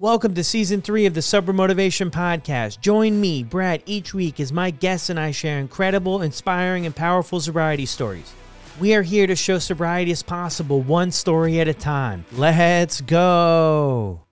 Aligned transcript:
Welcome 0.00 0.32
to 0.36 0.44
season 0.44 0.80
three 0.80 1.04
of 1.04 1.12
the 1.12 1.20
Sober 1.20 1.52
Motivation 1.52 2.10
Podcast. 2.10 2.80
Join 2.80 3.20
me, 3.20 3.42
Brad, 3.42 3.82
each 3.84 4.14
week 4.14 4.40
as 4.40 4.50
my 4.50 4.70
guests 4.70 5.10
and 5.10 5.20
I 5.20 5.30
share 5.30 5.58
incredible, 5.58 6.22
inspiring, 6.22 6.86
and 6.86 6.96
powerful 6.96 7.38
sobriety 7.38 7.84
stories. 7.84 8.32
We 8.80 8.94
are 8.94 9.02
here 9.02 9.26
to 9.26 9.36
show 9.36 9.58
sobriety 9.58 10.10
is 10.10 10.22
possible 10.22 10.80
one 10.80 11.10
story 11.10 11.60
at 11.60 11.68
a 11.68 11.74
time. 11.74 12.24
Let's 12.32 13.02
go. 13.02 14.24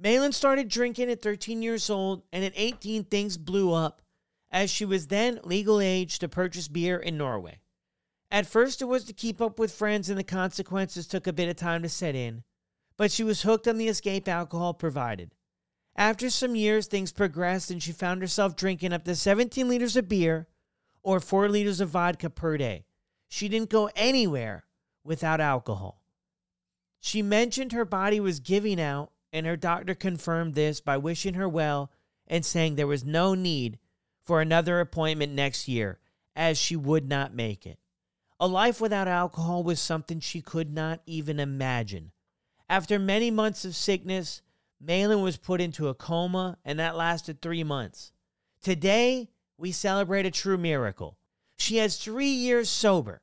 Mailinn 0.00 0.32
started 0.32 0.68
drinking 0.68 1.10
at 1.10 1.22
13 1.22 1.60
years 1.60 1.90
old, 1.90 2.22
and 2.32 2.44
at 2.44 2.52
18, 2.54 3.02
things 3.02 3.36
blew 3.36 3.74
up 3.74 4.00
as 4.52 4.70
she 4.70 4.84
was 4.84 5.08
then 5.08 5.40
legal 5.42 5.80
age 5.80 6.20
to 6.20 6.28
purchase 6.28 6.68
beer 6.68 6.98
in 6.98 7.18
Norway. 7.18 7.58
At 8.30 8.46
first, 8.46 8.80
it 8.80 8.84
was 8.84 9.02
to 9.06 9.12
keep 9.12 9.40
up 9.40 9.58
with 9.58 9.72
friends, 9.72 10.08
and 10.08 10.16
the 10.16 10.22
consequences 10.22 11.08
took 11.08 11.26
a 11.26 11.32
bit 11.32 11.48
of 11.48 11.56
time 11.56 11.82
to 11.82 11.88
set 11.88 12.14
in 12.14 12.44
but 13.02 13.10
she 13.10 13.24
was 13.24 13.42
hooked 13.42 13.66
on 13.66 13.78
the 13.78 13.88
escape 13.88 14.28
alcohol 14.28 14.72
provided. 14.72 15.34
After 15.96 16.30
some 16.30 16.54
years, 16.54 16.86
things 16.86 17.10
progressed 17.10 17.68
and 17.68 17.82
she 17.82 17.90
found 17.90 18.20
herself 18.22 18.54
drinking 18.54 18.92
up 18.92 19.02
to 19.06 19.16
17 19.16 19.68
liters 19.68 19.96
of 19.96 20.08
beer 20.08 20.46
or 21.02 21.18
4 21.18 21.48
liters 21.48 21.80
of 21.80 21.88
vodka 21.88 22.30
per 22.30 22.56
day. 22.56 22.84
She 23.28 23.48
didn't 23.48 23.70
go 23.70 23.90
anywhere 23.96 24.66
without 25.02 25.40
alcohol. 25.40 26.00
She 27.00 27.22
mentioned 27.22 27.72
her 27.72 27.84
body 27.84 28.20
was 28.20 28.38
giving 28.38 28.80
out, 28.80 29.10
and 29.32 29.46
her 29.46 29.56
doctor 29.56 29.96
confirmed 29.96 30.54
this 30.54 30.80
by 30.80 30.96
wishing 30.96 31.34
her 31.34 31.48
well 31.48 31.90
and 32.28 32.44
saying 32.44 32.76
there 32.76 32.86
was 32.86 33.04
no 33.04 33.34
need 33.34 33.80
for 34.24 34.40
another 34.40 34.78
appointment 34.78 35.32
next 35.32 35.66
year, 35.66 35.98
as 36.36 36.56
she 36.56 36.76
would 36.76 37.08
not 37.08 37.34
make 37.34 37.66
it. 37.66 37.80
A 38.38 38.46
life 38.46 38.80
without 38.80 39.08
alcohol 39.08 39.64
was 39.64 39.80
something 39.80 40.20
she 40.20 40.40
could 40.40 40.72
not 40.72 41.00
even 41.04 41.40
imagine. 41.40 42.11
After 42.72 42.98
many 42.98 43.30
months 43.30 43.66
of 43.66 43.76
sickness, 43.76 44.40
Mailinn 44.82 45.22
was 45.22 45.36
put 45.36 45.60
into 45.60 45.88
a 45.88 45.94
coma, 45.94 46.56
and 46.64 46.78
that 46.78 46.96
lasted 46.96 47.42
three 47.42 47.62
months. 47.62 48.12
Today, 48.62 49.28
we 49.58 49.72
celebrate 49.72 50.24
a 50.24 50.30
true 50.30 50.56
miracle. 50.56 51.18
She 51.58 51.76
has 51.76 51.98
three 51.98 52.30
years 52.30 52.70
sober. 52.70 53.20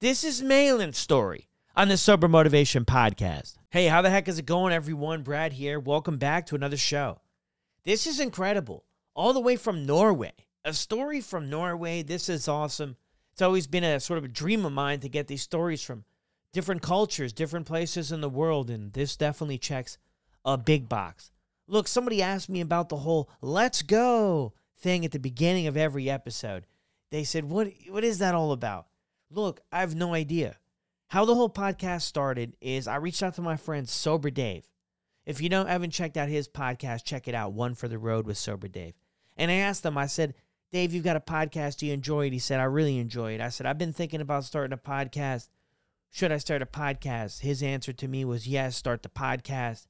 This 0.00 0.24
is 0.24 0.42
Mailinn's 0.42 0.98
story 0.98 1.46
on 1.76 1.86
the 1.86 1.96
Sober 1.96 2.26
Motivation 2.26 2.84
Podcast. 2.84 3.58
Hey, 3.68 3.86
how 3.86 4.02
the 4.02 4.10
heck 4.10 4.26
is 4.26 4.40
it 4.40 4.46
going, 4.46 4.72
everyone? 4.72 5.22
Brad 5.22 5.52
here. 5.52 5.78
Welcome 5.78 6.18
back 6.18 6.46
to 6.46 6.56
another 6.56 6.76
show. 6.76 7.20
This 7.84 8.08
is 8.08 8.18
incredible. 8.18 8.82
All 9.14 9.32
the 9.32 9.38
way 9.38 9.54
from 9.54 9.86
Norway. 9.86 10.32
A 10.64 10.72
story 10.72 11.20
from 11.20 11.48
Norway. 11.48 12.02
This 12.02 12.28
is 12.28 12.48
awesome. 12.48 12.96
It's 13.34 13.42
always 13.42 13.68
been 13.68 13.84
a 13.84 14.00
sort 14.00 14.18
of 14.18 14.24
a 14.24 14.28
dream 14.28 14.64
of 14.64 14.72
mine 14.72 14.98
to 14.98 15.08
get 15.08 15.28
these 15.28 15.42
stories 15.42 15.80
from 15.80 16.02
different 16.52 16.82
cultures, 16.82 17.32
different 17.32 17.66
places 17.66 18.12
in 18.12 18.20
the 18.20 18.28
world, 18.28 18.70
and 18.70 18.92
this 18.92 19.16
definitely 19.16 19.58
checks 19.58 19.98
a 20.44 20.56
big 20.56 20.88
box. 20.88 21.30
Look, 21.66 21.86
somebody 21.86 22.22
asked 22.22 22.48
me 22.48 22.60
about 22.60 22.88
the 22.88 22.98
whole 22.98 23.30
let's 23.40 23.82
go 23.82 24.54
thing 24.78 25.04
at 25.04 25.12
the 25.12 25.18
beginning 25.18 25.66
of 25.66 25.76
every 25.76 26.10
episode. 26.10 26.66
They 27.10 27.24
said, 27.24 27.44
What 27.44 27.68
what 27.88 28.04
is 28.04 28.18
that 28.18 28.34
all 28.34 28.52
about? 28.52 28.86
Look, 29.30 29.60
I 29.70 29.80
have 29.80 29.94
no 29.94 30.14
idea. 30.14 30.56
How 31.08 31.24
the 31.24 31.34
whole 31.34 31.50
podcast 31.50 32.02
started 32.02 32.56
is 32.60 32.88
I 32.88 32.96
reached 32.96 33.22
out 33.22 33.34
to 33.34 33.42
my 33.42 33.56
friend 33.56 33.88
Sober 33.88 34.30
Dave. 34.30 34.68
If 35.26 35.40
you 35.40 35.48
don't 35.48 35.68
haven't 35.68 35.90
checked 35.90 36.16
out 36.16 36.28
his 36.28 36.48
podcast, 36.48 37.04
check 37.04 37.28
it 37.28 37.34
out. 37.34 37.52
One 37.52 37.74
for 37.74 37.88
the 37.88 37.98
Road 37.98 38.26
with 38.26 38.38
Sober 38.38 38.68
Dave. 38.68 38.94
And 39.36 39.50
I 39.50 39.54
asked 39.54 39.84
him, 39.84 39.98
I 39.98 40.06
said, 40.06 40.34
Dave, 40.72 40.92
you've 40.92 41.04
got 41.04 41.16
a 41.16 41.20
podcast. 41.20 41.78
Do 41.78 41.86
you 41.86 41.92
enjoy 41.92 42.26
it? 42.26 42.32
He 42.32 42.38
said, 42.38 42.60
I 42.60 42.64
really 42.64 42.98
enjoy 42.98 43.34
it. 43.34 43.40
I 43.40 43.48
said, 43.48 43.66
I've 43.66 43.78
been 43.78 43.92
thinking 43.92 44.20
about 44.20 44.44
starting 44.44 44.72
a 44.72 44.76
podcast 44.76 45.48
should 46.10 46.32
I 46.32 46.38
start 46.38 46.60
a 46.60 46.66
podcast? 46.66 47.40
His 47.40 47.62
answer 47.62 47.92
to 47.92 48.08
me 48.08 48.24
was 48.24 48.48
yes, 48.48 48.76
start 48.76 49.02
the 49.02 49.08
podcast. 49.08 49.86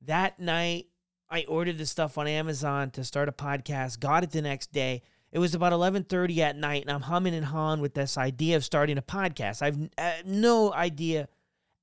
That 0.00 0.38
night, 0.38 0.86
I 1.28 1.44
ordered 1.48 1.78
the 1.78 1.86
stuff 1.86 2.16
on 2.16 2.28
Amazon 2.28 2.90
to 2.92 3.04
start 3.04 3.28
a 3.28 3.32
podcast, 3.32 3.98
got 3.98 4.22
it 4.22 4.30
the 4.30 4.40
next 4.40 4.72
day. 4.72 5.02
It 5.30 5.40
was 5.40 5.54
about 5.54 5.72
11:30 5.72 6.38
at 6.38 6.56
night 6.56 6.82
and 6.82 6.90
I'm 6.90 7.02
humming 7.02 7.34
and 7.34 7.44
hawing 7.44 7.80
with 7.80 7.92
this 7.92 8.16
idea 8.16 8.56
of 8.56 8.64
starting 8.64 8.96
a 8.96 9.02
podcast. 9.02 9.60
I've 9.60 9.90
uh, 9.98 10.22
no 10.24 10.72
idea 10.72 11.28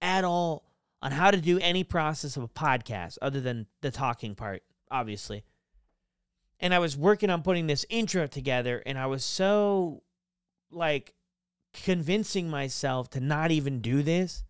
at 0.02 0.24
all 0.24 0.66
on 1.02 1.12
how 1.12 1.30
to 1.30 1.38
do 1.40 1.60
any 1.60 1.84
process 1.84 2.38
of 2.38 2.44
a 2.44 2.48
podcast 2.48 3.18
other 3.22 3.42
than 3.42 3.68
the 3.82 3.92
talking 3.92 4.34
part, 4.34 4.64
obviously. 4.90 5.44
And 6.60 6.74
I 6.74 6.80
was 6.80 6.98
working 6.98 7.30
on 7.30 7.44
putting 7.44 7.68
this 7.68 7.86
intro 7.90 8.26
together 8.26 8.82
and 8.86 8.98
I 8.98 9.06
was 9.06 9.24
so 9.24 10.02
like 10.72 11.14
convincing 11.84 12.50
myself 12.50 13.10
to 13.12 13.20
not 13.20 13.52
even 13.52 13.82
do 13.82 14.02
this. 14.02 14.44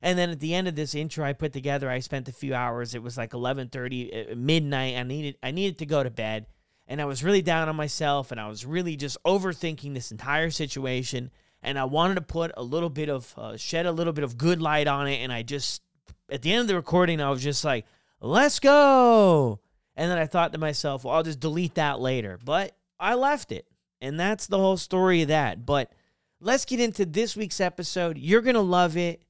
And 0.00 0.18
then 0.18 0.30
at 0.30 0.40
the 0.40 0.54
end 0.54 0.68
of 0.68 0.76
this 0.76 0.94
intro 0.94 1.24
I 1.24 1.32
put 1.32 1.52
together, 1.52 1.90
I 1.90 1.98
spent 1.98 2.28
a 2.28 2.32
few 2.32 2.54
hours. 2.54 2.94
It 2.94 3.02
was 3.02 3.16
like 3.16 3.32
11:30 3.32 4.32
uh, 4.32 4.36
midnight. 4.36 4.96
I 4.96 5.02
needed 5.02 5.36
I 5.42 5.50
needed 5.50 5.78
to 5.78 5.86
go 5.86 6.02
to 6.02 6.10
bed, 6.10 6.46
and 6.86 7.00
I 7.00 7.04
was 7.04 7.24
really 7.24 7.42
down 7.42 7.68
on 7.68 7.76
myself 7.76 8.30
and 8.30 8.40
I 8.40 8.48
was 8.48 8.64
really 8.64 8.96
just 8.96 9.16
overthinking 9.24 9.94
this 9.94 10.12
entire 10.12 10.50
situation 10.50 11.30
and 11.62 11.78
I 11.78 11.84
wanted 11.84 12.14
to 12.14 12.20
put 12.20 12.52
a 12.56 12.62
little 12.62 12.90
bit 12.90 13.08
of 13.08 13.34
uh, 13.36 13.56
shed 13.56 13.86
a 13.86 13.92
little 13.92 14.12
bit 14.12 14.22
of 14.22 14.38
good 14.38 14.62
light 14.62 14.86
on 14.86 15.08
it 15.08 15.16
and 15.16 15.32
I 15.32 15.42
just 15.42 15.82
at 16.30 16.42
the 16.42 16.52
end 16.52 16.62
of 16.62 16.68
the 16.68 16.76
recording 16.76 17.20
I 17.20 17.30
was 17.30 17.42
just 17.42 17.64
like, 17.64 17.84
"Let's 18.20 18.60
go." 18.60 19.60
And 19.96 20.08
then 20.08 20.18
I 20.18 20.26
thought 20.26 20.52
to 20.52 20.58
myself, 20.58 21.02
"Well, 21.02 21.14
I'll 21.14 21.24
just 21.24 21.40
delete 21.40 21.74
that 21.74 21.98
later." 21.98 22.38
But 22.44 22.76
I 23.00 23.14
left 23.14 23.52
it. 23.52 23.66
And 24.00 24.18
that's 24.18 24.46
the 24.46 24.58
whole 24.58 24.76
story 24.76 25.22
of 25.22 25.28
that. 25.28 25.66
But 25.66 25.92
let's 26.40 26.64
get 26.64 26.80
into 26.80 27.04
this 27.04 27.36
week's 27.36 27.60
episode. 27.60 28.18
You're 28.18 28.42
going 28.42 28.54
to 28.54 28.60
love 28.60 28.96
it. 28.96 29.22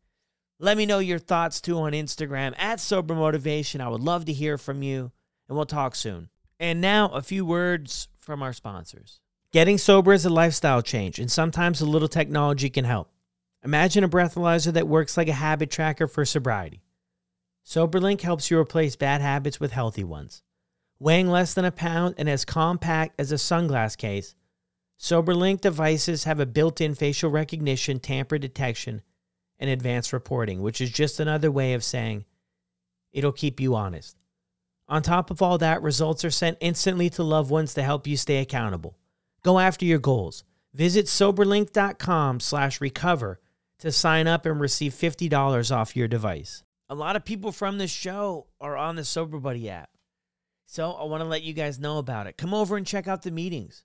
Let 0.61 0.77
me 0.77 0.87
know 0.87 0.99
your 0.99 1.19
thoughts 1.19 1.61
too 1.61 1.79
on 1.79 1.93
Instagram 1.93 2.55
at 2.59 2.81
Sober 2.81 3.15
Motivation. 3.15 3.81
I 3.81 3.89
would 3.89 4.01
love 4.01 4.25
to 4.27 4.33
hear 4.33 4.59
from 4.59 4.83
you, 4.83 5.13
and 5.49 5.57
we'll 5.57 5.67
talk 5.67 5.95
soon. 5.95 6.29
And 6.59 6.81
now, 6.81 7.09
a 7.11 7.23
few 7.23 7.47
words 7.47 8.09
from 8.19 8.43
our 8.43 8.53
sponsors. 8.53 9.21
Getting 9.53 9.79
sober 9.79 10.13
is 10.13 10.25
a 10.25 10.31
lifestyle 10.31 10.83
change, 10.83 11.19
and 11.19 11.31
sometimes 11.31 11.81
a 11.81 11.87
little 11.87 12.09
technology 12.09 12.69
can 12.69 12.85
help. 12.85 13.11
Imagine 13.65 14.05
a 14.05 14.09
breathalyzer 14.09 14.73
that 14.73 14.89
works 14.89 15.17
like 15.17 15.29
a 15.29 15.33
habit 15.33 15.71
tracker 15.71 16.07
for 16.07 16.25
sobriety. 16.25 16.83
SoberLink 17.65 18.21
helps 18.21 18.51
you 18.51 18.59
replace 18.59 18.97
bad 18.97 19.21
habits 19.21 19.61
with 19.61 19.73
healthy 19.73 20.05
ones. 20.05 20.43
Weighing 20.99 21.29
less 21.29 21.55
than 21.55 21.65
a 21.65 21.71
pound 21.71 22.17
and 22.19 22.29
as 22.29 22.45
compact 22.45 23.21
as 23.21 23.31
a 23.31 23.37
sunglass 23.37 23.97
case, 23.97 24.35
SoberLink 24.99 25.61
devices 25.61 26.25
have 26.25 26.41
a 26.41 26.47
built 26.47 26.81
in 26.81 26.95
facial 26.95 27.31
recognition, 27.31 28.01
tamper 28.01 28.37
detection, 28.37 29.03
and 29.59 29.71
advanced 29.71 30.13
reporting, 30.13 30.61
which 30.61 30.81
is 30.81 30.91
just 30.91 31.21
another 31.21 31.51
way 31.51 31.75
of 31.75 31.85
saying 31.85 32.25
it'll 33.13 33.33
keep 33.33 33.61
you 33.61 33.77
honest. 33.77 34.17
On 34.89 35.03
top 35.03 35.31
of 35.31 35.41
all 35.41 35.59
that, 35.59 35.83
results 35.83 36.25
are 36.25 36.31
sent 36.31 36.59
instantly 36.61 37.11
to 37.11 37.23
loved 37.23 37.51
ones 37.51 37.75
to 37.75 37.83
help 37.83 38.07
you 38.07 38.17
stay 38.17 38.39
accountable. 38.39 38.97
Go 39.45 39.59
after 39.59 39.85
your 39.85 39.99
goals. 39.99 40.45
Visit 40.75 41.07
soberlink.com 41.07 42.41
slash 42.41 42.81
recover 42.81 43.39
to 43.79 43.93
sign 43.93 44.27
up 44.27 44.47
and 44.47 44.61
receive 44.61 44.93
$50 44.93 45.75
off 45.75 45.97
your 45.97 46.09
device. 46.09 46.65
A 46.89 46.95
lot 46.95 47.17
of 47.17 47.25
people 47.25 47.53
from 47.53 47.79
this 47.79 47.91
show 47.91 48.47
are 48.61 48.77
on 48.77 48.97
the 48.97 49.05
Sober 49.05 49.39
Buddy 49.39 49.69
app. 49.71 49.91
So 50.67 50.93
I 50.93 51.05
want 51.05 51.23
to 51.23 51.29
let 51.29 51.43
you 51.43 51.53
guys 51.53 51.79
know 51.79 51.99
about 51.99 52.27
it. 52.27 52.37
Come 52.37 52.53
over 52.53 52.77
and 52.77 52.87
check 52.87 53.07
out 53.07 53.23
the 53.23 53.31
meetings 53.31 53.85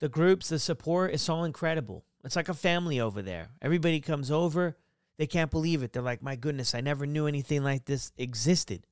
the 0.00 0.08
groups, 0.08 0.48
the 0.48 0.58
support, 0.58 1.12
it's 1.12 1.28
all 1.28 1.44
incredible. 1.44 2.04
It's 2.24 2.36
like 2.36 2.48
a 2.48 2.54
family 2.54 3.00
over 3.00 3.22
there. 3.22 3.48
Everybody 3.62 4.00
comes 4.00 4.30
over. 4.30 4.76
They 5.18 5.26
can't 5.26 5.50
believe 5.50 5.82
it. 5.82 5.92
They're 5.92 6.02
like, 6.02 6.22
my 6.22 6.36
goodness, 6.36 6.74
I 6.74 6.80
never 6.80 7.06
knew 7.06 7.26
anything 7.26 7.64
like 7.64 7.84
this 7.84 8.12
existed. 8.16 8.86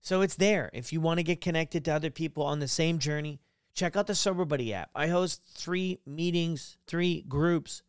So 0.00 0.20
it's 0.20 0.34
there. 0.34 0.70
If 0.72 0.92
you 0.92 1.00
want 1.00 1.18
to 1.18 1.24
get 1.24 1.40
connected 1.40 1.84
to 1.84 1.92
other 1.92 2.10
people 2.10 2.42
on 2.42 2.58
the 2.58 2.68
same 2.68 2.98
journey, 2.98 3.40
check 3.72 3.96
out 3.96 4.08
the 4.08 4.14
Sober 4.14 4.44
Buddy 4.44 4.74
app. 4.74 4.90
I 4.94 5.06
host 5.06 5.42
three 5.54 6.00
meetings, 6.04 6.76
three 6.86 7.22
groups 7.22 7.82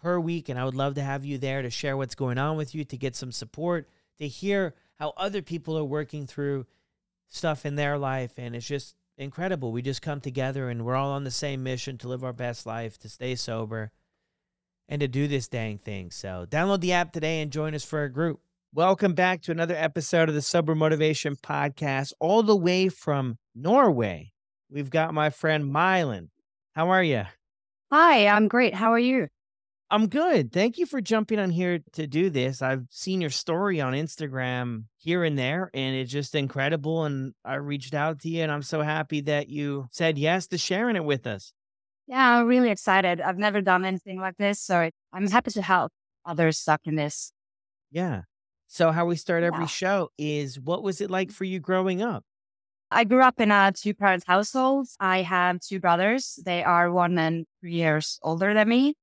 per 0.00 0.20
week, 0.20 0.48
and 0.48 0.58
I 0.58 0.64
would 0.64 0.76
love 0.76 0.94
to 0.94 1.02
have 1.02 1.24
you 1.24 1.38
there 1.38 1.62
to 1.62 1.70
share 1.70 1.96
what's 1.96 2.14
going 2.14 2.38
on 2.38 2.56
with 2.56 2.74
you, 2.74 2.84
to 2.84 2.96
get 2.96 3.16
some 3.16 3.32
support, 3.32 3.88
to 4.18 4.28
hear 4.28 4.74
how 4.94 5.12
other 5.16 5.42
people 5.42 5.76
are 5.76 5.84
working 5.84 6.26
through 6.26 6.66
stuff 7.28 7.66
in 7.66 7.74
their 7.74 7.98
life. 7.98 8.34
And 8.36 8.54
it's 8.54 8.66
just 8.66 8.94
incredible. 9.18 9.72
We 9.72 9.82
just 9.82 10.02
come 10.02 10.20
together 10.20 10.68
and 10.68 10.84
we're 10.84 10.96
all 10.96 11.12
on 11.12 11.24
the 11.24 11.30
same 11.30 11.62
mission 11.62 11.98
to 11.98 12.08
live 12.08 12.24
our 12.24 12.32
best 12.32 12.66
life, 12.66 12.98
to 12.98 13.08
stay 13.08 13.34
sober, 13.34 13.90
and 14.88 15.00
to 15.00 15.08
do 15.08 15.26
this 15.26 15.48
dang 15.48 15.78
thing. 15.78 16.10
So 16.10 16.46
download 16.48 16.80
the 16.80 16.92
app 16.92 17.12
today 17.12 17.40
and 17.40 17.50
join 17.50 17.74
us 17.74 17.84
for 17.84 18.04
a 18.04 18.12
group. 18.12 18.40
Welcome 18.74 19.14
back 19.14 19.42
to 19.42 19.52
another 19.52 19.74
episode 19.76 20.28
of 20.28 20.34
the 20.34 20.42
Sober 20.42 20.74
Motivation 20.74 21.36
Podcast, 21.36 22.12
all 22.20 22.42
the 22.42 22.56
way 22.56 22.88
from 22.88 23.38
Norway. 23.54 24.32
We've 24.70 24.90
got 24.90 25.14
my 25.14 25.30
friend 25.30 25.72
Mailinn. 25.72 26.28
How 26.74 26.90
are 26.90 27.02
you? 27.02 27.22
Hi, 27.90 28.26
I'm 28.26 28.48
great. 28.48 28.74
How 28.74 28.92
are 28.92 28.98
you? 28.98 29.28
I'm 29.88 30.08
good. 30.08 30.52
Thank 30.52 30.78
you 30.78 30.86
for 30.86 31.00
jumping 31.00 31.38
on 31.38 31.50
here 31.50 31.78
to 31.92 32.06
do 32.08 32.28
this. 32.28 32.60
I've 32.60 32.86
seen 32.90 33.20
your 33.20 33.30
story 33.30 33.80
on 33.80 33.92
Instagram 33.92 34.84
here 34.96 35.22
and 35.22 35.38
there, 35.38 35.70
and 35.74 35.94
it's 35.94 36.10
just 36.10 36.34
incredible. 36.34 37.04
And 37.04 37.34
I 37.44 37.54
reached 37.54 37.94
out 37.94 38.20
to 38.22 38.28
you, 38.28 38.42
and 38.42 38.50
I'm 38.50 38.62
so 38.62 38.82
happy 38.82 39.20
that 39.22 39.48
you 39.48 39.86
said 39.92 40.18
yes 40.18 40.48
to 40.48 40.58
sharing 40.58 40.96
it 40.96 41.04
with 41.04 41.26
us. 41.26 41.52
Yeah, 42.08 42.38
I'm 42.38 42.46
really 42.46 42.70
excited. 42.70 43.20
I've 43.20 43.38
never 43.38 43.60
done 43.60 43.84
anything 43.84 44.18
like 44.20 44.36
this, 44.38 44.60
so 44.60 44.90
I'm 45.12 45.28
happy 45.28 45.52
to 45.52 45.62
help 45.62 45.92
others 46.24 46.58
stuck 46.58 46.80
in 46.84 46.96
this. 46.96 47.32
Yeah. 47.92 48.22
So, 48.66 48.90
how 48.90 49.06
we 49.06 49.14
start 49.14 49.44
every 49.44 49.60
Yeah. 49.60 49.66
show 49.66 50.10
is 50.18 50.58
what 50.58 50.82
was 50.82 51.00
it 51.00 51.10
like 51.10 51.30
for 51.30 51.44
you 51.44 51.60
growing 51.60 52.02
up? 52.02 52.24
I 52.90 53.04
grew 53.04 53.22
up 53.22 53.40
in 53.40 53.52
a 53.52 53.72
two 53.72 53.94
parent 53.94 54.24
household. 54.26 54.88
I 54.98 55.22
have 55.22 55.60
two 55.60 55.78
brothers. 55.78 56.40
They 56.44 56.64
are 56.64 56.90
one 56.92 57.18
and 57.18 57.46
three 57.60 57.74
years 57.74 58.18
older 58.22 58.52
than 58.54 58.68
me. 58.68 58.94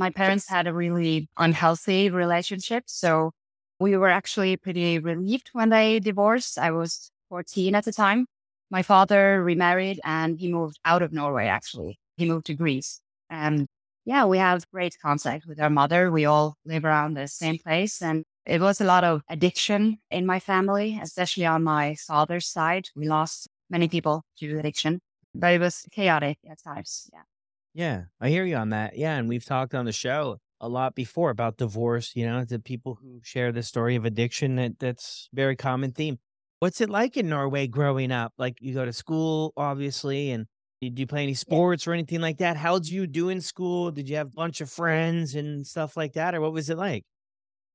My 0.00 0.08
parents 0.08 0.48
had 0.48 0.66
a 0.66 0.72
really 0.72 1.28
unhealthy 1.36 2.08
relationship. 2.08 2.84
So 2.86 3.32
we 3.78 3.98
were 3.98 4.08
actually 4.08 4.56
pretty 4.56 4.98
relieved 4.98 5.50
when 5.52 5.68
they 5.68 6.00
divorced. 6.00 6.58
I 6.58 6.70
was 6.70 7.10
14 7.28 7.74
at 7.74 7.84
the 7.84 7.92
time. 7.92 8.24
My 8.70 8.82
father 8.82 9.44
remarried 9.44 10.00
and 10.02 10.38
he 10.38 10.50
moved 10.50 10.78
out 10.86 11.02
of 11.02 11.12
Norway, 11.12 11.48
actually. 11.48 11.98
He 12.16 12.24
moved 12.24 12.46
to 12.46 12.54
Greece. 12.54 13.00
And 13.28 13.66
yeah, 14.06 14.24
we 14.24 14.38
have 14.38 14.64
great 14.70 14.96
contact 15.02 15.44
with 15.46 15.60
our 15.60 15.68
mother. 15.68 16.10
We 16.10 16.24
all 16.24 16.54
live 16.64 16.86
around 16.86 17.14
the 17.14 17.28
same 17.28 17.58
place. 17.58 18.00
And 18.00 18.24
it 18.46 18.62
was 18.62 18.80
a 18.80 18.84
lot 18.84 19.04
of 19.04 19.20
addiction 19.28 19.98
in 20.10 20.24
my 20.24 20.40
family, 20.40 20.98
especially 21.02 21.44
on 21.44 21.62
my 21.62 21.94
father's 21.94 22.46
side. 22.46 22.88
We 22.96 23.06
lost 23.06 23.48
many 23.68 23.86
people 23.86 24.22
to 24.38 24.58
addiction, 24.58 25.00
but 25.34 25.52
it 25.52 25.60
was 25.60 25.84
chaotic 25.92 26.38
at 26.50 26.62
times. 26.62 27.10
Yeah. 27.12 27.24
Yeah, 27.72 28.04
I 28.20 28.28
hear 28.30 28.44
you 28.44 28.56
on 28.56 28.70
that. 28.70 28.96
Yeah, 28.96 29.16
and 29.16 29.28
we've 29.28 29.44
talked 29.44 29.74
on 29.74 29.84
the 29.84 29.92
show 29.92 30.38
a 30.60 30.68
lot 30.68 30.94
before 30.94 31.30
about 31.30 31.56
divorce, 31.56 32.12
you 32.14 32.26
know, 32.26 32.44
the 32.44 32.58
people 32.58 32.96
who 33.00 33.20
share 33.22 33.52
the 33.52 33.62
story 33.62 33.96
of 33.96 34.04
addiction 34.04 34.56
that 34.56 34.78
that's 34.78 35.28
very 35.32 35.56
common 35.56 35.92
theme. 35.92 36.18
What's 36.58 36.80
it 36.80 36.90
like 36.90 37.16
in 37.16 37.28
Norway 37.28 37.66
growing 37.68 38.12
up? 38.12 38.34
Like 38.36 38.56
you 38.60 38.74
go 38.74 38.84
to 38.84 38.92
school 38.92 39.52
obviously 39.56 40.30
and 40.30 40.46
did 40.82 40.98
you 40.98 41.06
play 41.06 41.22
any 41.22 41.34
sports 41.34 41.86
or 41.86 41.92
anything 41.92 42.20
like 42.20 42.38
that? 42.38 42.56
How 42.56 42.78
did 42.78 42.90
you 42.90 43.06
do 43.06 43.28
in 43.30 43.40
school? 43.40 43.90
Did 43.90 44.08
you 44.08 44.16
have 44.16 44.28
a 44.28 44.30
bunch 44.30 44.60
of 44.60 44.70
friends 44.70 45.34
and 45.34 45.66
stuff 45.66 45.96
like 45.96 46.14
that 46.14 46.34
or 46.34 46.40
what 46.40 46.52
was 46.52 46.68
it 46.68 46.76
like? 46.76 47.04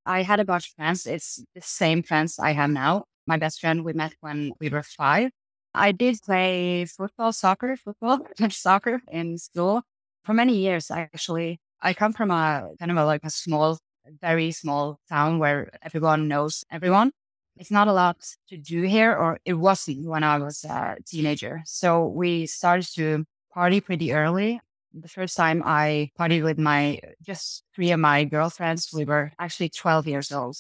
I 0.05 0.21
had 0.23 0.39
a 0.39 0.45
bunch 0.45 0.69
of 0.69 0.73
friends. 0.75 1.05
It's 1.05 1.43
the 1.55 1.61
same 1.61 2.03
friends 2.03 2.37
I 2.39 2.51
have 2.53 2.69
now. 2.69 3.05
My 3.27 3.37
best 3.37 3.59
friend 3.59 3.83
we 3.83 3.93
met 3.93 4.13
when 4.19 4.51
we 4.59 4.69
were 4.69 4.83
five. 4.83 5.31
I 5.75 5.91
did 5.91 6.21
play 6.23 6.85
football, 6.85 7.33
soccer, 7.33 7.75
football, 7.75 8.19
soccer 8.49 9.01
in 9.11 9.37
school 9.37 9.83
for 10.23 10.33
many 10.33 10.55
years. 10.57 10.89
Actually, 10.89 11.59
I 11.81 11.93
come 11.93 12.13
from 12.13 12.31
a 12.31 12.69
kind 12.79 12.91
of 12.91 12.97
a, 12.97 13.05
like 13.05 13.23
a 13.23 13.29
small, 13.29 13.77
very 14.21 14.51
small 14.51 14.99
town 15.09 15.39
where 15.39 15.69
everyone 15.83 16.27
knows 16.27 16.63
everyone. 16.71 17.11
It's 17.57 17.71
not 17.71 17.87
a 17.87 17.93
lot 17.93 18.17
to 18.49 18.57
do 18.57 18.81
here, 18.81 19.15
or 19.15 19.39
it 19.45 19.53
wasn't 19.53 20.05
when 20.07 20.23
I 20.23 20.37
was 20.39 20.63
a 20.65 20.97
teenager. 21.05 21.61
So 21.65 22.05
we 22.07 22.45
started 22.47 22.87
to 22.95 23.25
party 23.53 23.81
pretty 23.81 24.13
early. 24.13 24.59
The 24.93 25.07
first 25.07 25.35
time 25.37 25.61
I 25.65 26.11
partied 26.19 26.43
with 26.43 26.57
my 26.57 26.99
just 27.21 27.63
three 27.75 27.91
of 27.91 27.99
my 27.99 28.23
girlfriends, 28.25 28.89
we 28.93 29.05
were 29.05 29.31
actually 29.39 29.69
12 29.69 30.07
years 30.07 30.31
old 30.31 30.57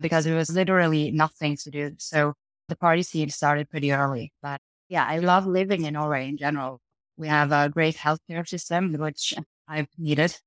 because 0.00 0.26
it 0.26 0.34
was 0.34 0.50
literally 0.50 1.10
nothing 1.10 1.56
to 1.58 1.70
do. 1.70 1.92
So 1.98 2.34
the 2.68 2.76
party 2.76 3.02
scene 3.02 3.30
started 3.30 3.70
pretty 3.70 3.92
early. 3.92 4.32
But 4.42 4.60
yeah, 4.88 5.06
I 5.06 5.18
love 5.18 5.46
living 5.46 5.84
in 5.84 5.94
Norway 5.94 6.28
in 6.28 6.36
general. 6.36 6.80
We 7.16 7.28
have 7.28 7.52
a 7.52 7.68
great 7.68 7.96
healthcare 7.96 8.46
system, 8.48 8.92
which 8.94 9.34
I've 9.68 9.88
needed. 9.98 10.38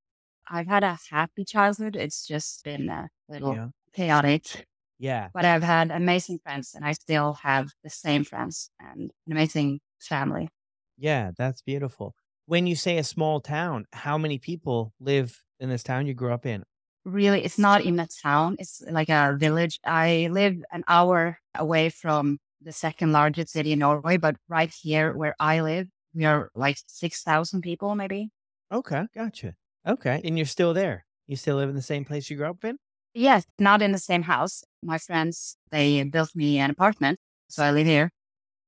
I've 0.50 0.68
had 0.68 0.83
a 0.83 1.00
happy 1.12 1.45
childhood. 1.45 1.95
It's 1.95 2.27
just 2.27 2.63
been 2.63 2.89
a 2.89 3.09
little 3.29 3.59
Yeah. 3.59 3.71
chaotic, 3.94 4.68
Yeah. 5.00 5.31
but 5.33 5.45
I've 5.45 5.63
had 5.63 5.91
amazing 5.91 6.39
friends 6.39 6.73
and 6.75 6.85
I 6.85 6.94
still 6.94 7.33
have 7.35 7.69
the 7.83 7.89
same 7.89 8.23
friends 8.25 8.71
and 8.79 9.12
an 9.27 9.31
amazing 9.33 9.81
family. 10.01 10.50
Yeah, 10.97 11.31
that's 11.35 11.62
beautiful. 11.62 12.15
When 12.45 12.68
you 12.68 12.75
say 12.75 12.97
a 12.97 13.03
small 13.03 13.39
town, 13.41 13.85
how 13.94 14.18
many 14.18 14.38
people 14.39 14.94
live 15.00 15.44
in 15.59 15.69
this 15.69 15.83
town 15.83 16.07
you 16.07 16.13
grew 16.13 16.33
up 16.33 16.45
in? 16.45 16.63
Really, 17.03 17.44
it's 17.44 17.57
not 17.57 17.83
in 17.83 18.00
a 18.00 18.07
town. 18.07 18.57
It's 18.59 18.83
like 18.89 19.09
a 19.09 19.36
village. 19.38 19.80
I 19.86 20.30
live 20.31 20.56
an 20.71 20.83
hour 20.88 21.39
away 21.56 21.89
from 21.89 22.38
the 22.62 22.71
second 22.71 23.12
largest 23.12 23.53
city 23.53 23.71
in 23.71 23.80
Norway, 23.80 24.18
but 24.18 24.36
right 24.48 24.71
here 24.81 25.13
where 25.13 25.36
I 25.39 25.62
live, 25.62 25.88
we 26.13 26.25
are 26.25 26.51
like 26.53 26.77
6,000 26.86 27.62
people, 27.62 27.95
maybe. 27.95 28.30
Okay, 28.71 29.07
gotcha. 29.15 29.56
Okay, 29.88 30.21
and 30.24 30.38
you're 30.38 30.45
still 30.45 30.74
there. 30.74 31.06
You 31.25 31.36
still 31.38 31.56
live 31.56 31.69
in 31.69 31.75
the 31.75 31.81
same 31.81 32.06
place 32.06 32.30
you 32.30 32.38
grew 32.38 32.50
up 32.50 32.63
in? 32.63 32.77
Yes, 33.13 33.45
not 33.57 33.81
in 33.81 33.92
the 33.92 33.97
same 33.97 34.21
house. 34.21 34.63
My 34.83 34.97
friends, 34.97 35.57
they 35.71 36.04
built 36.04 36.36
me 36.36 36.59
an 36.59 36.69
apartment. 36.69 37.18
So 37.50 37.63
I 37.63 37.71
live 37.71 37.88
here. 37.88 38.12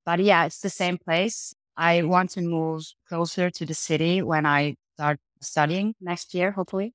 But 0.05 0.19
yeah, 0.19 0.45
it's 0.45 0.59
the 0.59 0.69
same 0.69 0.97
place. 0.97 1.53
I 1.77 2.01
want 2.01 2.31
to 2.31 2.41
move 2.41 2.83
closer 3.07 3.49
to 3.49 3.65
the 3.65 3.73
city 3.73 4.21
when 4.21 4.45
I 4.45 4.75
start 4.95 5.19
studying 5.41 5.95
next 6.01 6.33
year, 6.33 6.51
hopefully. 6.51 6.93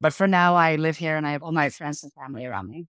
But 0.00 0.12
for 0.12 0.26
now, 0.26 0.54
I 0.54 0.76
live 0.76 0.96
here 0.96 1.16
and 1.16 1.26
I 1.26 1.32
have 1.32 1.42
all 1.42 1.52
my 1.52 1.68
friends 1.70 2.02
and 2.02 2.12
family 2.12 2.44
around 2.44 2.68
me. 2.68 2.86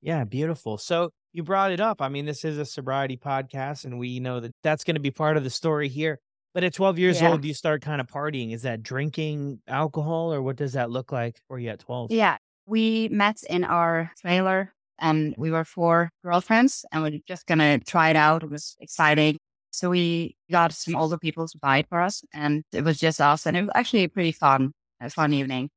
Yeah, 0.00 0.24
beautiful. 0.24 0.78
So 0.78 1.10
you 1.32 1.42
brought 1.42 1.72
it 1.72 1.80
up. 1.80 2.00
I 2.00 2.08
mean, 2.08 2.24
this 2.26 2.44
is 2.44 2.58
a 2.58 2.64
sobriety 2.64 3.16
podcast, 3.16 3.84
and 3.84 3.98
we 3.98 4.20
know 4.20 4.40
that 4.40 4.52
that's 4.62 4.84
going 4.84 4.94
to 4.94 5.00
be 5.00 5.10
part 5.10 5.36
of 5.36 5.44
the 5.44 5.50
story 5.50 5.88
here. 5.88 6.20
But 6.54 6.64
at 6.64 6.72
12 6.74 6.98
years 6.98 7.20
Yeah. 7.20 7.30
old, 7.30 7.44
you 7.44 7.54
start 7.54 7.82
kind 7.82 8.00
of 8.00 8.06
partying. 8.06 8.52
Is 8.52 8.62
that 8.62 8.82
drinking 8.82 9.60
alcohol, 9.68 10.32
or 10.32 10.40
what 10.40 10.56
does 10.56 10.72
that 10.74 10.90
look 10.90 11.12
like 11.12 11.38
for 11.48 11.58
you 11.58 11.70
at 11.70 11.80
12? 11.80 12.10
Yeah, 12.12 12.36
we 12.66 13.08
met 13.08 13.42
in 13.48 13.64
our 13.64 14.10
trailer 14.20 14.72
and 14.98 15.34
we 15.36 15.50
were 15.50 15.64
four 15.64 16.10
girlfriends 16.24 16.84
and 16.92 17.02
we 17.02 17.16
are 17.16 17.20
just 17.26 17.46
going 17.46 17.58
to 17.58 17.78
try 17.84 18.10
it 18.10 18.16
out. 18.16 18.42
It 18.42 18.50
was 18.50 18.76
exciting. 18.80 19.38
So 19.70 19.90
we 19.90 20.36
got 20.50 20.72
some 20.72 20.96
older 20.96 21.18
people 21.18 21.46
to 21.46 21.58
buy 21.58 21.78
it 21.78 21.88
for 21.88 22.00
us 22.00 22.22
and 22.32 22.64
it 22.72 22.82
was 22.82 22.98
just 22.98 23.20
us. 23.20 23.46
And 23.46 23.56
it 23.56 23.62
was 23.62 23.70
actually 23.74 24.08
pretty 24.08 24.32
fun, 24.32 24.72
a 25.00 25.10
fun 25.10 25.32
evening. 25.32 25.70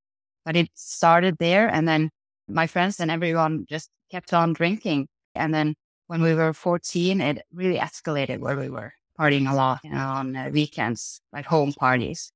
But 0.45 0.55
it 0.55 0.69
started 0.73 1.37
there 1.39 1.67
and 1.67 1.87
then 1.87 2.09
my 2.47 2.67
friends 2.67 2.99
and 2.99 3.11
everyone 3.11 3.65
just 3.69 3.89
kept 4.09 4.33
on 4.33 4.53
drinking. 4.53 5.07
And 5.35 5.53
then 5.53 5.75
when 6.07 6.21
we 6.21 6.33
were 6.33 6.53
14, 6.53 7.21
it 7.21 7.43
really 7.53 7.77
escalated 7.77 8.39
where 8.39 8.57
we 8.57 8.69
were 8.69 8.93
partying 9.19 9.49
a 9.49 9.55
lot 9.55 9.79
you 9.83 9.91
know, 9.91 9.97
on 9.97 10.35
uh, 10.35 10.49
weekends, 10.51 11.21
like 11.31 11.45
home 11.45 11.73
parties. 11.73 12.31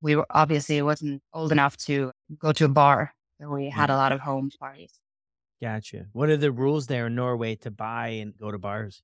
We 0.00 0.14
were 0.16 0.26
obviously 0.30 0.80
wasn't 0.82 1.22
old 1.34 1.52
enough 1.52 1.76
to 1.88 2.12
go 2.38 2.52
to 2.52 2.66
a 2.66 2.68
bar 2.68 3.12
so 3.40 3.48
we 3.50 3.70
had 3.70 3.90
a 3.90 3.96
lot 3.96 4.12
of 4.12 4.20
home 4.20 4.50
parties. 4.58 4.92
Gotcha. 5.60 6.06
What 6.12 6.28
are 6.28 6.36
the 6.36 6.52
rules 6.52 6.86
there 6.86 7.06
in 7.06 7.14
Norway 7.14 7.56
to 7.56 7.70
buy 7.70 8.08
and 8.08 8.36
go 8.36 8.50
to 8.50 8.58
bars? 8.58 9.02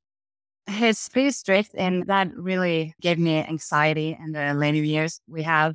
It's 0.67 1.09
pretty 1.09 1.31
strict, 1.31 1.71
and 1.75 2.07
that 2.07 2.35
really 2.35 2.95
gave 3.01 3.19
me 3.19 3.37
anxiety 3.37 4.17
in 4.19 4.33
the 4.33 4.55
later 4.55 4.79
years. 4.79 5.21
We 5.29 5.43
have 5.43 5.75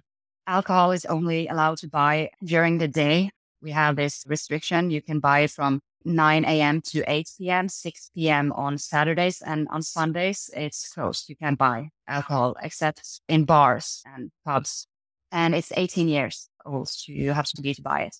alcohol 0.49 0.91
is 0.91 1.05
only 1.05 1.47
allowed 1.47 1.77
to 1.77 1.87
buy 1.87 2.31
during 2.43 2.79
the 2.79 2.87
day. 2.87 3.29
We 3.61 3.71
have 3.71 3.95
this 3.95 4.23
restriction. 4.27 4.89
You 4.89 5.01
can 5.01 5.19
buy 5.19 5.41
it 5.41 5.51
from 5.51 5.81
9 6.05 6.45
a.m. 6.45 6.81
to 6.81 7.03
8 7.07 7.29
p.m., 7.37 7.69
6 7.69 8.11
p.m. 8.15 8.51
on 8.53 8.77
Saturdays, 8.77 9.41
and 9.41 9.67
on 9.69 9.81
Sundays, 9.83 10.49
it's 10.55 10.91
closed. 10.93 11.29
You 11.29 11.35
can't 11.35 11.57
buy 11.57 11.89
alcohol 12.07 12.55
except 12.61 13.21
in 13.27 13.45
bars 13.45 14.01
and 14.05 14.31
pubs. 14.45 14.87
And 15.31 15.53
it's 15.53 15.71
18 15.75 16.07
years 16.07 16.49
old. 16.65 16.89
You 17.05 17.33
have 17.33 17.45
to 17.47 17.61
be 17.61 17.73
to 17.73 17.81
buy 17.81 18.01
it. 18.01 18.15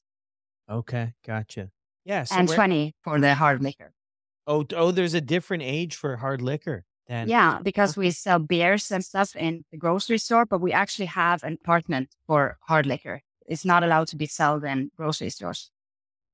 Okay, 0.69 1.13
gotcha. 1.25 1.71
Yeah. 2.05 2.25
So 2.25 2.35
and 2.35 2.47
where- 2.47 2.55
20 2.55 2.95
for 3.03 3.19
the 3.19 3.33
hard 3.33 3.63
liquor. 3.63 3.93
oh, 4.45 4.65
oh, 4.75 4.91
there's 4.91 5.15
a 5.15 5.21
different 5.21 5.63
age 5.63 5.95
for 5.95 6.17
hard 6.17 6.41
liquor. 6.41 6.85
Then 7.09 7.27
Yeah, 7.27 7.59
because 7.63 7.97
we 7.97 8.11
sell 8.11 8.37
beers 8.39 8.91
and 8.91 9.03
stuff 9.03 9.35
in 9.35 9.65
the 9.71 9.77
grocery 9.77 10.19
store, 10.19 10.45
but 10.45 10.61
we 10.61 10.71
actually 10.71 11.07
have 11.07 11.43
an 11.43 11.53
apartment 11.53 12.15
for 12.27 12.57
hard 12.61 12.85
liquor. 12.85 13.21
It's 13.47 13.65
not 13.65 13.83
allowed 13.83 14.07
to 14.09 14.15
be 14.15 14.27
sold 14.27 14.63
in 14.63 14.91
grocery 14.95 15.31
stores. 15.31 15.71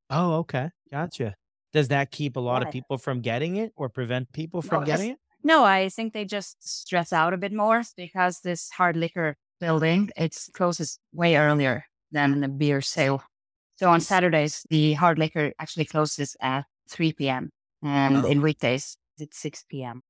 Oh, 0.10 0.34
okay, 0.39 0.70
gotcha. 0.91 1.36
Does 1.72 1.88
that 1.88 2.12
keep 2.12 2.36
a 2.36 2.41
lot 2.41 2.62
of 2.62 2.72
people 2.72 2.98
from 2.98 3.22
getting 3.22 3.55
it, 3.55 3.72
or 3.75 3.89
prevent 3.89 4.32
people 4.34 4.62
from 4.62 4.82
No, 4.82 4.86
getting 4.86 5.12
it? 5.12 5.20
No, 5.44 5.63
I 5.63 5.89
think 5.89 6.13
they 6.13 6.25
just 6.25 6.58
stress 6.62 7.13
out 7.13 7.34
a 7.34 7.38
bit 7.38 7.53
more 7.53 7.82
because 7.96 8.41
this 8.41 8.70
hard 8.72 8.98
liquor 8.98 9.38
building, 9.60 10.10
it 10.17 10.38
closes 10.53 11.00
way 11.13 11.38
earlier 11.38 11.86
than 12.12 12.41
the 12.41 12.48
beer 12.50 12.82
sale. 12.82 13.24
So 13.77 13.89
on 13.89 14.01
Saturdays, 14.01 14.65
the 14.70 14.94
hard 14.94 15.17
liquor 15.20 15.53
actually 15.60 15.86
closes 15.86 16.36
at 16.41 16.65
3 16.89 17.13
p.m. 17.13 17.51
And 17.82 18.17
Oh. 18.25 18.27
in 18.27 18.41
weekdays, 18.41 18.98
it's 19.17 19.38
6 19.38 19.63
p.m. 19.70 20.01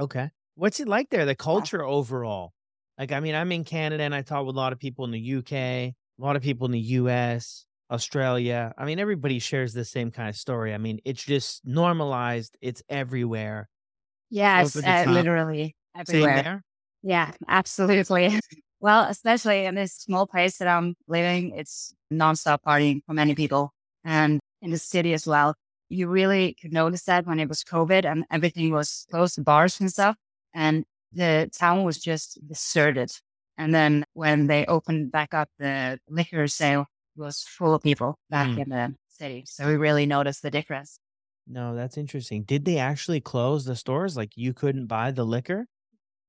Okay. 0.00 0.30
What's 0.54 0.80
it 0.80 0.88
like 0.88 1.10
there? 1.10 1.26
The 1.26 1.34
culture 1.34 1.84
overall? 1.84 2.52
Like, 2.98 3.12
I 3.12 3.20
mean, 3.20 3.34
I'm 3.34 3.52
in 3.52 3.64
Canada 3.64 4.02
and 4.02 4.14
I 4.14 4.22
talk 4.22 4.46
with 4.46 4.56
a 4.56 4.58
lot 4.58 4.72
of 4.72 4.78
people 4.78 5.04
in 5.04 5.10
the 5.10 5.20
UK, 5.20 5.52
a 5.52 5.94
lot 6.18 6.36
of 6.36 6.42
people 6.42 6.66
in 6.66 6.72
the 6.72 6.80
US, 6.80 7.66
Australia. 7.90 8.74
I 8.76 8.84
mean, 8.84 8.98
everybody 8.98 9.38
shares 9.38 9.72
the 9.72 9.84
same 9.84 10.10
kind 10.10 10.28
of 10.28 10.36
story. 10.36 10.74
I 10.74 10.78
mean, 10.78 11.00
it's 11.04 11.22
just 11.22 11.64
normalized, 11.64 12.56
it's 12.60 12.82
everywhere. 12.88 13.68
Yes, 14.30 14.76
uh, 14.76 15.04
literally 15.08 15.76
everywhere. 15.96 16.62
Yeah, 17.02 17.32
absolutely. 17.46 18.38
Well, 18.82 19.04
especially 19.10 19.66
in 19.66 19.74
this 19.74 19.92
small 19.92 20.26
place 20.26 20.56
that 20.56 20.66
I'm 20.66 20.94
living, 21.06 21.52
it's 21.54 21.92
nonstop 22.10 22.60
partying 22.66 23.02
for 23.04 23.12
many 23.12 23.34
people. 23.34 23.74
And 24.06 24.40
in 24.62 24.70
the 24.70 24.78
city 24.78 25.12
as 25.12 25.26
well, 25.26 25.54
you 25.90 26.08
really 26.08 26.54
could 26.60 26.72
notice 26.72 27.02
that 27.04 27.26
when 27.26 27.38
it 27.40 27.48
was 27.48 27.62
COVID 27.64 28.04
and 28.10 28.24
everything 28.30 28.70
was 28.72 29.06
closed, 29.10 29.36
the 29.36 29.42
bars 29.42 29.80
and 29.80 29.90
stuff. 29.90 30.16
And 30.54 30.84
the 31.12 31.50
town 31.52 31.84
was 31.84 31.98
just 31.98 32.38
deserted. 32.46 33.10
And 33.58 33.74
then 33.74 34.04
when 34.14 34.46
they 34.46 34.64
opened 34.66 35.12
back 35.12 35.34
up 35.34 35.48
the 35.58 35.98
liquor 36.08 36.46
sale, 36.48 36.86
was 37.16 37.42
full 37.42 37.74
of 37.74 37.82
people 37.82 38.18
back 38.30 38.48
Mm. 38.48 38.58
in 38.62 38.68
the 38.70 38.94
city. 39.08 39.44
So 39.46 39.66
we 39.66 39.76
really 39.76 40.06
noticed 40.06 40.42
the 40.42 40.50
difference. 40.50 40.98
No, 41.46 41.74
that's 41.74 41.98
interesting. 41.98 42.44
Did 42.44 42.64
they 42.64 42.78
actually 42.78 43.20
close 43.20 43.64
the 43.64 43.76
stores? 43.76 44.16
Like 44.16 44.36
you 44.36 44.54
couldn't 44.54 44.86
buy 44.86 45.10
the 45.10 45.24
liquor? 45.24 45.66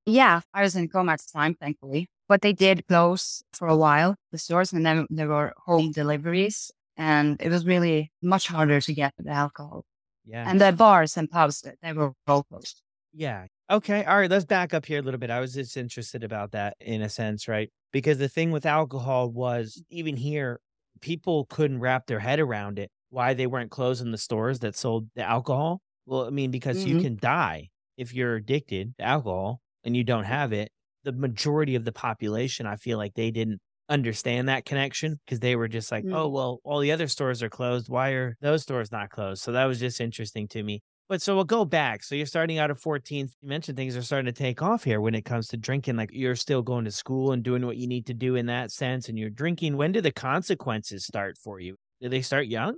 Yeah, 0.06 0.41
I 0.53 0.63
was 0.63 0.75
in 0.75 0.89
coma 0.89 1.13
at 1.13 1.20
the 1.20 1.30
time, 1.32 1.53
thankfully. 1.56 2.10
But 2.27 2.41
they 2.41 2.53
did 2.53 2.88
close 2.88 3.44
for 3.53 3.68
a 3.68 3.77
while, 3.77 4.15
the 4.32 4.38
stores, 4.39 4.74
and 4.74 4.86
then 4.86 5.06
there 5.10 5.27
were 5.27 5.53
home 5.65 5.91
deliveries. 5.91 6.72
And 6.98 7.41
it 7.41 7.50
was 7.50 7.65
really 7.65 8.12
much 8.21 8.48
harder 8.48 8.81
to 8.81 8.93
get 8.93 9.13
the 9.17 9.31
alcohol. 9.31 9.86
Yeah. 10.25 10.50
And 10.50 10.62
the 10.62 10.71
bars 10.74 11.17
and 11.17 11.29
pubs, 11.29 11.65
they 11.81 11.93
were 11.93 12.13
all 12.27 12.43
closed. 12.43 12.83
Yeah. 13.13 13.48
Okay. 13.69 14.03
All 14.05 14.17
right. 14.17 14.29
Let's 14.29 14.45
back 14.45 14.74
up 14.74 14.86
here 14.86 15.00
a 15.00 15.01
little 15.01 15.19
bit. 15.19 15.29
I 15.29 15.39
was 15.39 15.53
just 15.53 15.77
interested 15.77 16.24
about 16.24 16.51
that 16.51 16.75
in 16.79 17.01
a 17.01 17.10
sense, 17.10 17.48
right? 17.48 17.69
Because 17.91 18.17
the 18.17 18.29
thing 18.29 18.51
with 18.51 18.65
alcohol 18.65 19.29
was 19.29 19.83
even 19.89 20.15
here, 20.15 20.60
people 21.01 21.45
couldn't 21.45 21.79
wrap 21.79 22.07
their 22.07 22.19
head 22.19 22.39
around 22.39 22.79
it, 22.79 22.89
why 23.10 23.33
they 23.33 23.48
weren't 23.48 23.71
closing 23.71 24.12
the 24.12 24.17
stores 24.17 24.60
that 24.60 24.75
sold 24.75 25.10
the 25.15 25.24
alcohol. 25.24 25.81
Well, 26.05 26.25
I 26.25 26.29
mean, 26.29 26.51
because 26.51 26.86
you 26.86 26.95
hmm 26.95 27.01
can 27.01 27.17
die 27.17 27.69
if 27.98 28.13
you're 28.13 28.36
addicted 28.36 28.98
to 28.98 29.03
alcohol 29.03 29.62
and 29.83 29.95
you 29.95 30.03
don't 30.03 30.24
have 30.25 30.53
it. 30.53 30.71
The 31.03 31.12
majority 31.12 31.75
of 31.75 31.83
the 31.83 31.91
population, 31.91 32.65
I 32.65 32.75
feel 32.75 32.98
like 32.98 33.15
they 33.15 33.31
didn't 33.31 33.60
understand 33.91 34.50
that 34.50 34.65
connection 34.65 35.19
because 35.25 35.39
they 35.39 35.55
were 35.55 35.67
just 35.67 35.91
like, 35.91 36.05
oh, 36.07 36.29
mm 36.29 36.31
well, 36.31 36.60
all 36.63 36.79
the 36.79 36.91
other 36.91 37.07
stores 37.07 37.43
are 37.43 37.50
closed. 37.50 37.89
Why 37.89 38.12
are 38.12 38.38
those 38.41 38.63
stores 38.63 38.91
not 38.91 39.10
closed? 39.10 39.43
So 39.43 39.51
that 39.51 39.65
was 39.65 39.79
just 39.79 40.00
interesting 40.00 40.48
to 40.50 40.63
me. 40.63 40.81
But 41.10 41.21
so 41.21 41.36
we'll 41.36 41.43
go 41.43 41.65
back. 41.65 42.03
So 42.03 42.15
you're 42.15 42.25
starting 42.25 42.57
out 42.57 42.71
at 42.71 42.79
14. 42.79 43.27
You 43.41 43.50
mentioned 43.50 43.77
things 43.77 43.98
are 43.98 44.01
starting 44.01 44.33
to 44.33 44.43
take 44.43 44.62
off 44.62 44.86
here 44.86 45.01
when 45.01 45.13
it 45.13 45.25
comes 45.25 45.50
to 45.50 45.57
drinking. 45.57 45.98
Like 45.98 46.10
you're 46.13 46.38
still 46.38 46.62
going 46.62 46.86
to 46.86 46.91
school 46.91 47.33
and 47.33 47.43
doing 47.43 47.65
what 47.65 47.75
you 47.75 47.86
need 47.86 48.05
to 48.05 48.13
do 48.13 48.36
in 48.36 48.45
that 48.45 48.71
sense. 48.71 49.10
And 49.10 49.19
you're 49.19 49.29
drinking. 49.29 49.75
When 49.75 49.91
do 49.91 50.00
the 50.00 50.13
consequences 50.13 51.05
start 51.05 51.38
for 51.38 51.60
you? 51.60 51.75
Do 52.01 52.07
they 52.07 52.21
start 52.21 52.48
young? 52.48 52.75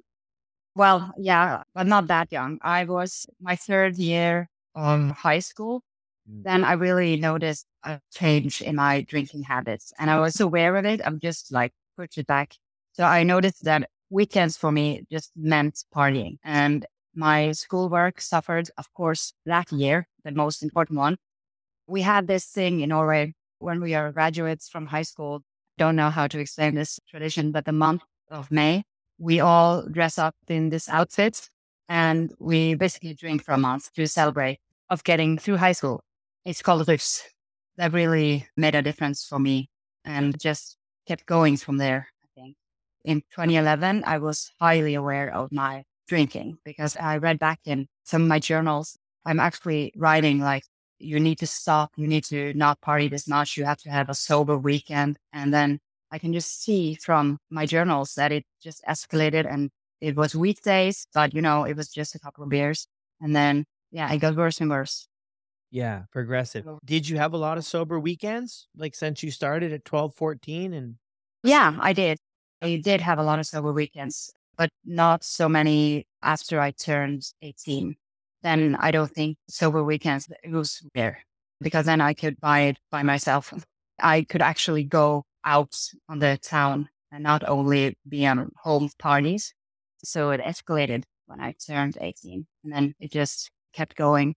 Well, 0.74 1.14
yeah, 1.16 1.62
but 1.76 1.86
not 1.86 2.08
that 2.08 2.32
young. 2.32 2.58
I 2.64 2.86
was 2.86 3.28
my 3.40 3.56
third 3.56 3.98
year 3.98 4.50
of 4.74 5.12
high 5.12 5.40
school. 5.40 5.84
Mm. 6.30 6.44
Then 6.44 6.64
I 6.64 6.74
really 6.74 7.18
noticed 7.18 7.66
a 7.84 8.00
change 8.14 8.62
in 8.62 8.76
my 8.76 9.02
drinking 9.02 9.44
habits 9.44 9.94
and 10.00 10.10
I 10.10 10.20
was 10.20 10.40
aware 10.40 10.76
of 10.76 10.86
it. 10.86 11.02
I'm 11.06 11.20
just 11.20 11.52
like, 11.52 11.74
push 11.98 12.18
it 12.18 12.28
back. 12.28 12.56
So 12.94 13.04
I 13.04 13.24
noticed 13.24 13.64
that 13.66 13.90
weekends 14.10 14.58
for 14.58 14.72
me 14.72 15.06
just 15.12 15.32
meant 15.36 15.84
partying 15.94 16.38
and 16.44 16.86
my 17.16 17.52
schoolwork 17.52 18.22
suffered, 18.22 18.70
of 18.78 18.92
course, 18.94 19.34
that 19.46 19.72
year, 19.72 20.08
the 20.24 20.32
most 20.32 20.64
important 20.64 20.98
one. 20.98 21.18
We 21.88 22.02
had 22.02 22.28
this 22.28 22.46
thing 22.46 22.80
in 22.80 22.90
Norway 22.90 23.34
when 23.60 23.82
we 23.82 23.94
are 23.94 24.12
graduates 24.12 24.70
from 24.70 24.88
high 24.88 25.04
school. 25.04 25.42
Don't 25.78 25.96
know 25.96 26.10
how 26.10 26.28
to 26.28 26.40
explain 26.40 26.76
this 26.76 27.00
tradition, 27.10 27.52
but 27.52 27.66
the 27.66 27.72
month 27.72 28.02
of 28.30 28.52
May, 28.52 28.84
we 29.20 29.40
all 29.40 29.84
dress 29.88 30.18
up 30.18 30.36
in 30.48 30.70
this 30.70 30.90
outfit 30.90 31.50
and 31.90 32.34
we 32.40 32.74
basically 32.76 33.14
drink 33.14 33.44
for 33.44 33.54
a 33.54 33.58
month 33.58 33.92
to 33.94 34.08
celebrate 34.08 34.60
of 34.90 35.04
getting 35.04 35.38
through 35.38 35.58
high 35.58 35.72
school. 35.72 36.02
It's 36.46 36.62
called 36.62 36.88
Russ. 36.88 37.24
That 37.78 37.94
really 37.94 38.48
made 38.58 38.76
a 38.76 38.82
difference 38.82 39.26
for 39.26 39.40
me 39.40 39.70
and 40.04 40.38
just 40.40 40.78
kept 41.08 41.26
going 41.26 41.58
from 41.58 41.78
there, 41.78 42.10
I 42.22 42.28
think. 42.36 42.56
In 43.06 43.22
2011, 43.32 44.04
I 44.06 44.18
was 44.18 44.52
highly 44.60 44.96
aware 44.96 45.34
of 45.34 45.52
my 45.52 45.84
drinking 46.08 46.58
because 46.66 46.98
I 46.98 47.18
read 47.18 47.40
back 47.40 47.62
in 47.66 47.88
some 48.04 48.24
of 48.24 48.28
my 48.28 48.40
journals. 48.40 48.98
I'm 49.26 49.40
actually 49.40 49.94
writing 49.96 50.40
like, 50.40 50.64
you 51.00 51.20
need 51.20 51.40
to 51.40 51.48
stop. 51.48 51.92
You 51.96 52.08
need 52.08 52.26
to 52.26 52.54
not 52.56 52.82
party 52.82 53.08
this 53.08 53.28
much. 53.28 53.58
You 53.58 53.66
have 53.66 53.80
to 53.80 53.90
have 53.90 54.10
a 54.10 54.14
sober 54.14 54.58
weekend. 54.58 55.18
And 55.32 55.54
then 55.54 55.80
I 56.12 56.20
can 56.20 56.34
just 56.34 56.62
see 56.62 56.96
from 56.96 57.40
my 57.50 57.66
journals 57.66 58.16
that 58.16 58.32
it 58.32 58.44
just 58.62 58.84
escalated 58.88 59.52
and 59.52 59.72
it 60.02 60.16
was 60.18 60.36
weekdays, 60.36 61.08
but 61.14 61.34
you 61.34 61.42
know, 61.42 61.64
it 61.64 61.78
was 61.78 61.88
just 61.88 62.16
a 62.16 62.20
couple 62.20 62.44
of 62.44 62.50
beers. 62.50 62.88
And 63.22 63.34
then, 63.34 63.66
yeah, 63.92 64.12
it 64.12 64.18
got 64.20 64.36
worse 64.36 64.60
and 64.60 64.70
worse. 64.70 65.08
Yeah, 65.74 66.04
progressive. 66.12 66.68
Did 66.86 67.10
you 67.10 67.18
have 67.18 67.34
a 67.34 67.38
lot 67.38 67.58
of 67.58 67.66
sober 67.66 68.00
weekends? 68.00 68.68
Like 68.78 68.94
since 68.94 69.24
you 69.24 69.32
started 69.32 69.74
at 69.74 69.84
12, 69.86 70.14
14 70.14 70.72
and 70.72 70.98
yeah, 71.42 71.76
I 71.80 71.94
did. 71.94 72.20
I 72.62 72.76
did 72.78 73.02
have 73.02 73.18
a 73.18 73.24
lot 73.24 73.40
of 73.40 73.48
sober 73.48 73.74
weekends, 73.74 74.32
but 74.56 74.70
not 74.86 75.24
so 75.24 75.50
many 75.50 76.06
after 76.22 76.62
I 76.62 76.72
turned 76.72 77.24
18. 77.42 77.96
Then 78.44 78.78
I 78.80 78.92
don't 78.92 79.10
think 79.10 79.38
sober 79.50 79.84
weekends, 79.84 80.30
it 80.44 80.52
was 80.52 80.86
rare 80.96 81.18
because 81.60 81.88
then 81.88 82.02
I 82.02 82.14
could 82.14 82.40
buy 82.40 82.62
it 82.62 82.78
by 82.92 83.02
myself. 83.02 83.52
I 84.00 84.22
could 84.22 84.44
actually 84.44 84.84
go 84.84 85.24
out 85.44 85.76
on 86.08 86.20
the 86.20 86.38
town 86.38 86.88
and 87.12 87.24
not 87.24 87.50
only 87.50 87.98
be 88.08 88.28
on 88.28 88.52
home 88.62 88.92
parties. 89.00 89.56
So 90.04 90.30
it 90.30 90.42
escalated 90.42 91.04
when 91.26 91.42
I 91.42 91.56
turned 91.66 91.98
18 92.00 92.46
and 92.64 92.72
then 92.72 92.94
it 93.00 93.12
just 93.12 93.50
kept 93.74 93.96
going. 93.96 94.36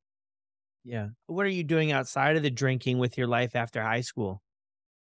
Yeah. 0.86 1.08
What 1.26 1.44
are 1.44 1.50
you 1.50 1.64
doing 1.64 1.90
outside 1.90 2.36
of 2.36 2.42
the 2.42 2.50
drinking 2.50 2.98
with 2.98 3.18
your 3.18 3.26
life 3.26 3.56
after 3.56 3.82
high 3.82 4.02
school? 4.02 4.40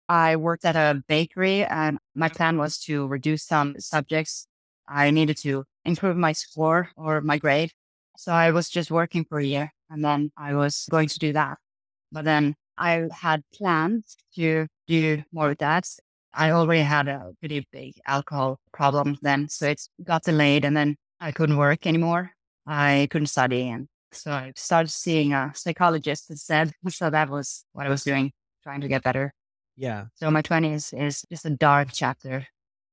I 0.07 0.37
worked 0.37 0.65
at 0.65 0.75
a 0.75 1.03
bakery 1.07 1.65
and 1.65 1.99
my 2.15 2.29
plan 2.29 2.57
was 2.57 2.77
to 2.85 3.05
reduce 3.07 3.43
some 3.43 3.75
subjects. 3.79 4.47
I 4.87 5.11
needed 5.11 5.37
to 5.37 5.65
improve 5.85 6.15
my 6.15 6.31
score 6.31 6.89
or 6.95 7.21
my 7.21 7.37
grade. 7.37 7.71
So 8.17 8.31
I 8.31 8.51
was 8.51 8.69
just 8.69 8.91
working 8.91 9.25
for 9.25 9.39
a 9.39 9.45
year 9.45 9.73
and 9.89 10.03
then 10.03 10.31
I 10.37 10.55
was 10.55 10.87
going 10.89 11.09
to 11.09 11.19
do 11.19 11.33
that. 11.33 11.57
But 12.11 12.25
then 12.25 12.55
I 12.77 13.09
had 13.11 13.43
plans 13.53 14.15
to 14.35 14.67
do 14.87 15.23
more 15.31 15.49
with 15.49 15.59
that. 15.59 15.87
I 16.33 16.51
already 16.51 16.81
had 16.81 17.07
a 17.07 17.33
pretty 17.39 17.67
big 17.71 17.95
alcohol 18.07 18.59
problem 18.71 19.17
then. 19.21 19.49
So 19.49 19.67
it 19.67 19.81
got 20.03 20.23
delayed 20.23 20.65
and 20.65 20.75
then 20.75 20.95
I 21.19 21.31
couldn't 21.31 21.57
work 21.57 21.85
anymore. 21.85 22.31
I 22.65 23.07
couldn't 23.11 23.27
study. 23.27 23.69
And 23.69 23.87
so 24.13 24.31
I 24.31 24.53
started 24.55 24.89
seeing 24.89 25.33
a 25.33 25.51
psychologist 25.55 26.29
instead. 26.29 26.73
So 26.89 27.09
that 27.09 27.29
was 27.29 27.65
what 27.73 27.85
I 27.85 27.89
was 27.89 28.03
doing, 28.03 28.31
trying 28.63 28.81
to 28.81 28.87
get 28.87 29.03
better. 29.03 29.33
Yeah. 29.75 30.05
So 30.15 30.29
my 30.29 30.41
20s 30.41 30.93
is 30.93 31.25
just 31.29 31.45
a 31.45 31.49
dark 31.49 31.89
chapter. 31.91 32.45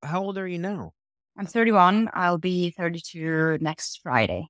How 0.03 0.23
old 0.23 0.39
are 0.39 0.49
you 0.49 0.59
now? 0.59 0.93
I'm 1.37 1.47
31. 1.47 2.11
I'll 2.15 2.39
be 2.39 2.71
32 2.71 3.59
next 3.61 4.00
Friday. 4.03 4.49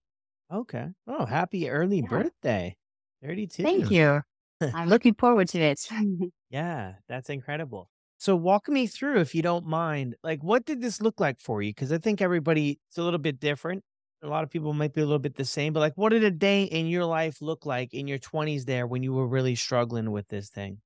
Okay. 0.52 0.88
Oh, 1.06 1.26
happy 1.26 1.68
early 1.68 2.00
Yeah. 2.02 2.08
birthday. 2.08 2.76
Thank 3.22 3.90
you. 3.90 4.22
I'm 4.74 4.88
looking 4.88 5.14
forward 5.14 5.48
to 5.48 5.60
it. 5.60 5.80
Yeah, 6.50 6.94
that's 7.08 7.30
incredible. 7.30 7.88
So 8.18 8.34
walk 8.34 8.68
me 8.68 8.88
through 8.88 9.20
if 9.20 9.36
you 9.36 9.42
don't 9.42 9.66
mind. 9.66 10.16
Like 10.24 10.42
what 10.42 10.64
did 10.64 10.82
this 10.82 11.00
look 11.00 11.20
like 11.20 11.38
for 11.40 11.62
you? 11.62 11.72
Cuz 11.72 11.92
I 11.92 11.98
think 11.98 12.20
everybody 12.20 12.80
it's 12.88 12.98
a 12.98 13.02
little 13.04 13.20
bit 13.20 13.38
different. 13.38 13.84
A 14.22 14.28
lot 14.28 14.44
of 14.44 14.50
people 14.50 14.74
might 14.74 14.92
be 14.92 15.00
a 15.00 15.04
little 15.04 15.18
bit 15.18 15.34
the 15.36 15.44
same, 15.44 15.72
but 15.72 15.80
like 15.80 15.94
what 15.96 16.10
did 16.10 16.24
a 16.24 16.30
day 16.30 16.64
in 16.64 16.86
your 16.86 17.04
life 17.06 17.40
look 17.40 17.64
like 17.64 17.94
in 17.94 18.06
your 18.06 18.18
20s 18.18 18.64
there 18.66 18.86
when 18.86 19.02
you 19.02 19.14
were 19.14 19.26
really 19.26 19.54
struggling 19.54 20.10
with 20.12 20.28
this 20.28 20.50
thing? 20.50 20.78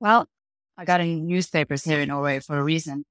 well, 0.00 0.26
I 0.78 0.84
got 0.86 1.00
in 1.00 1.26
newspapers 1.26 1.84
here 1.84 2.00
in 2.00 2.08
Norway 2.08 2.40
for 2.40 2.58
a 2.58 2.62
reason. 2.64 3.04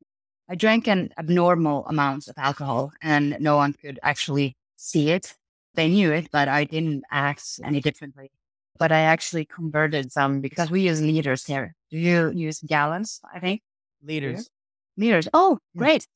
I 0.50 0.56
drank 0.56 0.88
an 0.88 1.12
abnormal 1.20 1.86
amount 1.86 2.28
of 2.28 2.36
alcohol 2.38 2.92
and 3.04 3.38
no 3.39 3.58
one 3.58 3.74
could 3.74 4.00
actually 4.01 4.56
see 4.75 5.12
it. 5.12 5.36
They 5.75 5.88
knew 5.88 6.12
it, 6.12 6.30
but 6.32 6.48
I 6.48 6.63
didn't 6.63 7.04
act 7.12 7.60
any 7.63 7.80
differently. 7.80 8.32
But 8.80 8.92
I 8.92 9.01
actually 9.01 9.46
converted 9.46 10.12
some 10.12 10.42
because 10.42 10.72
we 10.72 10.82
use 10.82 11.01
liters 11.01 11.46
here. 11.46 11.75
Do 11.92 11.98
you 11.98 12.32
use 12.32 12.60
gallons? 12.62 13.22
I 13.32 13.39
think. 13.39 13.62
Leaders. 14.04 14.50
liters. 14.98 15.28
Oh, 15.34 15.60
great. 15.78 16.08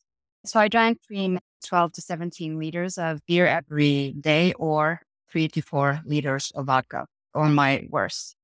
So 0.45 0.59
I 0.59 0.67
drank 0.67 0.99
between 1.01 1.39
12 1.65 1.93
to 1.93 2.01
17 2.01 2.59
liters 2.59 2.97
of 2.97 3.25
beer 3.27 3.47
every 3.47 4.13
day 4.19 4.53
or 4.53 5.01
three 5.31 5.47
to 5.49 5.61
four 5.61 6.01
liters 6.05 6.51
of 6.55 6.65
vodka 6.65 7.05
on 7.33 7.55
my 7.55 7.87
worst. 7.89 8.35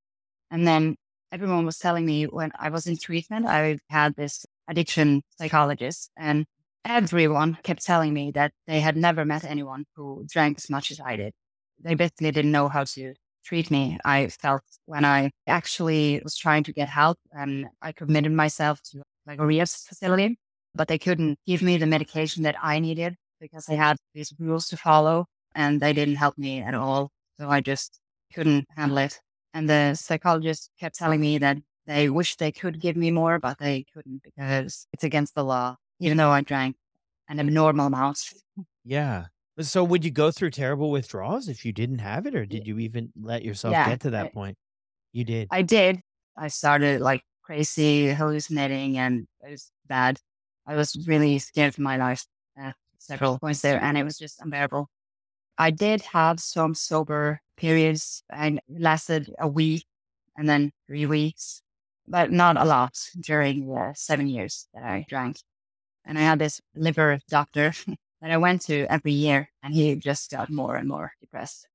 And 0.51 0.67
then 0.67 0.95
everyone 1.31 1.65
was 1.65 1.77
telling 1.77 2.05
me 2.05 2.23
when 2.25 2.51
I 2.57 2.69
was 2.69 2.87
in 2.87 2.97
treatment, 2.97 3.45
I 3.47 3.79
had 3.89 4.15
this 4.15 4.45
addiction 4.67 5.23
psychologist 5.37 6.09
and 6.17 6.45
everyone 6.85 7.57
kept 7.63 7.85
telling 7.85 8.13
me 8.13 8.31
that 8.31 8.51
they 8.65 8.79
had 8.79 8.95
never 8.95 9.25
met 9.25 9.43
anyone 9.43 9.85
who 9.95 10.25
drank 10.29 10.57
as 10.57 10.69
much 10.69 10.91
as 10.91 10.99
I 10.99 11.17
did. 11.17 11.33
They 11.81 11.95
basically 11.95 12.31
didn't 12.31 12.51
know 12.51 12.69
how 12.69 12.85
to 12.85 13.13
treat 13.43 13.69
me. 13.71 13.99
I 14.05 14.27
felt 14.27 14.63
when 14.85 15.05
I 15.05 15.31
actually 15.47 16.21
was 16.23 16.37
trying 16.37 16.63
to 16.63 16.73
get 16.73 16.89
help 16.89 17.17
and 17.31 17.67
I 17.81 17.91
committed 17.91 18.31
myself 18.31 18.81
to 18.91 19.03
like 19.27 19.39
a 19.39 19.45
rehab 19.45 19.67
facility, 19.67 20.37
but 20.79 20.87
they 20.87 20.97
couldn't 20.97 21.37
give 21.45 21.61
me 21.61 21.75
the 21.75 21.85
medication 21.85 22.43
that 22.43 22.55
I 22.63 22.79
needed 22.79 23.17
because 23.41 23.65
they 23.65 23.75
had 23.75 23.97
these 24.13 24.33
rules 24.39 24.69
to 24.69 24.77
follow 24.77 25.25
and 25.53 25.81
they 25.81 25.91
didn't 25.91 26.15
help 26.15 26.37
me 26.37 26.61
at 26.61 26.73
all. 26.73 27.11
So 27.37 27.49
I 27.49 27.59
just 27.59 27.99
couldn't 28.33 28.65
handle 28.77 28.99
it. 28.99 29.19
And 29.53 29.69
the 29.69 29.95
psychologist 29.95 30.71
kept 30.79 30.95
telling 30.95 31.19
me 31.19 31.37
that 31.39 31.57
they 31.85 32.09
wish 32.09 32.37
they 32.37 32.53
could 32.53 32.79
give 32.79 32.95
me 32.95 33.11
more, 33.11 33.39
but 33.39 33.57
they 33.59 33.83
couldn't 33.93 34.23
because 34.23 34.87
it's 34.93 35.03
against 35.03 35.35
the 35.35 35.43
law, 35.43 35.75
even 35.99 36.15
though 36.15 36.29
I 36.29 36.39
drank 36.39 36.77
an 37.27 37.41
abnormal 37.41 37.87
amount. 37.87 38.31
Yeah. 38.85 39.25
So 39.59 39.83
would 39.83 40.05
you 40.05 40.11
go 40.11 40.31
through 40.31 40.51
terrible 40.51 40.91
withdrawals 40.91 41.49
if 41.49 41.65
you 41.65 41.73
didn't 41.73 41.99
have 41.99 42.25
it 42.25 42.35
or 42.35 42.45
did 42.45 42.65
you 42.65 42.79
even 42.79 43.11
let 43.21 43.43
yourself 43.43 43.73
Yeah, 43.73 43.89
get 43.89 43.99
to 44.01 44.11
that 44.11 44.27
I, 44.27 44.29
point? 44.29 44.57
You 45.11 45.25
did. 45.25 45.49
I 45.51 45.61
did. 45.61 45.99
I 46.37 46.47
started 46.47 47.01
like 47.01 47.21
crazy 47.43 48.13
hallucinating 48.13 48.97
and 48.97 49.27
it 49.41 49.51
was 49.51 49.71
bad. 49.85 50.21
I 50.69 50.75
was 50.75 50.95
really 51.07 51.39
scared 51.39 51.73
for 51.73 51.81
my 51.81 51.97
life 51.97 52.27
at 52.55 52.75
several 52.99 53.39
points 53.39 53.61
there 53.61 53.81
and 53.81 53.97
it 53.97 54.03
was 54.03 54.19
just 54.19 54.39
unbearable. 54.39 54.87
I 55.57 55.71
did 55.71 56.01
have 56.01 56.39
some 56.39 56.75
sober 56.75 57.41
periods 57.57 58.23
and 58.29 58.61
lasted 58.69 59.33
a 59.39 59.47
week 59.47 59.83
and 60.37 60.47
then 60.47 60.71
three 60.85 61.07
weeks, 61.07 61.63
but 62.07 62.31
not 62.31 62.55
a 62.55 62.65
lot 62.65 62.95
during 63.19 63.65
the 63.65 63.93
seven 63.95 64.27
years 64.27 64.67
that 64.75 64.83
I 64.83 65.07
drank. 65.09 65.37
And 66.05 66.19
I 66.19 66.21
had 66.21 66.37
this 66.37 66.61
liver 66.75 67.17
doctor 67.27 67.73
that 68.21 68.29
I 68.29 68.37
went 68.37 68.61
to 68.67 68.85
every 68.91 69.13
year 69.13 69.49
and 69.63 69.73
he 69.73 69.95
just 69.95 70.29
got 70.29 70.51
more 70.51 70.75
and 70.75 70.87
more 70.87 71.13
depressed. 71.19 71.67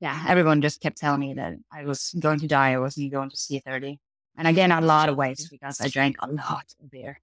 Yeah, 0.00 0.24
everyone 0.26 0.62
just 0.62 0.80
kept 0.80 0.96
telling 0.96 1.20
me 1.20 1.34
that 1.34 1.56
I 1.70 1.84
was 1.84 2.14
going 2.18 2.40
to 2.40 2.48
die. 2.48 2.72
I 2.72 2.78
wasn't 2.78 3.12
going 3.12 3.28
to 3.28 3.36
see 3.36 3.58
30. 3.58 3.98
And 4.38 4.48
I 4.48 4.52
gained 4.52 4.72
a 4.72 4.80
lot 4.80 5.10
of 5.10 5.16
weight 5.18 5.46
because 5.50 5.78
I 5.78 5.88
drank 5.88 6.16
a 6.20 6.32
lot 6.32 6.64
of 6.82 6.90
beer. 6.90 7.20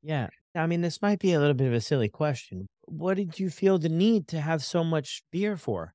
Yeah. 0.00 0.28
I 0.54 0.66
mean, 0.66 0.80
this 0.80 1.00
might 1.00 1.20
be 1.20 1.32
a 1.32 1.38
little 1.38 1.54
bit 1.54 1.68
of 1.68 1.72
a 1.74 1.80
silly 1.80 2.08
question. 2.08 2.68
What 2.86 3.16
did 3.16 3.38
you 3.38 3.50
feel 3.50 3.78
the 3.78 3.88
need 3.88 4.26
to 4.28 4.40
have 4.40 4.64
so 4.64 4.82
much 4.82 5.22
beer 5.30 5.56
for? 5.56 5.94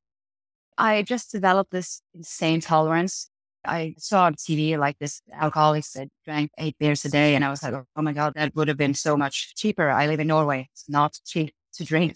I 0.77 1.01
just 1.03 1.31
developed 1.31 1.71
this 1.71 2.01
insane 2.13 2.61
tolerance. 2.61 3.29
I 3.65 3.95
saw 3.97 4.25
on 4.25 4.35
TV 4.35 4.77
like 4.77 4.97
this 4.99 5.21
alcoholics 5.33 5.93
that 5.93 6.07
drank 6.23 6.51
eight 6.57 6.77
beers 6.79 7.03
a 7.03 7.09
day. 7.09 7.35
And 7.35 7.43
I 7.43 7.49
was 7.49 7.63
like, 7.63 7.73
oh 7.73 8.01
my 8.01 8.13
God, 8.13 8.33
that 8.35 8.55
would 8.55 8.67
have 8.67 8.77
been 8.77 8.93
so 8.93 9.17
much 9.17 9.55
cheaper. 9.55 9.89
I 9.89 10.07
live 10.07 10.19
in 10.19 10.27
Norway. 10.27 10.69
It's 10.71 10.87
not 10.87 11.19
cheap 11.25 11.53
to 11.73 11.83
drink. 11.83 12.15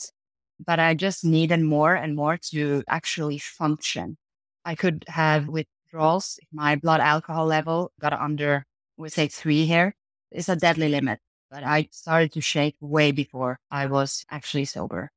But 0.65 0.79
I 0.79 0.93
just 0.93 1.25
needed 1.25 1.61
more 1.61 1.95
and 1.95 2.15
more 2.15 2.37
to 2.51 2.83
actually 2.87 3.39
function. 3.39 4.17
I 4.63 4.75
could 4.75 5.03
have 5.07 5.47
withdrawals 5.47 6.39
my 6.53 6.75
blood 6.75 7.01
alcohol 7.01 7.47
level 7.47 7.91
got 7.99 8.13
under, 8.13 8.65
we 8.97 9.09
say 9.09 9.27
three 9.27 9.65
here. 9.65 9.95
It's 10.31 10.49
a 10.49 10.55
deadly 10.55 10.89
limit 10.89 11.19
but 11.49 11.63
I 11.63 11.89
started 11.91 12.31
to 12.33 12.41
shake 12.41 12.75
way 12.79 13.11
before 13.11 13.59
I 13.71 13.87
was 13.87 14.25
actually 14.29 14.65
sober. 14.65 15.11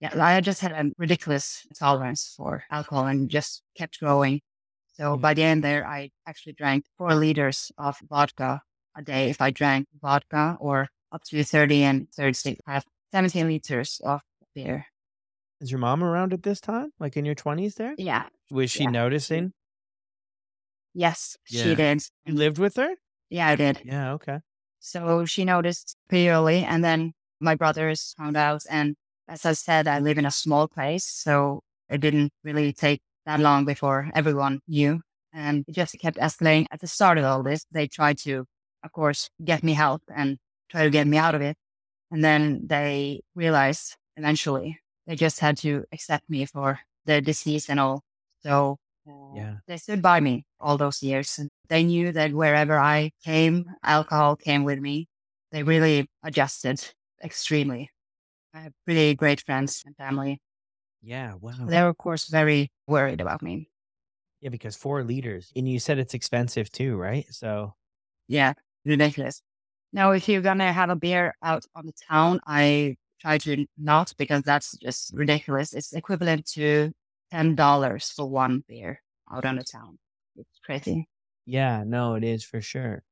Yeah, 0.00 0.12
I 0.22 0.40
just 0.40 0.60
had 0.60 0.72
a 0.72 0.90
ridiculous 0.98 1.66
tolerance 1.78 2.34
for 2.36 2.64
alcohol 2.70 3.06
and 3.06 3.30
just 3.30 3.62
kept 3.76 4.00
growing. 4.00 4.40
So 4.94 5.16
mm. 5.16 5.20
by 5.20 5.34
the 5.34 5.42
end 5.42 5.64
there, 5.64 5.86
I 5.86 6.10
actually 6.26 6.54
drank 6.54 6.84
four 6.98 7.14
liters 7.14 7.72
of 7.78 7.96
vodka 8.08 8.62
a 8.96 9.02
day 9.02 9.30
if 9.30 9.40
I 9.40 9.50
drank 9.50 9.86
vodka 10.00 10.56
or 10.60 10.88
up 11.12 11.22
to 11.24 11.44
30 11.44 11.82
and 11.82 12.08
36, 12.12 12.60
I 12.66 12.74
have 12.74 12.84
17 13.12 13.46
liters 13.46 14.00
of 14.04 14.20
beer. 14.54 14.86
Is 15.60 15.70
your 15.70 15.80
mom 15.80 16.02
around 16.02 16.32
at 16.32 16.42
this 16.42 16.60
time? 16.60 16.90
Like 16.98 17.16
in 17.16 17.24
your 17.24 17.34
20s 17.34 17.74
there? 17.74 17.94
Yeah. 17.96 18.24
Was 18.50 18.70
she 18.70 18.84
yeah. 18.84 18.90
noticing? 18.90 19.52
Yes, 20.92 21.36
yeah. 21.48 21.62
she 21.62 21.74
did. 21.74 22.02
You 22.24 22.34
lived 22.34 22.58
with 22.58 22.76
her? 22.76 22.90
Yeah, 23.30 23.48
I 23.48 23.56
did. 23.56 23.80
Yeah, 23.84 24.12
okay. 24.12 24.40
So 24.84 25.24
she 25.24 25.46
noticed 25.46 25.96
pretty 26.10 26.28
early. 26.28 26.62
And 26.62 26.84
then 26.84 27.14
my 27.40 27.54
brothers 27.54 28.14
found 28.18 28.36
out. 28.36 28.64
And 28.68 28.96
as 29.26 29.46
I 29.46 29.54
said, 29.54 29.88
I 29.88 29.98
live 29.98 30.18
in 30.18 30.26
a 30.26 30.30
small 30.30 30.68
place. 30.68 31.06
So 31.06 31.62
it 31.88 32.02
didn't 32.02 32.32
really 32.44 32.74
take 32.74 33.00
that 33.24 33.40
long 33.40 33.64
before 33.64 34.10
everyone 34.14 34.60
knew. 34.68 35.00
And 35.32 35.64
it 35.66 35.72
just 35.72 35.98
kept 35.98 36.18
escalating. 36.18 36.66
At 36.70 36.80
the 36.80 36.86
start 36.86 37.16
of 37.16 37.24
all 37.24 37.42
this, 37.42 37.64
they 37.72 37.88
tried 37.88 38.18
to, 38.18 38.44
of 38.84 38.92
course, 38.92 39.30
get 39.42 39.64
me 39.64 39.72
help 39.72 40.02
and 40.14 40.36
try 40.70 40.84
to 40.84 40.90
get 40.90 41.06
me 41.06 41.16
out 41.16 41.34
of 41.34 41.40
it. 41.40 41.56
And 42.10 42.22
then 42.22 42.66
they 42.66 43.22
realized 43.34 43.96
eventually 44.18 44.80
they 45.06 45.16
just 45.16 45.40
had 45.40 45.56
to 45.58 45.84
accept 45.92 46.28
me 46.28 46.44
for 46.44 46.80
the 47.06 47.22
disease 47.22 47.70
and 47.70 47.80
all. 47.80 48.02
So 48.42 48.76
yeah. 49.06 49.56
They 49.66 49.76
stood 49.76 50.02
by 50.02 50.20
me 50.20 50.44
all 50.60 50.76
those 50.76 51.02
years. 51.02 51.38
And 51.38 51.50
they 51.68 51.82
knew 51.82 52.12
that 52.12 52.32
wherever 52.32 52.78
I 52.78 53.10
came, 53.24 53.66
alcohol 53.82 54.36
came 54.36 54.64
with 54.64 54.78
me. 54.78 55.08
They 55.52 55.62
really 55.62 56.08
adjusted 56.22 56.84
extremely. 57.22 57.90
I 58.54 58.60
have 58.60 58.72
pretty 58.84 59.14
great 59.14 59.40
friends 59.40 59.82
and 59.84 59.96
family. 59.96 60.40
Yeah. 61.02 61.34
Wow. 61.40 61.52
they're, 61.66 61.88
of 61.88 61.98
course, 61.98 62.28
very 62.28 62.70
worried 62.86 63.20
about 63.20 63.42
me. 63.42 63.68
Yeah, 64.40 64.50
because 64.50 64.76
four 64.76 65.02
liters, 65.02 65.50
and 65.56 65.66
you 65.66 65.78
said 65.78 65.98
it's 65.98 66.12
expensive 66.12 66.70
too, 66.70 66.96
right? 66.96 67.24
So, 67.30 67.74
yeah, 68.28 68.52
ridiculous. 68.84 69.40
Now, 69.92 70.10
if 70.10 70.28
you're 70.28 70.42
gonna 70.42 70.72
have 70.72 70.90
a 70.90 70.96
beer 70.96 71.34
out 71.42 71.64
on 71.74 71.86
the 71.86 71.94
town, 72.10 72.40
I 72.46 72.96
try 73.20 73.38
to 73.38 73.64
not 73.78 74.12
because 74.18 74.42
that's 74.42 74.76
just 74.76 75.14
ridiculous. 75.14 75.72
It's 75.72 75.94
equivalent 75.94 76.46
to 76.52 76.92
ten 77.34 77.54
dollars 77.56 78.12
for 78.14 78.28
one 78.28 78.62
beer 78.68 79.02
out 79.32 79.44
on 79.44 79.56
the 79.56 79.64
town. 79.64 79.98
It's 80.36 80.58
crazy. 80.64 81.08
Yeah, 81.46 81.82
no, 81.84 82.14
it 82.14 82.24
is 82.24 82.44
for 82.44 82.60
sure. 82.60 83.02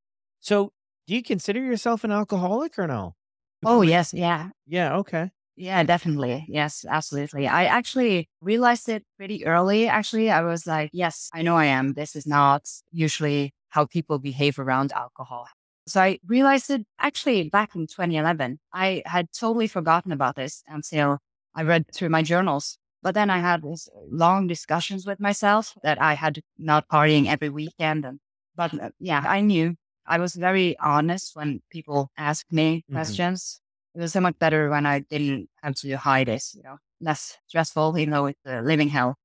So, 0.40 0.72
do 1.06 1.14
you 1.14 1.22
consider 1.22 1.60
yourself 1.60 2.04
an 2.04 2.12
alcoholic 2.12 2.78
or 2.78 2.86
no? 2.86 3.16
Oh 3.64 3.82
yes, 3.82 4.14
yeah, 4.14 4.50
yeah, 4.66 4.96
okay, 4.98 5.30
yeah, 5.56 5.82
definitely, 5.82 6.44
yes, 6.48 6.84
absolutely. 6.88 7.46
I 7.46 7.64
actually 7.64 8.28
realized 8.40 8.88
it 8.88 9.04
pretty 9.16 9.44
early. 9.44 9.88
Actually, 9.88 10.30
I 10.30 10.42
was 10.42 10.66
like, 10.66 10.90
yes, 10.92 11.28
I 11.34 11.42
know 11.42 11.56
I 11.56 11.66
am. 11.66 11.92
This 11.94 12.16
is 12.16 12.26
not 12.26 12.62
usually 12.90 13.52
how 13.70 13.86
people 13.86 14.18
behave 14.18 14.58
around 14.58 14.92
alcohol. 14.92 15.46
So 15.86 16.00
I 16.00 16.18
realized 16.26 16.70
it 16.70 16.86
actually 17.00 17.50
back 17.50 17.74
in 17.74 17.86
2011. 17.86 18.60
I 18.72 19.02
had 19.06 19.28
totally 19.32 19.66
forgotten 19.66 20.12
about 20.12 20.36
this 20.36 20.62
until 20.68 21.18
I 21.54 21.62
read 21.62 21.86
through 21.94 22.10
my 22.10 22.22
journals 22.22 22.78
but 23.02 23.14
then 23.14 23.30
I 23.30 23.38
had 23.38 23.62
these 23.62 23.88
long 24.10 24.46
discussions 24.46 25.06
with 25.06 25.18
myself 25.20 25.74
that 25.82 26.00
I 26.00 26.14
had 26.14 26.40
not 26.56 26.88
partying 26.88 27.26
every 27.26 27.48
weekend. 27.48 28.04
And, 28.04 28.20
but 28.56 28.72
uh, 28.80 28.90
yeah, 29.00 29.24
I 29.26 29.40
knew 29.40 29.74
I 30.06 30.18
was 30.18 30.34
very 30.34 30.78
honest 30.78 31.34
when 31.34 31.60
people 31.70 32.10
asked 32.16 32.52
me 32.52 32.78
mm-hmm. 32.78 32.94
questions. 32.94 33.60
It 33.94 34.00
was 34.00 34.12
so 34.12 34.20
much 34.20 34.38
better 34.38 34.70
when 34.70 34.86
I 34.86 35.00
didn't 35.00 35.48
have 35.62 35.74
to 35.76 35.96
hide 35.96 36.28
it, 36.28 36.42
you 36.54 36.62
know, 36.62 36.76
less 37.00 37.36
stressful, 37.48 37.98
even 37.98 38.12
though 38.12 38.26
it's 38.26 38.40
a 38.46 38.62
living 38.62 38.88
hell. 38.88 39.16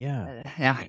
Yeah. 0.00 0.42
Uh, 0.44 0.50
yeah. 0.58 0.84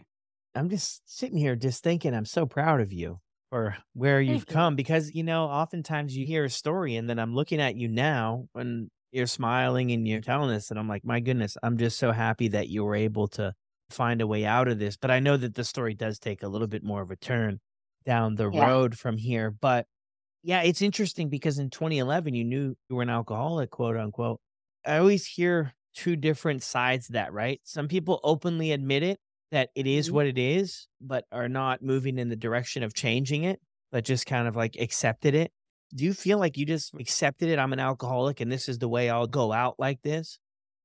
I'm 0.56 0.70
just 0.70 1.02
sitting 1.06 1.38
here 1.38 1.56
just 1.56 1.84
thinking 1.84 2.14
I'm 2.14 2.26
so 2.26 2.46
proud 2.46 2.82
of 2.82 2.92
you 2.92 3.20
for 3.50 3.78
where 3.94 4.20
you've 4.20 4.48
come 4.48 4.76
because, 4.76 5.14
you 5.14 5.24
know, 5.24 5.46
oftentimes 5.46 6.18
you 6.18 6.26
hear 6.26 6.44
a 6.46 6.50
story 6.50 6.96
and 6.96 7.08
then 7.10 7.20
I'm 7.20 7.36
looking 7.36 7.62
at 7.62 7.76
you 7.76 7.88
now 7.88 8.48
when 8.54 8.90
you're 9.14 9.28
smiling 9.28 9.92
and 9.92 10.08
you're 10.08 10.22
telling 10.22 10.54
us 10.54 10.72
and 10.72 10.80
I'm 10.80 10.90
like, 10.90 11.06
my 11.06 11.20
goodness, 11.20 11.56
I'm 11.62 11.78
just 11.78 12.00
so 12.00 12.12
happy 12.12 12.48
that 12.50 12.68
you 12.68 12.84
were 12.84 12.96
able 12.96 13.28
to 13.30 13.54
find 13.90 14.22
a 14.22 14.28
way 14.28 14.44
out 14.44 14.68
of 14.68 14.80
this. 14.80 14.98
But 14.98 15.12
I 15.12 15.20
know 15.20 15.38
that 15.38 15.54
the 15.54 15.64
story 15.64 15.94
does 15.94 16.18
take 16.20 16.42
a 16.42 16.48
little 16.48 16.68
bit 16.68 16.84
more 16.84 17.02
of 17.02 17.12
a 17.12 17.16
turn 17.16 17.60
down 18.06 18.36
the 18.36 18.50
yeah. 18.50 18.68
road 18.68 18.98
from 18.98 19.18
here. 19.18 19.52
But 19.52 19.86
yeah, 20.42 20.64
it's 20.64 20.82
interesting 20.82 21.30
because 21.30 21.60
in 21.60 21.70
2011, 21.70 22.34
you 22.34 22.44
knew 22.44 22.76
you 22.90 22.96
were 22.96 23.04
an 23.04 23.10
alcoholic, 23.10 23.70
quote 23.70 23.96
unquote. 23.96 24.40
I 24.86 24.98
always 24.98 25.26
hear 25.26 25.74
two 25.94 26.16
different 26.16 26.64
sides 26.64 27.10
of 27.10 27.14
that, 27.14 27.32
right? 27.32 27.62
Some 27.64 27.88
people 27.88 28.20
openly 28.24 28.72
admit 28.72 29.04
it, 29.04 29.20
that 29.52 29.70
it 29.76 29.86
is 29.86 30.08
mm-hmm. 30.08 30.16
what 30.16 30.26
it 30.26 30.40
is, 30.40 30.88
but 31.00 31.26
are 31.32 31.48
not 31.48 31.84
moving 31.84 32.18
in 32.18 32.30
the 32.30 32.36
direction 32.36 32.82
of 32.82 32.96
changing 32.96 33.44
it, 33.44 33.62
but 33.92 34.04
just 34.04 34.26
kind 34.26 34.48
of 34.48 34.56
like 34.56 34.76
accepted 34.80 35.36
it 35.36 35.52
do 35.94 36.04
you 36.04 36.14
feel 36.14 36.40
like 36.40 36.58
you 36.58 36.66
just 36.66 36.94
accepted 36.96 37.50
it? 37.50 37.60
I'm 37.60 37.74
an 37.74 37.80
alcoholic 37.80 38.42
and 38.42 38.52
this 38.52 38.68
is 38.68 38.80
the 38.80 38.88
way 38.88 39.10
I'll 39.10 39.28
go 39.28 39.52
out 39.52 39.76
like 39.80 40.02
this? 40.02 40.40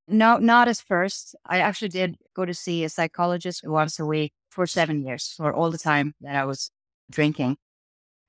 No, 0.06 0.38
not 0.38 0.68
as 0.68 0.80
first. 0.80 1.36
I 1.46 1.58
actually 1.60 1.90
did 1.90 2.12
mm. 2.12 2.16
go 2.34 2.44
to 2.44 2.54
see 2.54 2.84
a 2.84 2.88
psychologist 2.88 3.66
once 3.66 3.98
a 3.98 4.06
week 4.06 4.32
for 4.50 4.66
seven 4.66 5.04
years, 5.04 5.34
for 5.36 5.52
all 5.52 5.70
the 5.70 5.78
time 5.78 6.14
that 6.22 6.34
I 6.34 6.44
was 6.44 6.70
drinking. 7.10 7.56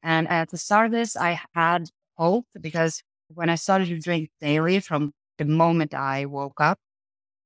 And 0.04 0.28
at 0.28 0.50
the 0.50 0.58
start 0.58 0.88
of 0.88 0.92
this, 0.92 1.16
I 1.16 1.40
had 1.54 1.90
hope 2.18 2.46
because 2.60 3.02
when 3.34 3.50
I 3.50 3.56
started 3.56 3.88
to 3.90 4.00
drink 4.00 4.30
daily 4.42 4.80
from 4.80 5.14
the 5.38 5.46
moment 5.46 5.94
I 5.94 6.26
woke 6.26 6.60
up, 6.60 6.80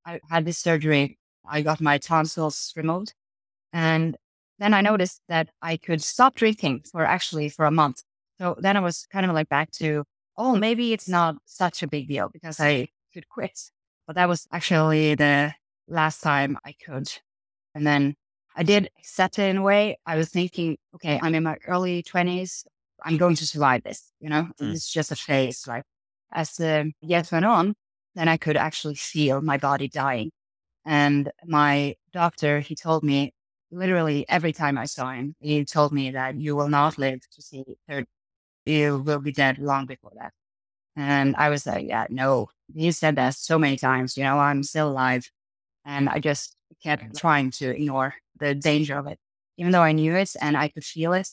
I 0.06 0.20
had 0.30 0.46
this 0.46 0.58
surgery. 0.58 1.20
I 1.48 1.62
got 1.62 1.82
my 1.82 1.98
tonsils 1.98 2.74
removed. 2.76 3.14
And 3.72 4.18
then 4.60 4.74
I 4.74 4.82
noticed 4.82 5.22
that 5.30 5.50
I 5.62 5.78
could 5.78 6.02
stop 6.02 6.36
drinking 6.36 6.86
for 6.92 7.06
actually 7.06 7.50
for 7.50 7.66
a 7.66 7.72
month. 7.72 8.04
So 8.40 8.56
then 8.60 8.78
I 8.78 8.80
was 8.80 9.08
kind 9.12 9.26
of 9.26 9.34
like 9.34 9.50
back 9.50 9.72
to, 9.74 10.04
oh, 10.38 10.56
maybe 10.56 10.94
it's 10.94 11.08
not 11.08 11.36
such 11.46 11.84
a 11.84 11.88
big 11.88 12.08
deal 12.08 12.30
because 12.32 12.60
I 12.60 12.88
could 13.14 13.30
quit. 13.30 13.60
But 14.08 14.16
that 14.16 14.28
was 14.28 14.48
actually 14.52 15.16
the 15.16 15.54
last 15.88 16.22
time 16.22 16.58
I 16.66 16.74
could. 16.74 17.12
And 17.76 17.86
then 17.86 18.16
I 18.56 18.64
did 18.64 18.90
accept 19.00 19.40
it 19.40 19.50
in 19.50 19.58
a 19.58 19.62
way. 19.62 19.98
I 20.06 20.18
was 20.18 20.30
thinking, 20.30 20.78
okay, 20.96 21.20
I'm 21.22 21.36
in 21.36 21.44
my 21.44 21.58
early 21.68 22.04
20s. 22.04 22.66
I'm 23.04 23.18
going 23.18 23.36
to 23.36 23.48
survive 23.48 23.84
this. 23.84 24.12
You 24.20 24.30
know, 24.30 24.48
mm. 24.60 24.74
it's 24.74 24.92
just 24.92 25.12
a 25.12 25.16
phase. 25.16 25.66
Like 25.68 25.84
as 26.32 26.56
the 26.56 26.92
years 27.02 27.32
went 27.32 27.46
on, 27.46 27.76
then 28.16 28.28
I 28.28 28.38
could 28.38 28.58
actually 28.58 28.96
feel 28.96 29.42
my 29.42 29.58
body 29.58 29.88
dying. 29.88 30.32
And 30.86 31.32
my 31.46 31.96
doctor, 32.12 32.60
he 32.60 32.76
told 32.76 33.04
me 33.04 33.34
literally 33.72 34.26
every 34.30 34.54
time 34.54 34.78
I 34.78 34.86
saw 34.86 35.12
him, 35.12 35.36
he 35.40 35.66
told 35.66 35.92
me 35.92 36.12
that 36.12 36.36
you 36.36 36.56
will 36.56 36.70
not 36.70 36.98
live 36.98 37.22
to 37.32 37.42
see 37.42 37.64
30, 37.90 38.08
you 38.66 39.00
will 39.00 39.20
be 39.20 39.32
dead 39.32 39.58
long 39.58 39.86
before 39.86 40.12
that. 40.16 40.34
And 40.96 41.36
I 41.36 41.50
was 41.50 41.66
like, 41.66 41.88
yeah, 41.88 42.06
no. 42.10 42.50
He 42.74 42.92
said 42.92 43.16
that 43.16 43.36
so 43.36 43.58
many 43.58 43.78
times, 43.78 44.16
you 44.18 44.24
know, 44.24 44.38
I'm 44.38 44.64
still 44.64 44.90
alive. 44.90 45.30
And 45.86 46.08
I 46.08 46.20
just 46.20 46.56
kept 46.82 47.04
mm. 47.04 47.18
trying 47.18 47.52
to 47.52 47.70
ignore 47.70 48.16
the 48.40 48.56
danger 48.56 48.98
of 48.98 49.08
it, 49.08 49.20
even 49.58 49.72
though 49.72 49.82
I 49.82 49.92
knew 49.92 50.16
it 50.16 50.32
and 50.40 50.56
I 50.56 50.68
could 50.68 50.84
feel 50.84 51.14
it. 51.14 51.30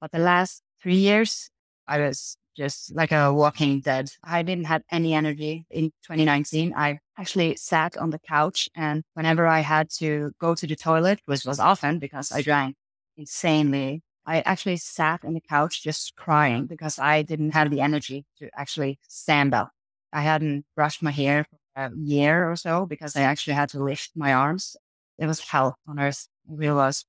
But 0.00 0.12
the 0.12 0.18
last 0.18 0.62
three 0.82 0.96
years, 0.96 1.50
I 1.86 1.98
was 2.00 2.36
just 2.56 2.94
like 2.94 3.12
a 3.12 3.32
walking 3.32 3.80
dead. 3.80 4.10
I 4.22 4.42
didn't 4.42 4.66
have 4.66 4.82
any 4.90 5.14
energy 5.14 5.66
in 5.70 5.86
2019. 6.04 6.74
I 6.76 6.98
actually 7.18 7.56
sat 7.56 7.96
on 7.96 8.10
the 8.10 8.18
couch 8.18 8.68
and 8.74 9.02
whenever 9.14 9.46
I 9.46 9.60
had 9.60 9.90
to 9.98 10.32
go 10.38 10.54
to 10.54 10.66
the 10.66 10.76
toilet, 10.76 11.20
which 11.26 11.44
was 11.44 11.58
often 11.58 11.98
because 11.98 12.30
I 12.32 12.42
drank 12.42 12.76
insanely, 13.16 14.02
I 14.24 14.40
actually 14.42 14.76
sat 14.76 15.24
on 15.24 15.34
the 15.34 15.40
couch 15.40 15.82
just 15.82 16.14
crying 16.16 16.66
because 16.66 16.98
I 16.98 17.22
didn't 17.22 17.52
have 17.52 17.70
the 17.70 17.80
energy 17.80 18.24
to 18.38 18.48
actually 18.56 18.98
stand 19.08 19.52
up. 19.54 19.70
I 20.12 20.22
hadn't 20.22 20.64
brushed 20.76 21.02
my 21.02 21.10
hair 21.10 21.44
for 21.50 21.58
a 21.84 21.90
year 21.96 22.50
or 22.50 22.56
so 22.56 22.86
because 22.86 23.16
I 23.16 23.22
actually 23.22 23.54
had 23.54 23.70
to 23.70 23.82
lift 23.82 24.10
my 24.14 24.32
arms. 24.32 24.76
It 25.18 25.26
was 25.26 25.40
hell 25.40 25.76
on 25.88 25.98
earth. 25.98 26.28
It 26.48 26.56
really 26.56 26.74
was. 26.74 27.04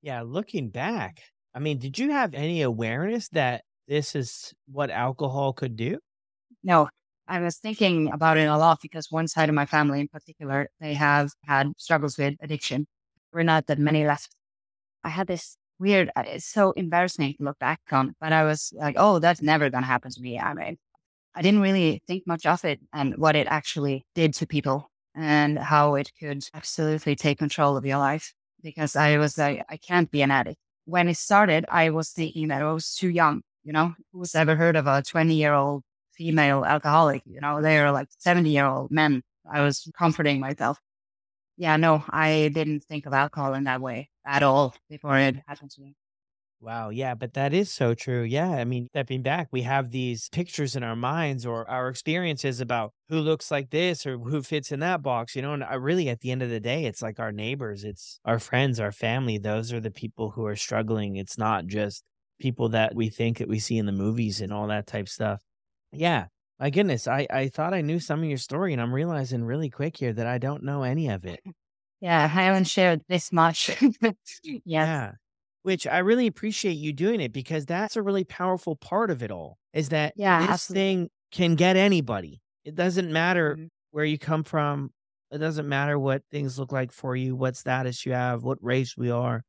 Yeah, 0.00 0.22
looking 0.22 0.70
back, 0.70 1.20
I 1.54 1.60
mean, 1.60 1.78
did 1.78 1.98
you 1.98 2.10
have 2.10 2.34
any 2.34 2.62
awareness 2.62 3.28
that 3.30 3.62
this 3.86 4.16
is 4.16 4.52
what 4.66 4.90
alcohol 4.90 5.52
could 5.52 5.76
do? 5.76 5.98
No, 6.64 6.88
I 7.28 7.40
was 7.40 7.56
thinking 7.56 8.10
about 8.10 8.36
it 8.36 8.48
a 8.48 8.56
lot 8.56 8.80
because 8.82 9.10
one 9.10 9.28
side 9.28 9.48
of 9.48 9.54
my 9.54 9.66
family 9.66 10.00
in 10.00 10.08
particular, 10.08 10.68
they 10.80 10.94
have 10.94 11.30
had 11.44 11.72
struggles 11.76 12.18
with 12.18 12.34
addiction. 12.40 12.86
We're 13.32 13.42
not 13.42 13.66
that 13.66 13.78
many 13.78 14.06
left. 14.06 14.34
I 15.04 15.08
had 15.10 15.26
this 15.26 15.56
weird, 15.78 16.10
uh, 16.16 16.22
it's 16.26 16.46
so 16.46 16.72
embarrassing 16.72 17.34
to 17.34 17.44
look 17.44 17.58
back 17.58 17.80
on, 17.90 18.14
but 18.20 18.32
I 18.32 18.44
was 18.44 18.72
like, 18.76 18.96
oh, 18.98 19.18
that's 19.18 19.42
never 19.42 19.70
going 19.70 19.82
to 19.82 19.86
happen 19.88 20.10
to 20.10 20.20
me. 20.20 20.38
I 20.38 20.54
mean, 20.54 20.78
I 21.34 21.42
didn't 21.42 21.60
really 21.60 22.02
think 22.06 22.26
much 22.26 22.46
of 22.46 22.64
it 22.64 22.80
and 22.92 23.16
what 23.16 23.36
it 23.36 23.46
actually 23.48 24.04
did 24.14 24.34
to 24.34 24.46
people 24.46 24.90
and 25.14 25.58
how 25.58 25.94
it 25.96 26.12
could 26.18 26.44
absolutely 26.54 27.16
take 27.16 27.38
control 27.38 27.76
of 27.76 27.86
your 27.86 27.98
life 27.98 28.34
because 28.62 28.96
I 28.96 29.18
was 29.18 29.38
like, 29.38 29.64
I 29.68 29.76
can't 29.76 30.10
be 30.10 30.22
an 30.22 30.30
addict. 30.30 30.58
When 30.84 31.08
it 31.08 31.16
started, 31.16 31.64
I 31.68 31.90
was 31.90 32.10
thinking 32.10 32.48
that 32.48 32.62
I 32.62 32.72
was 32.72 32.94
too 32.94 33.08
young. 33.08 33.42
You 33.64 33.72
know, 33.72 33.94
who's 34.12 34.34
ever 34.34 34.56
heard 34.56 34.76
of 34.76 34.86
a 34.86 35.02
20 35.02 35.34
year 35.34 35.54
old 35.54 35.84
female 36.12 36.64
alcoholic? 36.64 37.22
You 37.26 37.40
know, 37.40 37.62
they 37.62 37.78
are 37.78 37.92
like 37.92 38.08
70 38.18 38.50
year 38.50 38.66
old 38.66 38.90
men. 38.90 39.22
I 39.50 39.62
was 39.62 39.88
comforting 39.96 40.40
myself. 40.40 40.78
Yeah, 41.56 41.76
no, 41.76 42.04
I 42.08 42.50
didn't 42.52 42.84
think 42.84 43.06
of 43.06 43.12
alcohol 43.12 43.54
in 43.54 43.64
that 43.64 43.80
way 43.80 44.10
at 44.24 44.42
all 44.42 44.74
before 44.88 45.18
it 45.18 45.36
happened 45.46 45.70
to 45.72 45.80
me. 45.80 45.94
Wow. 46.62 46.90
Yeah. 46.90 47.16
But 47.16 47.34
that 47.34 47.52
is 47.52 47.72
so 47.72 47.92
true. 47.92 48.22
Yeah. 48.22 48.50
I 48.50 48.64
mean, 48.64 48.86
stepping 48.92 49.22
back, 49.22 49.48
we 49.50 49.62
have 49.62 49.90
these 49.90 50.28
pictures 50.28 50.76
in 50.76 50.84
our 50.84 50.94
minds 50.94 51.44
or 51.44 51.68
our 51.68 51.88
experiences 51.88 52.60
about 52.60 52.92
who 53.08 53.18
looks 53.18 53.50
like 53.50 53.70
this 53.70 54.06
or 54.06 54.16
who 54.16 54.42
fits 54.42 54.70
in 54.70 54.78
that 54.78 55.02
box, 55.02 55.34
you 55.34 55.42
know. 55.42 55.54
And 55.54 55.64
I 55.64 55.74
really, 55.74 56.08
at 56.08 56.20
the 56.20 56.30
end 56.30 56.40
of 56.40 56.50
the 56.50 56.60
day, 56.60 56.84
it's 56.84 57.02
like 57.02 57.18
our 57.18 57.32
neighbors, 57.32 57.82
it's 57.82 58.20
our 58.24 58.38
friends, 58.38 58.78
our 58.78 58.92
family. 58.92 59.38
Those 59.38 59.72
are 59.72 59.80
the 59.80 59.90
people 59.90 60.30
who 60.30 60.46
are 60.46 60.54
struggling. 60.54 61.16
It's 61.16 61.36
not 61.36 61.66
just 61.66 62.04
people 62.40 62.68
that 62.68 62.94
we 62.94 63.08
think 63.08 63.38
that 63.38 63.48
we 63.48 63.58
see 63.58 63.76
in 63.76 63.86
the 63.86 63.92
movies 63.92 64.40
and 64.40 64.52
all 64.52 64.68
that 64.68 64.86
type 64.86 65.08
stuff. 65.08 65.42
Yeah. 65.90 66.26
My 66.60 66.70
goodness. 66.70 67.08
I, 67.08 67.26
I 67.28 67.48
thought 67.48 67.74
I 67.74 67.80
knew 67.80 67.98
some 67.98 68.20
of 68.22 68.28
your 68.28 68.38
story 68.38 68.72
and 68.72 68.80
I'm 68.80 68.94
realizing 68.94 69.42
really 69.42 69.68
quick 69.68 69.96
here 69.96 70.12
that 70.12 70.28
I 70.28 70.38
don't 70.38 70.62
know 70.62 70.84
any 70.84 71.08
of 71.08 71.24
it. 71.24 71.40
Yeah. 72.02 72.24
I 72.24 72.26
haven't 72.26 72.64
shared 72.64 73.02
this 73.08 73.32
much. 73.32 73.70
yes. 74.64 74.90
Yeah 74.90 75.12
which 75.64 75.86
I 75.86 75.98
really 75.98 76.26
appreciate 76.26 76.72
you 76.72 76.92
doing 76.92 77.20
it 77.20 77.32
because 77.32 77.66
that's 77.66 77.96
a 77.96 78.02
really 78.02 78.24
powerful 78.24 78.76
part 78.76 79.10
of 79.10 79.22
it 79.22 79.30
all 79.30 79.58
is 79.72 79.90
that 79.90 80.14
Yeah, 80.14 80.40
this 80.40 80.50
absolutely. 80.50 80.74
thing 80.74 81.10
can 81.32 81.54
get 81.54 81.76
anybody. 81.76 82.42
It 82.64 82.74
doesn't 82.74 83.12
matter 83.12 83.58
Mhm. 83.58 83.68
where 83.92 84.04
you 84.04 84.18
come 84.18 84.44
from. 84.44 84.90
It 85.30 85.38
doesn't 85.38 85.68
matter 85.68 85.98
what 85.98 86.22
things 86.32 86.58
look 86.58 86.72
like 86.72 86.92
for 86.92 87.16
you, 87.16 87.36
what 87.36 87.56
status 87.56 88.04
you 88.06 88.12
have, 88.12 88.42
what 88.44 88.58
race 88.62 88.96
we 88.96 89.10
are, 89.10 89.44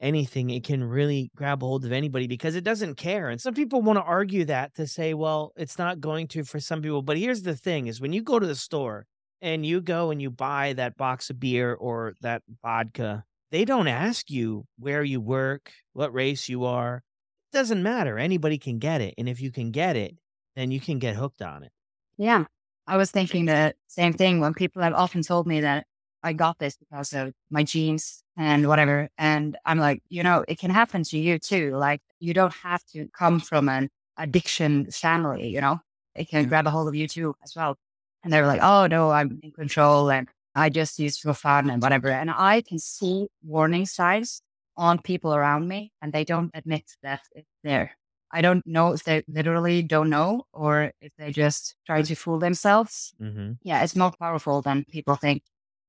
anything. 0.00 0.50
It 0.50 0.64
can 0.64 0.84
really 0.84 1.30
grab 1.36 1.62
hold 1.62 1.84
of 1.84 1.92
anybody 1.92 2.26
because 2.28 2.56
it 2.56 2.64
doesn't 2.64 2.96
care. 2.96 3.30
And 3.30 3.40
some 3.40 3.54
people 3.54 3.82
want 3.82 3.98
to 3.98 4.02
argue 4.04 4.44
that 4.46 4.74
to 4.76 4.86
say, 4.86 5.14
well, 5.14 5.52
it's 5.56 5.78
not 5.78 6.00
going 6.00 6.28
to 6.28 6.44
for 6.44 6.60
some 6.60 6.82
people. 6.82 7.02
But 7.02 7.18
here's 7.18 7.42
the 7.42 7.56
thing 7.56 7.86
is 7.88 8.00
when 8.00 8.12
you 8.12 8.22
go 8.22 8.38
to 8.38 8.46
the 8.46 8.56
store 8.56 9.06
and 9.44 9.64
you 9.64 9.80
go 9.80 10.10
and 10.10 10.20
you 10.20 10.30
buy 10.30 10.72
that 10.72 10.96
box 10.96 11.30
of 11.30 11.38
beer 11.38 11.74
or 11.74 12.14
that 12.22 12.42
vodka 12.62 13.24
they 13.54 13.64
don't 13.64 13.86
ask 13.86 14.32
you 14.32 14.66
where 14.80 15.04
you 15.04 15.20
work, 15.20 15.70
what 15.92 16.12
race 16.12 16.48
you 16.48 16.64
are. 16.64 17.04
It 17.52 17.56
doesn't 17.56 17.84
matter. 17.84 18.18
Anybody 18.18 18.58
can 18.58 18.80
get 18.80 19.00
it. 19.00 19.14
And 19.16 19.28
if 19.28 19.40
you 19.40 19.52
can 19.52 19.70
get 19.70 19.94
it, 19.94 20.16
then 20.56 20.72
you 20.72 20.80
can 20.80 20.98
get 20.98 21.14
hooked 21.14 21.40
on 21.40 21.62
it. 21.62 21.70
Yeah. 22.16 22.46
I 22.88 22.96
was 22.96 23.12
thinking 23.12 23.44
the 23.44 23.74
same 23.86 24.12
thing 24.12 24.40
when 24.40 24.54
people 24.54 24.82
have 24.82 24.92
often 24.92 25.22
told 25.22 25.46
me 25.46 25.60
that 25.60 25.86
I 26.24 26.32
got 26.32 26.58
this 26.58 26.76
because 26.76 27.12
of 27.12 27.32
my 27.48 27.62
genes 27.62 28.24
and 28.36 28.66
whatever. 28.66 29.08
And 29.18 29.56
I'm 29.64 29.78
like, 29.78 30.02
you 30.08 30.24
know, 30.24 30.44
it 30.48 30.58
can 30.58 30.72
happen 30.72 31.04
to 31.04 31.16
you 31.16 31.38
too. 31.38 31.76
Like, 31.76 32.00
you 32.18 32.34
don't 32.34 32.54
have 32.54 32.82
to 32.94 33.06
come 33.16 33.38
from 33.38 33.68
an 33.68 33.88
addiction 34.18 34.90
family, 34.90 35.46
you 35.46 35.60
know, 35.60 35.78
it 36.16 36.28
can 36.28 36.48
grab 36.48 36.66
a 36.66 36.70
hold 36.70 36.88
of 36.88 36.96
you 36.96 37.06
too 37.06 37.34
as 37.44 37.54
well. 37.54 37.76
And 38.24 38.32
they 38.32 38.40
were 38.40 38.46
like, 38.46 38.62
oh, 38.62 38.86
no, 38.86 39.10
I'm 39.10 39.38
in 39.42 39.52
control 39.52 40.10
and 40.10 40.28
I 40.54 40.70
just 40.70 40.98
use 40.98 41.18
for 41.18 41.34
fun 41.34 41.70
and 41.70 41.82
whatever. 41.82 42.08
And 42.08 42.30
I 42.30 42.62
can 42.62 42.78
see 42.78 43.28
warning 43.44 43.86
signs 43.86 44.40
on 44.76 44.98
people 45.00 45.34
around 45.34 45.68
me 45.68 45.92
and 46.02 46.12
they 46.12 46.24
don't 46.24 46.50
admit 46.54 46.84
that 47.02 47.20
it's 47.34 47.48
there. 47.62 47.92
I 48.32 48.40
don't 48.40 48.66
know 48.66 48.92
if 48.92 49.04
they 49.04 49.22
literally 49.28 49.82
don't 49.82 50.10
know 50.10 50.44
or 50.52 50.92
if 51.00 51.12
they 51.18 51.30
just 51.30 51.76
try 51.86 52.02
to 52.02 52.14
fool 52.16 52.38
themselves. 52.40 53.14
Mm-hmm. 53.20 53.52
Yeah, 53.62 53.84
it's 53.84 53.94
more 53.94 54.12
powerful 54.18 54.62
than 54.62 54.84
people 54.90 55.14
think, 55.14 55.42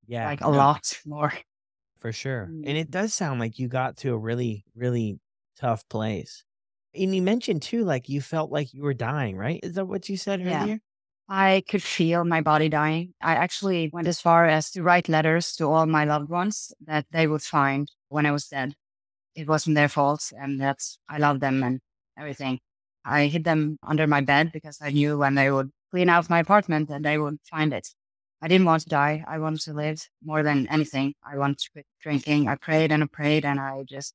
Yeah. 0.06 0.26
like 0.26 0.40
a 0.42 0.44
no, 0.44 0.50
lot 0.50 0.92
more. 1.04 1.32
For 1.98 2.12
sure. 2.12 2.42
And 2.42 2.64
Mm. 2.66 2.76
it 2.76 2.90
does 2.90 3.14
sound 3.14 3.40
like 3.40 3.58
you 3.58 3.66
got 3.68 3.96
to 3.98 4.12
a 4.12 4.18
really, 4.18 4.64
really 4.76 5.18
tough 5.58 5.88
place. 5.88 6.44
And 6.94 7.14
you 7.16 7.22
mentioned 7.22 7.62
too, 7.62 7.84
like 7.84 8.08
you 8.08 8.20
felt 8.20 8.52
like 8.52 8.72
you 8.72 8.82
were 8.82 8.94
dying, 8.94 9.36
right? 9.36 9.58
Is 9.62 9.74
that 9.74 9.86
what 9.86 10.08
you 10.08 10.16
said 10.16 10.40
Yeah. 10.40 10.76
I 11.28 11.64
could 11.68 11.82
feel 11.82 12.24
my 12.24 12.40
body 12.40 12.68
dying. 12.68 13.14
I 13.20 13.34
actually 13.34 13.90
went 13.92 14.06
as 14.06 14.20
far 14.20 14.46
as 14.46 14.70
to 14.72 14.82
write 14.82 15.08
letters 15.08 15.54
to 15.56 15.66
all 15.66 15.86
my 15.86 16.04
loved 16.04 16.28
ones 16.28 16.72
that 16.86 17.06
they 17.10 17.26
would 17.26 17.42
find 17.42 17.90
when 18.08 18.26
I 18.26 18.32
was 18.32 18.46
dead. 18.46 18.74
It 19.34 19.48
wasn't 19.48 19.74
their 19.76 19.88
fault 19.88 20.32
and 20.38 20.60
that's, 20.60 20.98
I 21.08 21.18
love 21.18 21.40
them 21.40 21.62
and 21.62 21.80
everything. 22.16 22.60
I 23.04 23.26
hid 23.26 23.44
them 23.44 23.78
under 23.82 24.06
my 24.06 24.20
bed 24.20 24.52
because 24.52 24.78
I 24.80 24.90
knew 24.90 25.18
when 25.18 25.34
they 25.34 25.50
would 25.50 25.70
clean 25.90 26.08
out 26.08 26.30
my 26.30 26.40
apartment 26.40 26.88
that 26.88 27.02
they 27.02 27.18
would 27.18 27.38
find 27.50 27.72
it. 27.72 27.88
I 28.40 28.48
didn't 28.48 28.66
want 28.66 28.82
to 28.82 28.88
die. 28.88 29.24
I 29.26 29.38
wanted 29.38 29.60
to 29.62 29.72
live 29.72 30.08
more 30.22 30.42
than 30.42 30.68
anything. 30.68 31.14
I 31.24 31.36
wanted 31.38 31.58
to 31.58 31.70
quit 31.72 31.86
drinking. 32.00 32.48
I 32.48 32.54
prayed 32.56 32.92
and 32.92 33.02
I 33.02 33.06
prayed 33.06 33.44
and 33.44 33.58
I 33.58 33.84
just, 33.88 34.14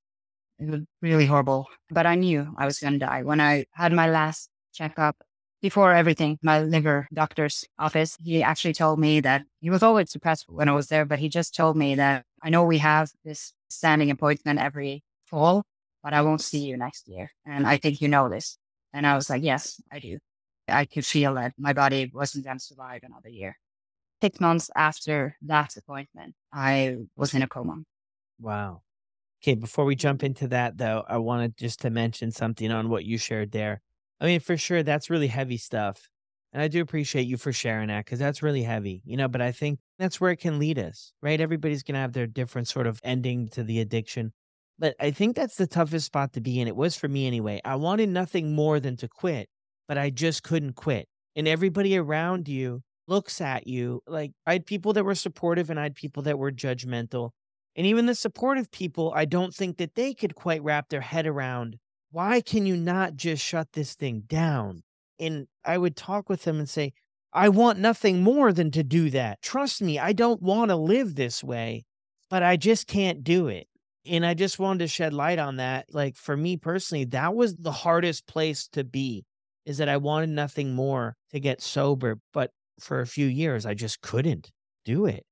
it 0.60 0.70
was 0.70 0.82
really 1.02 1.26
horrible. 1.26 1.68
But 1.90 2.06
I 2.06 2.16
knew 2.16 2.54
I 2.58 2.66
was 2.66 2.80
going 2.80 2.94
to 2.94 3.00
die. 3.00 3.24
When 3.24 3.42
I 3.42 3.66
had 3.74 3.92
my 3.92 4.10
last 4.10 4.50
checkup, 4.74 5.18
before 5.62 5.94
everything, 5.94 6.40
my 6.42 6.62
liver 6.62 7.08
doctor's 7.14 7.66
office, 7.78 8.18
he 8.22 8.42
actually 8.42 8.74
told 8.74 9.00
me 9.00 9.20
that 9.20 9.44
he 9.60 9.70
was 9.70 9.84
always 9.84 10.12
depressed 10.12 10.46
when 10.50 10.68
I 10.68 10.74
was 10.74 10.88
there, 10.88 11.06
but 11.06 11.20
he 11.20 11.30
just 11.30 11.56
told 11.56 11.78
me 11.78 11.96
that 11.96 12.26
I 12.42 12.50
know 12.50 12.64
we 12.64 12.80
have 12.80 13.12
this 13.24 13.54
standing 13.70 14.10
appointment 14.10 14.60
every 14.60 15.04
fall, 15.26 15.64
but 16.04 16.14
I 16.14 16.24
won't 16.24 16.42
see 16.42 16.60
you 16.60 16.78
next 16.78 17.08
year. 17.08 17.32
And 17.46 17.68
I 17.68 17.78
think 17.78 18.02
you 18.02 18.08
know 18.08 18.28
this. 18.28 18.58
And 18.94 19.06
I 19.06 19.16
was 19.16 19.30
like, 19.30 19.44
yes, 19.44 19.80
I 19.92 20.00
do. 20.00 20.18
I 20.68 20.86
could 20.86 21.06
feel 21.06 21.36
that 21.36 21.54
my 21.58 21.74
body 21.74 22.12
wasn't 22.14 22.46
going 22.46 22.58
to 22.58 22.64
survive 22.64 23.02
another 23.04 23.30
year. 23.30 23.58
Six 24.22 24.40
months 24.40 24.70
after 24.76 25.36
that 25.44 25.76
appointment, 25.78 26.36
I 26.52 26.98
was 27.16 27.34
in 27.34 27.42
a 27.42 27.48
coma. 27.48 27.84
Wow. 28.40 28.82
Okay, 29.44 29.56
before 29.56 29.86
we 29.86 29.96
jump 29.96 30.24
into 30.24 30.48
that 30.50 30.78
though, 30.78 31.04
I 31.08 31.18
wanted 31.18 31.58
just 31.58 31.82
to 31.82 31.90
mention 31.90 32.32
something 32.32 32.72
on 32.72 32.90
what 32.90 33.06
you 33.06 33.18
shared 33.18 33.52
there. 33.52 33.82
I 34.22 34.26
mean, 34.26 34.40
for 34.40 34.56
sure, 34.56 34.84
that's 34.84 35.10
really 35.10 35.28
heavy 35.28 35.58
stuff. 35.58 36.08
And 36.54 36.62
I 36.62 36.68
do 36.68 36.82
appreciate 36.82 37.24
you 37.24 37.38
for 37.38 37.52
sharing 37.52 37.88
that 37.88 38.06
because 38.06 38.20
that's 38.20 38.44
really 38.44 38.62
heavy, 38.62 39.02
you 39.04 39.18
know, 39.18 39.28
but 39.28 39.42
I 39.42 39.52
think 39.52 39.80
that's 39.98 40.22
where 40.22 40.32
it 40.32 40.38
can 40.38 40.60
lead 40.60 40.78
us, 40.78 41.12
right? 41.22 41.42
Everybody's 41.42 41.82
going 41.82 41.96
to 41.96 42.02
have 42.02 42.14
their 42.14 42.28
different 42.28 42.68
sort 42.68 42.88
of 42.88 43.00
ending 43.04 43.48
to 43.50 43.64
the 43.64 43.80
addiction. 43.80 44.32
But 44.78 44.96
I 45.00 45.12
think 45.12 45.36
that's 45.36 45.56
the 45.56 45.66
toughest 45.66 46.06
spot 46.06 46.34
to 46.34 46.42
be 46.42 46.60
in. 46.60 46.68
It 46.68 46.76
was 46.76 46.96
for 46.96 47.08
me 47.08 47.26
anyway. 47.26 47.62
I 47.66 47.76
wanted 47.76 48.10
nothing 48.10 48.54
more 48.54 48.80
than 48.80 48.96
to 48.98 49.08
quit, 49.08 49.48
but 49.88 49.98
I 49.98 50.10
just 50.10 50.44
couldn't 50.44 50.74
quit. 50.74 51.08
And 51.36 51.48
everybody 51.48 51.98
around 51.98 52.48
you 52.48 52.82
looks 53.08 53.42
at 53.42 53.66
you 53.66 54.02
like 54.06 54.32
I 54.46 54.54
had 54.54 54.66
people 54.66 54.94
that 54.94 55.06
were 55.06 55.16
supportive 55.16 55.70
and 55.70 55.80
I 55.80 55.84
had 55.84 55.96
people 55.96 56.24
that 56.24 56.38
were 56.38 56.52
judgmental. 56.52 57.32
And 57.76 57.88
even 57.88 58.06
the 58.06 58.16
supportive 58.16 58.70
people, 58.72 59.14
I 59.16 59.26
don't 59.26 59.54
think 59.54 59.78
that 59.78 59.96
they 59.96 60.14
could 60.14 60.36
quite 60.36 60.62
wrap 60.62 60.90
their 60.90 61.02
head 61.02 61.26
around 61.26 61.78
why 62.12 62.42
can 62.42 62.66
you 62.66 62.76
not 62.76 63.16
just 63.16 63.44
shut 63.44 63.72
this 63.74 63.96
thing 63.96 64.24
down? 64.28 64.84
And 65.20 65.48
I 65.66 65.78
would 65.78 65.96
talk 65.96 66.30
with 66.30 66.44
them 66.44 66.60
and 66.60 66.70
say, 66.70 66.94
I 67.34 67.50
want 67.50 67.80
nothing 67.80 68.22
more 68.22 68.52
than 68.52 68.72
to 68.72 68.84
do 68.84 69.10
that. 69.12 69.42
Trust 69.42 69.82
me, 69.82 69.98
I 69.98 70.12
don't 70.12 70.42
want 70.42 70.70
to 70.70 70.76
live 70.76 71.16
this 71.16 71.44
way, 71.44 71.86
but 72.30 72.44
I 72.44 72.58
just 72.58 72.88
can't 72.88 73.24
do 73.24 73.48
it. 73.48 73.68
And 74.06 74.26
I 74.26 74.34
just 74.34 74.60
wanted 74.60 74.80
to 74.80 74.88
shed 74.88 75.14
light 75.14 75.40
on 75.40 75.58
that. 75.58 75.86
Like 75.94 76.16
for 76.16 76.36
me 76.36 76.58
personally, 76.58 77.06
that 77.06 77.34
was 77.34 77.56
the 77.56 77.72
hardest 77.72 78.28
place 78.28 78.68
to 78.70 78.84
be, 78.84 79.26
is 79.66 79.78
that 79.78 79.88
I 79.88 79.98
wanted 79.98 80.30
nothing 80.30 80.74
more 80.74 81.16
to 81.32 81.40
get 81.40 81.62
sober. 81.62 82.20
But 82.34 82.52
for 82.80 83.00
a 83.00 83.08
few 83.08 83.28
years, 83.28 83.66
I 83.66 83.76
just 83.76 84.02
couldn't 84.02 84.52
do 84.84 85.06
it. 85.06 85.24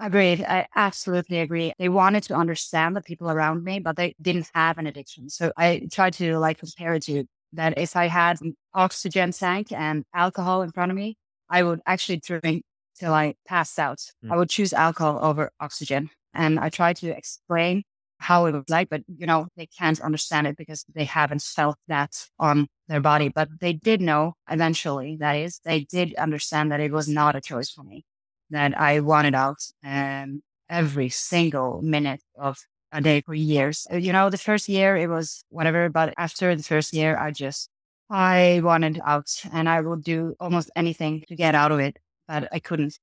Agreed. 0.00 0.44
I 0.44 0.68
absolutely 0.76 1.40
agree. 1.40 1.72
They 1.78 1.88
wanted 1.88 2.22
to 2.24 2.34
understand 2.34 2.94
the 2.94 3.02
people 3.02 3.30
around 3.30 3.64
me, 3.64 3.80
but 3.80 3.96
they 3.96 4.14
didn't 4.22 4.48
have 4.54 4.78
an 4.78 4.86
addiction. 4.86 5.28
So 5.28 5.52
I 5.56 5.88
tried 5.90 6.14
to 6.14 6.38
like 6.38 6.58
compare 6.58 6.94
it 6.94 7.02
to 7.04 7.24
that 7.54 7.78
if 7.78 7.96
I 7.96 8.06
had 8.06 8.40
an 8.40 8.54
oxygen 8.74 9.32
tank 9.32 9.72
and 9.72 10.04
alcohol 10.14 10.62
in 10.62 10.70
front 10.70 10.92
of 10.92 10.96
me, 10.96 11.16
I 11.50 11.62
would 11.64 11.80
actually 11.84 12.18
drink 12.18 12.62
till 12.96 13.12
I 13.12 13.34
passed 13.46 13.78
out. 13.78 13.98
Mm. 14.24 14.32
I 14.32 14.36
would 14.36 14.50
choose 14.50 14.72
alcohol 14.72 15.18
over 15.22 15.50
oxygen. 15.58 16.10
And 16.34 16.60
I 16.60 16.68
tried 16.68 16.96
to 16.96 17.08
explain 17.08 17.82
how 18.18 18.46
it 18.46 18.52
was 18.52 18.64
like, 18.68 18.88
but 18.90 19.02
you 19.08 19.26
know, 19.26 19.48
they 19.56 19.66
can't 19.66 20.00
understand 20.00 20.46
it 20.46 20.56
because 20.56 20.84
they 20.94 21.04
haven't 21.04 21.42
felt 21.42 21.76
that 21.88 22.28
on 22.38 22.68
their 22.86 23.00
body. 23.00 23.30
But 23.30 23.48
they 23.60 23.72
did 23.72 24.00
know 24.00 24.34
eventually, 24.50 25.16
that 25.20 25.34
is, 25.34 25.60
they 25.64 25.80
did 25.80 26.14
understand 26.14 26.70
that 26.70 26.80
it 26.80 26.92
was 26.92 27.08
not 27.08 27.34
a 27.36 27.40
choice 27.40 27.70
for 27.70 27.82
me, 27.82 28.04
that 28.50 28.78
I 28.78 29.00
wanted 29.00 29.34
out 29.34 29.58
um, 29.84 30.42
every 30.68 31.08
single 31.08 31.82
minute 31.82 32.22
of 32.36 32.58
a 32.92 33.00
day 33.00 33.20
for 33.20 33.34
years. 33.34 33.86
Uh, 33.92 33.96
you 33.96 34.12
know, 34.12 34.30
the 34.30 34.38
first 34.38 34.68
year 34.68 34.96
it 34.96 35.08
was 35.08 35.44
whatever, 35.50 35.88
but 35.88 36.14
after 36.16 36.54
the 36.56 36.62
first 36.62 36.92
year, 36.92 37.18
I 37.18 37.30
just, 37.30 37.68
I 38.10 38.60
wanted 38.64 39.00
out 39.04 39.30
and 39.52 39.68
I 39.68 39.80
would 39.80 40.02
do 40.02 40.34
almost 40.40 40.70
anything 40.74 41.24
to 41.28 41.36
get 41.36 41.54
out 41.54 41.72
of 41.72 41.80
it, 41.80 41.98
but 42.26 42.48
I 42.52 42.58
couldn't. 42.58 42.98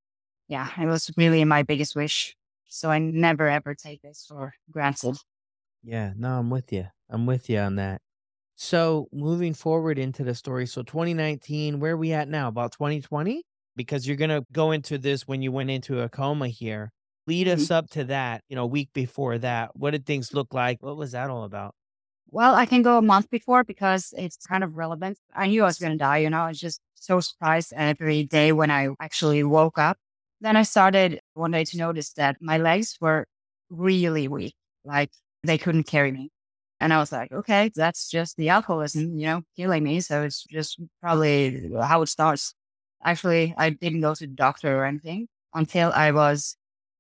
Yeah, 0.47 0.69
it 0.79 0.85
was 0.85 1.11
really 1.17 1.43
my 1.43 1.63
biggest 1.63 1.95
wish. 1.95 2.35
So 2.67 2.89
I 2.91 2.99
never 2.99 3.47
ever 3.47 3.75
take 3.75 4.01
this 4.01 4.25
for 4.27 4.53
granted. 4.71 5.17
Yeah, 5.83 6.13
no, 6.17 6.39
I'm 6.39 6.49
with 6.49 6.73
you. 6.73 6.87
I'm 7.09 7.25
with 7.25 7.49
you 7.49 7.59
on 7.59 7.75
that. 7.75 8.01
So 8.55 9.07
moving 9.11 9.53
forward 9.53 9.99
into 9.99 10.23
the 10.23 10.33
story, 10.35 10.65
so 10.65 10.81
2019, 10.83 11.79
where 11.79 11.93
are 11.93 11.97
we 11.97 12.13
at 12.13 12.27
now? 12.29 12.47
About 12.47 12.71
2020? 12.73 13.43
Because 13.75 14.07
you're 14.07 14.17
gonna 14.17 14.43
go 14.51 14.71
into 14.71 14.97
this 14.97 15.27
when 15.27 15.41
you 15.41 15.51
went 15.51 15.69
into 15.69 16.01
a 16.01 16.09
coma 16.09 16.47
here. 16.47 16.91
Lead 17.27 17.47
us 17.47 17.63
mm-hmm. 17.63 17.73
up 17.73 17.89
to 17.91 18.03
that, 18.05 18.43
you 18.49 18.55
know, 18.55 18.63
a 18.63 18.67
week 18.67 18.89
before 18.93 19.37
that. 19.39 19.75
What 19.75 19.91
did 19.91 20.05
things 20.05 20.33
look 20.33 20.53
like? 20.53 20.81
What 20.81 20.95
was 20.95 21.13
that 21.13 21.29
all 21.29 21.43
about? 21.43 21.73
Well, 22.29 22.55
I 22.55 22.65
can 22.65 22.81
go 22.81 22.97
a 22.97 23.01
month 23.01 23.29
before 23.29 23.63
because 23.63 24.13
it's 24.17 24.45
kind 24.45 24.63
of 24.63 24.77
relevant. 24.77 25.17
I 25.33 25.47
knew 25.47 25.63
I 25.63 25.67
was 25.67 25.79
going 25.79 25.93
to 25.93 25.97
die, 25.97 26.17
you 26.17 26.29
know, 26.29 26.41
I 26.41 26.49
was 26.49 26.59
just 26.59 26.81
so 26.95 27.19
surprised 27.19 27.73
every 27.75 28.23
day 28.23 28.51
when 28.51 28.69
I 28.71 28.89
actually 28.99 29.43
woke 29.43 29.77
up. 29.77 29.97
Then 30.41 30.57
I 30.57 30.63
started 30.63 31.21
one 31.33 31.51
day 31.51 31.63
to 31.63 31.77
notice 31.77 32.13
that 32.13 32.37
my 32.41 32.57
legs 32.57 32.97
were 32.99 33.25
really 33.69 34.27
weak, 34.27 34.55
like 34.83 35.11
they 35.43 35.57
couldn't 35.57 35.85
carry 35.85 36.11
me. 36.11 36.29
And 36.79 36.93
I 36.93 36.97
was 36.97 37.11
like, 37.11 37.31
okay, 37.31 37.71
that's 37.73 38.09
just 38.09 38.35
the 38.37 38.49
alcoholism, 38.49 39.17
you 39.17 39.27
know, 39.27 39.41
killing 39.55 39.83
me. 39.83 40.01
So 40.01 40.23
it's 40.23 40.43
just 40.43 40.79
probably 41.01 41.71
how 41.81 42.01
it 42.01 42.09
starts. 42.09 42.53
Actually, 43.05 43.53
I 43.57 43.69
didn't 43.69 44.01
go 44.01 44.15
to 44.15 44.27
the 44.27 44.33
doctor 44.33 44.79
or 44.79 44.85
anything 44.85 45.27
until 45.53 45.91
I 45.93 46.11
was 46.11 46.57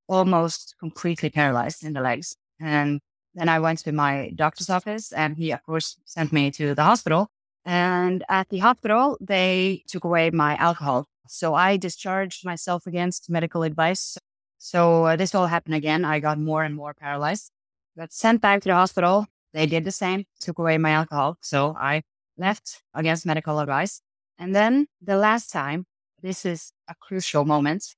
almost 0.07 0.75
completely 0.79 1.29
paralyzed 1.31 1.83
in 1.83 1.93
the 1.93 2.01
legs. 2.01 2.37
And 2.61 3.01
then 3.33 3.49
I 3.49 3.59
went 3.59 3.79
to 3.79 3.91
my 3.91 4.31
doctor's 4.35 4.69
office 4.69 5.11
and 5.11 5.35
he, 5.35 5.51
of 5.51 5.63
course, 5.63 5.97
sent 6.05 6.31
me 6.31 6.51
to 6.51 6.75
the 6.75 6.83
hospital. 6.83 7.27
And 7.65 8.23
at 8.29 8.49
the 8.49 8.59
hospital, 8.59 9.17
they 9.19 9.83
took 9.87 10.03
away 10.03 10.29
my 10.29 10.55
alcohol. 10.57 11.07
So 11.27 11.55
I 11.55 11.77
discharged 11.77 12.45
myself 12.45 12.85
against 12.85 13.29
medical 13.29 13.63
advice. 13.63 14.15
So 14.59 15.05
uh, 15.05 15.15
this 15.15 15.33
all 15.33 15.47
happened 15.47 15.75
again. 15.75 16.05
I 16.05 16.19
got 16.19 16.37
more 16.39 16.63
and 16.63 16.75
more 16.75 16.93
paralyzed. 16.93 17.51
Got 17.97 18.13
sent 18.13 18.41
back 18.41 18.61
to 18.61 18.69
the 18.69 18.75
hospital. 18.75 19.25
They 19.53 19.65
did 19.65 19.85
the 19.85 19.91
same, 19.91 20.25
took 20.39 20.59
away 20.59 20.77
my 20.77 20.91
alcohol. 20.91 21.37
So 21.41 21.75
I 21.79 22.03
left 22.37 22.83
against 22.93 23.25
medical 23.25 23.59
advice. 23.59 24.01
And 24.37 24.53
then 24.55 24.87
the 25.01 25.17
last 25.17 25.51
time, 25.51 25.85
this 26.21 26.45
is 26.45 26.71
a 26.89 26.95
crucial 26.95 27.45
moment. 27.45 27.95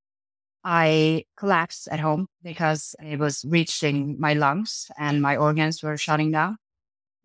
I 0.63 1.23
collapsed 1.37 1.87
at 1.89 1.99
home 1.99 2.27
because 2.43 2.95
it 3.01 3.19
was 3.19 3.45
reaching 3.47 4.19
my 4.19 4.33
lungs 4.33 4.91
and 4.97 5.21
my 5.21 5.37
organs 5.37 5.81
were 5.81 5.97
shutting 5.97 6.31
down. 6.31 6.57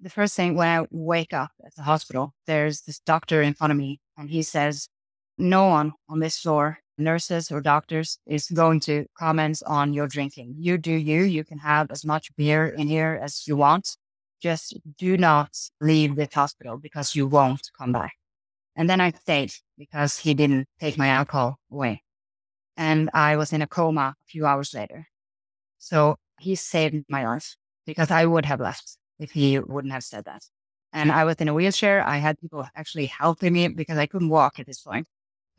The 0.00 0.10
first 0.10 0.34
thing 0.34 0.54
when 0.54 0.68
I 0.68 0.86
wake 0.90 1.32
up 1.32 1.50
at 1.64 1.74
the 1.74 1.82
hospital, 1.82 2.34
there's 2.46 2.82
this 2.82 3.00
doctor 3.00 3.42
in 3.42 3.54
front 3.54 3.72
of 3.72 3.76
me 3.76 4.00
and 4.16 4.30
he 4.30 4.42
says, 4.42 4.88
no 5.38 5.66
one 5.66 5.92
on 6.08 6.20
this 6.20 6.38
floor, 6.38 6.78
nurses 6.98 7.50
or 7.50 7.60
doctors, 7.60 8.18
is 8.26 8.48
going 8.48 8.80
to 8.80 9.06
comment 9.18 9.62
on 9.66 9.92
your 9.92 10.06
drinking. 10.06 10.54
You 10.58 10.78
do 10.78 10.92
you. 10.92 11.22
You 11.22 11.44
can 11.44 11.58
have 11.58 11.90
as 11.90 12.04
much 12.04 12.34
beer 12.36 12.68
in 12.68 12.86
here 12.86 13.18
as 13.22 13.46
you 13.46 13.56
want. 13.56 13.96
Just 14.40 14.76
do 14.98 15.16
not 15.16 15.56
leave 15.80 16.16
this 16.16 16.34
hospital 16.34 16.76
because 16.76 17.14
you 17.14 17.26
won't 17.26 17.70
come 17.78 17.92
back. 17.92 18.12
And 18.76 18.88
then 18.88 19.00
I 19.00 19.10
stayed 19.12 19.52
because 19.78 20.18
he 20.18 20.34
didn't 20.34 20.68
take 20.80 20.96
my 20.96 21.08
alcohol 21.08 21.58
away 21.70 22.02
and 22.76 23.10
I 23.12 23.36
was 23.36 23.52
in 23.52 23.62
a 23.62 23.66
coma 23.66 24.14
a 24.20 24.26
few 24.26 24.46
hours 24.46 24.74
later. 24.74 25.06
So 25.78 26.16
he 26.38 26.54
saved 26.54 27.04
my 27.08 27.26
life 27.26 27.56
because 27.86 28.10
I 28.10 28.24
would 28.24 28.44
have 28.44 28.60
left 28.60 28.96
if 29.18 29.32
he 29.32 29.58
wouldn't 29.58 29.92
have 29.92 30.04
said 30.04 30.24
that. 30.24 30.42
And 30.92 31.10
I 31.10 31.24
was 31.24 31.36
in 31.36 31.48
a 31.48 31.54
wheelchair. 31.54 32.06
I 32.06 32.18
had 32.18 32.40
people 32.40 32.66
actually 32.74 33.06
helping 33.06 33.52
me 33.52 33.68
because 33.68 33.98
I 33.98 34.06
couldn't 34.06 34.28
walk 34.28 34.58
at 34.58 34.66
this 34.66 34.80
point. 34.80 35.06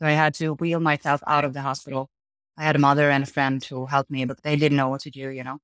So 0.00 0.06
I 0.06 0.12
had 0.12 0.34
to 0.34 0.54
wheel 0.54 0.80
myself 0.80 1.22
out 1.26 1.44
of 1.44 1.54
the 1.54 1.62
hospital. 1.62 2.08
I 2.56 2.64
had 2.64 2.76
a 2.76 2.80
mother 2.80 3.10
and 3.10 3.24
a 3.24 3.26
friend 3.26 3.64
who 3.64 3.86
helped 3.86 4.10
me, 4.10 4.24
but 4.24 4.42
they 4.42 4.56
didn't 4.56 4.76
know 4.76 4.88
what 4.88 5.00
to 5.02 5.10
do, 5.10 5.30
you 5.30 5.42
know. 5.42 5.58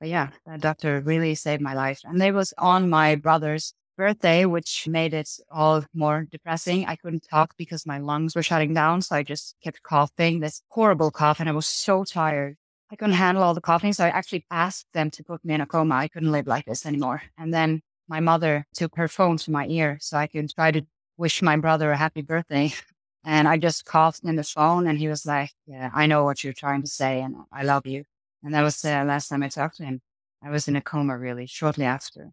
But 0.00 0.10
yeah, 0.10 0.30
that 0.44 0.60
doctor 0.60 1.00
really 1.00 1.34
saved 1.34 1.62
my 1.62 1.74
life. 1.74 2.00
And 2.04 2.20
they 2.20 2.30
was 2.30 2.52
on 2.58 2.90
my 2.90 3.14
brother's 3.14 3.72
birthday, 3.96 4.44
which 4.44 4.86
made 4.88 5.14
it 5.14 5.28
all 5.50 5.84
more 5.94 6.26
depressing. 6.30 6.86
I 6.86 6.96
couldn't 6.96 7.26
talk 7.28 7.54
because 7.56 7.86
my 7.86 7.98
lungs 7.98 8.36
were 8.36 8.42
shutting 8.42 8.74
down. 8.74 9.02
So 9.02 9.16
I 9.16 9.22
just 9.22 9.54
kept 9.62 9.82
coughing 9.82 10.40
this 10.40 10.62
horrible 10.68 11.10
cough 11.10 11.40
and 11.40 11.48
I 11.48 11.52
was 11.52 11.66
so 11.66 12.04
tired. 12.04 12.56
I 12.90 12.96
couldn't 12.96 13.14
handle 13.14 13.42
all 13.42 13.54
the 13.54 13.60
coughing. 13.60 13.92
So 13.92 14.04
I 14.04 14.08
actually 14.08 14.46
asked 14.50 14.86
them 14.92 15.10
to 15.12 15.24
put 15.24 15.44
me 15.44 15.54
in 15.54 15.60
a 15.60 15.66
coma. 15.66 15.96
I 15.96 16.08
couldn't 16.08 16.32
live 16.32 16.46
like 16.46 16.66
this 16.66 16.86
anymore. 16.86 17.22
And 17.36 17.52
then 17.52 17.82
my 18.08 18.20
mother 18.20 18.66
took 18.74 18.96
her 18.96 19.08
phone 19.08 19.36
to 19.38 19.50
my 19.50 19.66
ear 19.66 19.98
so 20.00 20.16
I 20.16 20.26
could 20.26 20.50
try 20.54 20.70
to 20.70 20.82
wish 21.16 21.42
my 21.42 21.56
brother 21.56 21.90
a 21.90 21.96
happy 21.96 22.22
birthday. 22.22 22.72
And 23.28 23.48
I 23.48 23.56
just 23.56 23.84
coughed 23.84 24.22
in 24.22 24.36
the 24.36 24.44
phone 24.44 24.86
and 24.86 25.00
he 25.00 25.08
was 25.08 25.26
like, 25.26 25.50
yeah, 25.66 25.90
I 25.92 26.06
know 26.06 26.22
what 26.22 26.44
you're 26.44 26.52
trying 26.52 26.82
to 26.82 26.86
say 26.86 27.20
and 27.20 27.34
I 27.50 27.64
love 27.64 27.84
you. 27.84 28.04
And 28.44 28.54
that 28.54 28.62
was 28.62 28.80
the 28.80 28.90
last 28.90 29.26
time 29.26 29.42
I 29.42 29.48
talked 29.48 29.78
to 29.78 29.84
him. 29.84 30.00
I 30.40 30.50
was 30.50 30.68
in 30.68 30.76
a 30.76 30.80
coma 30.80 31.18
really 31.18 31.46
shortly 31.46 31.84
after. 31.84 32.30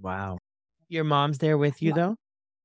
Wow. 0.00 0.38
Your 0.92 1.04
mom's 1.04 1.38
there 1.38 1.56
with 1.56 1.80
you 1.80 1.94
though? 1.94 2.16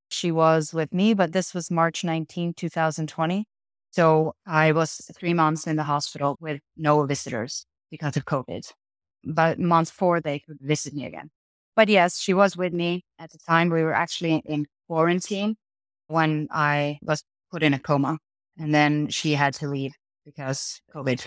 She 0.10 0.32
was 0.32 0.74
with 0.74 0.94
me, 0.94 1.13
but 1.13 1.32
this 1.32 1.54
was 1.54 1.72
March 1.72 2.04
19, 2.04 2.54
2020. 2.56 3.46
So 3.92 4.34
I 4.46 4.74
was 4.74 5.00
three 5.18 5.34
months 5.34 5.66
in 5.66 5.78
the 5.78 5.84
hospital 5.84 6.36
with 6.42 6.60
no 6.76 7.06
visitors 7.06 7.66
because 7.90 8.18
of 8.18 8.26
COVID. 8.26 8.70
But 9.24 9.60
month 9.60 9.92
four, 9.92 10.20
they 10.20 10.40
could 10.40 10.58
visit 10.60 10.94
me 10.94 11.06
again. 11.06 11.30
But 11.78 11.88
yes, 11.88 12.20
she 12.20 12.34
was 12.34 12.58
with 12.58 12.74
me 12.74 13.06
at 13.18 13.32
the 13.32 13.38
time. 13.48 13.70
We 13.70 13.82
were 13.82 13.94
actually 13.94 14.42
in 14.46 14.66
quarantine 14.88 15.56
when 16.08 16.50
I 16.52 17.00
was 17.02 17.24
put 17.50 17.63
in 17.63 17.74
a 17.74 17.80
coma. 17.80 18.18
And 18.58 18.76
then 18.76 19.08
she 19.08 19.36
had 19.36 19.54
to 19.56 19.70
leave 19.70 19.94
because 20.26 20.82
COVID. 20.94 21.26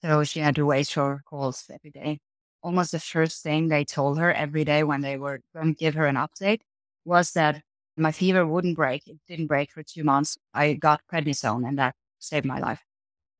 So 0.00 0.24
she 0.24 0.40
had 0.40 0.56
to 0.56 0.66
wait 0.66 0.88
for 0.88 1.22
calls 1.24 1.70
every 1.70 1.92
day 1.92 2.18
almost 2.62 2.92
the 2.92 3.00
first 3.00 3.42
thing 3.42 3.68
they 3.68 3.84
told 3.84 4.18
her 4.18 4.32
every 4.32 4.64
day 4.64 4.82
when 4.84 5.00
they 5.00 5.16
were 5.16 5.40
going 5.54 5.74
to 5.74 5.78
give 5.78 5.94
her 5.94 6.06
an 6.06 6.16
update 6.16 6.60
was 7.04 7.32
that 7.32 7.62
my 7.96 8.12
fever 8.12 8.46
wouldn't 8.46 8.76
break. 8.76 9.06
It 9.06 9.18
didn't 9.28 9.48
break 9.48 9.72
for 9.72 9.82
two 9.82 10.04
months. 10.04 10.38
I 10.54 10.74
got 10.74 11.02
prednisone 11.12 11.66
and 11.68 11.78
that 11.78 11.94
saved 12.18 12.46
my 12.46 12.58
life. 12.60 12.82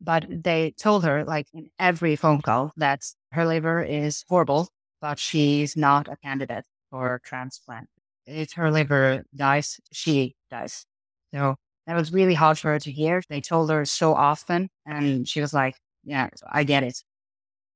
But 0.00 0.26
they 0.28 0.72
told 0.72 1.04
her, 1.04 1.24
like 1.24 1.46
in 1.54 1.70
every 1.78 2.16
phone 2.16 2.42
call, 2.42 2.72
that 2.76 3.02
her 3.32 3.46
liver 3.46 3.82
is 3.82 4.24
horrible, 4.28 4.68
but 5.00 5.18
she's 5.18 5.76
not 5.76 6.08
a 6.08 6.16
candidate 6.16 6.66
for 6.90 7.20
transplant. 7.24 7.88
If 8.26 8.52
her 8.54 8.70
liver 8.70 9.24
dies, 9.34 9.80
she 9.92 10.34
dies. 10.50 10.86
So 11.32 11.56
that 11.86 11.94
was 11.96 12.12
really 12.12 12.34
hard 12.34 12.58
for 12.58 12.72
her 12.72 12.78
to 12.80 12.92
hear. 12.92 13.22
They 13.28 13.40
told 13.40 13.70
her 13.70 13.84
so 13.84 14.14
often, 14.14 14.68
and 14.86 15.28
she 15.28 15.40
was 15.40 15.54
like, 15.54 15.76
Yeah, 16.04 16.28
I 16.50 16.64
get 16.64 16.82
it. 16.82 17.02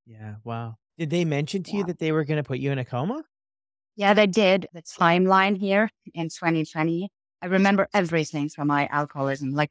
Yeah, 0.07 0.37
wow. 0.45 0.77
Did 0.99 1.11
they 1.11 1.25
mention 1.25 1.63
to 1.65 1.73
yeah. 1.73 1.79
you 1.79 1.85
that 1.85 1.99
they 1.99 2.13
were 2.13 2.25
going 2.25 2.39
to 2.39 2.43
put 2.43 2.59
you 2.59 2.73
in 2.73 2.79
a 2.79 2.85
coma? 2.85 3.23
Yeah, 3.97 4.15
they 4.15 4.27
did. 4.27 4.67
The 4.73 4.83
timeline 4.83 5.57
here 5.57 5.91
in 6.15 6.29
2020, 6.29 7.09
I 7.43 7.47
remember 7.47 7.89
everything 7.95 8.49
from 8.49 8.69
my 8.69 8.87
alcoholism, 8.89 9.53
like 9.53 9.71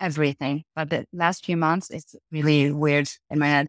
everything. 0.00 0.64
But 0.74 0.90
the 0.90 1.06
last 1.12 1.44
few 1.44 1.56
months, 1.56 1.90
it's 1.90 2.14
really 2.30 2.70
weird 2.70 3.08
in 3.30 3.38
my 3.38 3.48
head. 3.48 3.68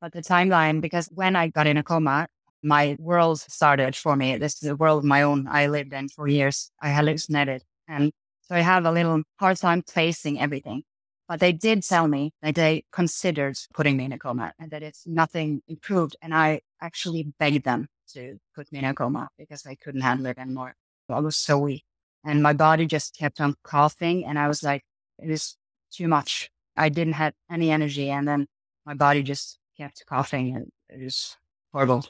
But 0.00 0.12
the 0.12 0.22
timeline, 0.22 0.80
because 0.80 1.08
when 1.12 1.36
I 1.36 1.48
got 1.48 1.66
in 1.66 1.76
a 1.76 1.82
coma, 1.82 2.28
my 2.62 2.96
world 2.98 3.40
started 3.40 3.94
for 3.94 4.16
me. 4.16 4.36
This 4.36 4.62
is 4.62 4.68
a 4.68 4.76
world 4.76 4.98
of 4.98 5.04
my 5.04 5.22
own. 5.22 5.46
I 5.48 5.68
lived 5.68 5.92
in 5.92 6.08
for 6.08 6.26
years. 6.26 6.70
I 6.80 6.90
hallucinated. 6.90 7.62
And 7.88 8.12
so 8.42 8.54
I 8.56 8.60
have 8.60 8.84
a 8.84 8.90
little 8.90 9.22
hard 9.38 9.56
time 9.56 9.82
facing 9.82 10.40
everything. 10.40 10.82
But 11.28 11.40
they 11.40 11.52
did 11.52 11.82
tell 11.82 12.06
me 12.06 12.32
that 12.42 12.54
they 12.54 12.84
considered 12.92 13.56
putting 13.74 13.96
me 13.96 14.04
in 14.04 14.12
a 14.12 14.18
coma 14.18 14.52
and 14.58 14.70
that 14.70 14.82
it's 14.82 15.06
nothing 15.06 15.62
improved. 15.66 16.16
And 16.22 16.32
I 16.34 16.60
actually 16.80 17.32
begged 17.38 17.64
them 17.64 17.88
to 18.12 18.38
put 18.54 18.70
me 18.70 18.78
in 18.78 18.84
a 18.84 18.94
coma 18.94 19.28
because 19.36 19.66
I 19.66 19.74
couldn't 19.74 20.02
handle 20.02 20.26
it 20.26 20.38
anymore. 20.38 20.74
I 21.08 21.20
was 21.20 21.36
so 21.36 21.58
weak 21.58 21.84
and 22.24 22.42
my 22.42 22.52
body 22.52 22.86
just 22.86 23.16
kept 23.16 23.40
on 23.40 23.54
coughing. 23.62 24.24
And 24.24 24.38
I 24.38 24.48
was 24.48 24.62
like, 24.62 24.84
it 25.18 25.30
is 25.30 25.56
too 25.92 26.08
much. 26.08 26.50
I 26.76 26.88
didn't 26.88 27.14
have 27.14 27.34
any 27.50 27.70
energy. 27.70 28.10
And 28.10 28.26
then 28.26 28.46
my 28.84 28.94
body 28.94 29.22
just 29.22 29.58
kept 29.76 30.04
coughing 30.06 30.54
and 30.54 30.70
it 30.88 31.02
was 31.04 31.36
horrible. 31.72 32.06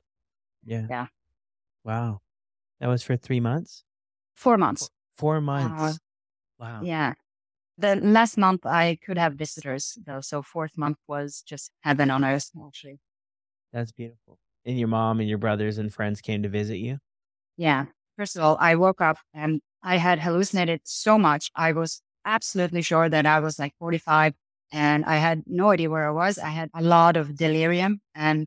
Yeah. 0.64 0.86
Yeah. 0.90 1.06
Wow. 1.84 2.20
That 2.80 2.88
was 2.88 3.02
for 3.02 3.16
three 3.16 3.40
months? 3.40 3.84
Four 4.34 4.58
months. 4.58 4.90
Four 5.16 5.40
months. 5.40 5.82
Uh, 5.82 5.92
wow. 6.58 6.80
Yeah. 6.82 7.14
The 7.78 7.96
last 7.96 8.38
month 8.38 8.64
I 8.64 8.98
could 9.04 9.18
have 9.18 9.34
visitors 9.34 9.98
though. 10.06 10.20
So 10.20 10.42
fourth 10.42 10.78
month 10.78 10.98
was 11.06 11.42
just 11.42 11.70
heaven 11.82 12.10
on 12.10 12.24
earth, 12.24 12.50
actually. 12.66 12.98
That's 13.72 13.92
beautiful. 13.92 14.38
And 14.64 14.78
your 14.78 14.88
mom 14.88 15.20
and 15.20 15.28
your 15.28 15.38
brothers 15.38 15.78
and 15.78 15.92
friends 15.92 16.20
came 16.20 16.42
to 16.42 16.48
visit 16.48 16.78
you? 16.78 16.98
Yeah. 17.56 17.86
First 18.16 18.36
of 18.36 18.42
all, 18.42 18.56
I 18.58 18.74
woke 18.76 19.00
up 19.00 19.18
and 19.34 19.60
I 19.82 19.96
had 19.98 20.20
hallucinated 20.20 20.80
so 20.84 21.18
much. 21.18 21.50
I 21.54 21.72
was 21.72 22.00
absolutely 22.24 22.82
sure 22.82 23.08
that 23.08 23.26
I 23.26 23.40
was 23.40 23.58
like 23.58 23.74
45 23.78 24.34
and 24.72 25.04
I 25.04 25.16
had 25.16 25.44
no 25.46 25.70
idea 25.70 25.90
where 25.90 26.08
I 26.08 26.10
was. 26.10 26.38
I 26.38 26.48
had 26.48 26.70
a 26.74 26.82
lot 26.82 27.16
of 27.16 27.36
delirium 27.36 28.00
and 28.14 28.46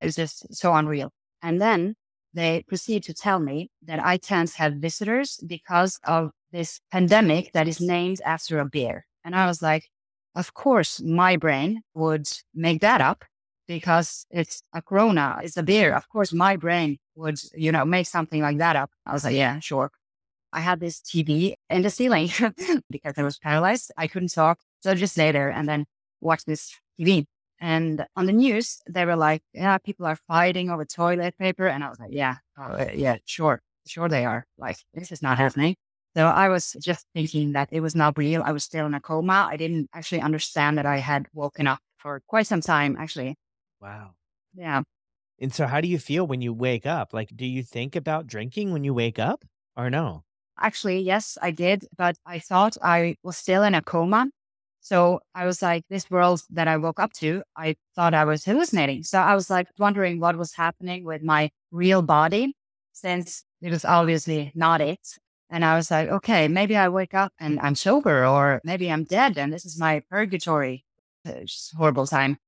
it 0.00 0.06
was 0.06 0.16
just 0.16 0.52
so 0.54 0.74
unreal. 0.74 1.12
And 1.42 1.60
then 1.60 1.94
they 2.34 2.64
proceed 2.66 3.02
to 3.04 3.14
tell 3.14 3.38
me 3.38 3.70
that 3.82 4.02
I 4.04 4.18
can't 4.18 4.50
have 4.54 4.74
visitors 4.74 5.38
because 5.46 5.98
of 6.04 6.30
this 6.52 6.80
pandemic 6.90 7.52
that 7.52 7.68
is 7.68 7.80
named 7.80 8.20
after 8.24 8.58
a 8.58 8.64
bear. 8.64 9.06
And 9.24 9.34
I 9.34 9.46
was 9.46 9.62
like, 9.62 9.88
of 10.34 10.54
course, 10.54 11.00
my 11.00 11.36
brain 11.36 11.82
would 11.94 12.28
make 12.54 12.80
that 12.80 13.00
up 13.00 13.24
because 13.66 14.26
it's 14.30 14.62
a 14.72 14.82
corona, 14.82 15.38
it's 15.42 15.56
a 15.56 15.62
beer. 15.62 15.94
Of 15.94 16.08
course, 16.08 16.32
my 16.32 16.56
brain 16.56 16.98
would, 17.16 17.38
you 17.54 17.72
know, 17.72 17.84
make 17.84 18.06
something 18.06 18.42
like 18.42 18.58
that 18.58 18.76
up. 18.76 18.90
I 19.06 19.12
was 19.12 19.24
like, 19.24 19.36
yeah, 19.36 19.58
sure. 19.60 19.90
I 20.52 20.60
had 20.60 20.80
this 20.80 21.00
TV 21.00 21.54
in 21.68 21.82
the 21.82 21.90
ceiling 21.90 22.30
because 22.90 23.14
I 23.16 23.22
was 23.22 23.38
paralyzed. 23.38 23.92
I 23.96 24.08
couldn't 24.08 24.32
talk. 24.32 24.58
So 24.80 24.90
I 24.90 24.94
just 24.94 25.16
lay 25.16 25.30
there 25.30 25.50
and 25.50 25.68
then 25.68 25.86
watch 26.20 26.44
this 26.44 26.74
TV. 26.98 27.26
And 27.60 28.06
on 28.16 28.26
the 28.26 28.32
news, 28.32 28.78
they 28.88 29.04
were 29.04 29.16
like, 29.16 29.42
yeah, 29.52 29.78
people 29.78 30.06
are 30.06 30.16
fighting 30.16 30.70
over 30.70 30.84
toilet 30.84 31.36
paper. 31.38 31.66
And 31.66 31.84
I 31.84 31.90
was 31.90 32.00
like, 32.00 32.10
yeah, 32.12 32.36
uh, 32.60 32.86
yeah, 32.94 33.18
sure, 33.26 33.62
sure 33.86 34.08
they 34.08 34.24
are. 34.24 34.46
Like, 34.58 34.78
this 34.94 35.12
is 35.12 35.22
not 35.22 35.38
happening. 35.38 35.76
So 36.16 36.26
I 36.26 36.48
was 36.48 36.76
just 36.80 37.06
thinking 37.14 37.52
that 37.52 37.68
it 37.70 37.80
was 37.80 37.94
not 37.94 38.18
real. 38.18 38.42
I 38.44 38.52
was 38.52 38.64
still 38.64 38.86
in 38.86 38.94
a 38.94 39.00
coma. 39.00 39.48
I 39.50 39.56
didn't 39.56 39.88
actually 39.94 40.20
understand 40.20 40.76
that 40.78 40.86
I 40.86 40.98
had 40.98 41.26
woken 41.32 41.66
up 41.66 41.78
for 41.98 42.20
quite 42.26 42.46
some 42.46 42.60
time, 42.60 42.96
actually. 42.98 43.36
Wow. 43.80 44.10
Yeah. 44.54 44.82
And 45.40 45.54
so, 45.54 45.66
how 45.66 45.80
do 45.80 45.88
you 45.88 45.98
feel 45.98 46.26
when 46.26 46.42
you 46.42 46.52
wake 46.52 46.84
up? 46.84 47.14
Like, 47.14 47.34
do 47.34 47.46
you 47.46 47.62
think 47.62 47.96
about 47.96 48.26
drinking 48.26 48.72
when 48.72 48.84
you 48.84 48.92
wake 48.92 49.18
up 49.18 49.44
or 49.76 49.88
no? 49.88 50.24
Actually, 50.58 51.00
yes, 51.00 51.38
I 51.40 51.50
did. 51.50 51.86
But 51.96 52.16
I 52.26 52.40
thought 52.40 52.76
I 52.82 53.16
was 53.22 53.36
still 53.36 53.62
in 53.62 53.74
a 53.74 53.82
coma. 53.82 54.28
So 54.80 55.20
I 55.34 55.46
was 55.46 55.62
like, 55.62 55.84
this 55.88 56.10
world 56.10 56.42
that 56.50 56.66
I 56.66 56.76
woke 56.78 57.00
up 57.00 57.12
to, 57.14 57.42
I 57.56 57.76
thought 57.94 58.14
I 58.14 58.24
was 58.24 58.44
hallucinating. 58.44 59.02
So 59.04 59.18
I 59.18 59.34
was 59.34 59.50
like 59.50 59.68
wondering 59.78 60.20
what 60.20 60.36
was 60.36 60.54
happening 60.54 61.04
with 61.04 61.22
my 61.22 61.50
real 61.70 62.02
body 62.02 62.54
since 62.92 63.44
it 63.60 63.70
was 63.70 63.84
obviously 63.84 64.52
not 64.54 64.80
it. 64.80 65.18
And 65.50 65.64
I 65.64 65.76
was 65.76 65.90
like, 65.90 66.08
okay, 66.08 66.48
maybe 66.48 66.76
I 66.76 66.88
wake 66.88 67.14
up 67.14 67.32
and 67.40 67.58
I'm 67.60 67.74
sober, 67.74 68.24
or 68.24 68.60
maybe 68.64 68.90
I'm 68.90 69.04
dead 69.04 69.36
and 69.36 69.52
this 69.52 69.64
is 69.64 69.78
my 69.78 70.02
purgatory. 70.08 70.84
It's 71.24 71.72
horrible 71.76 72.06
time 72.06 72.38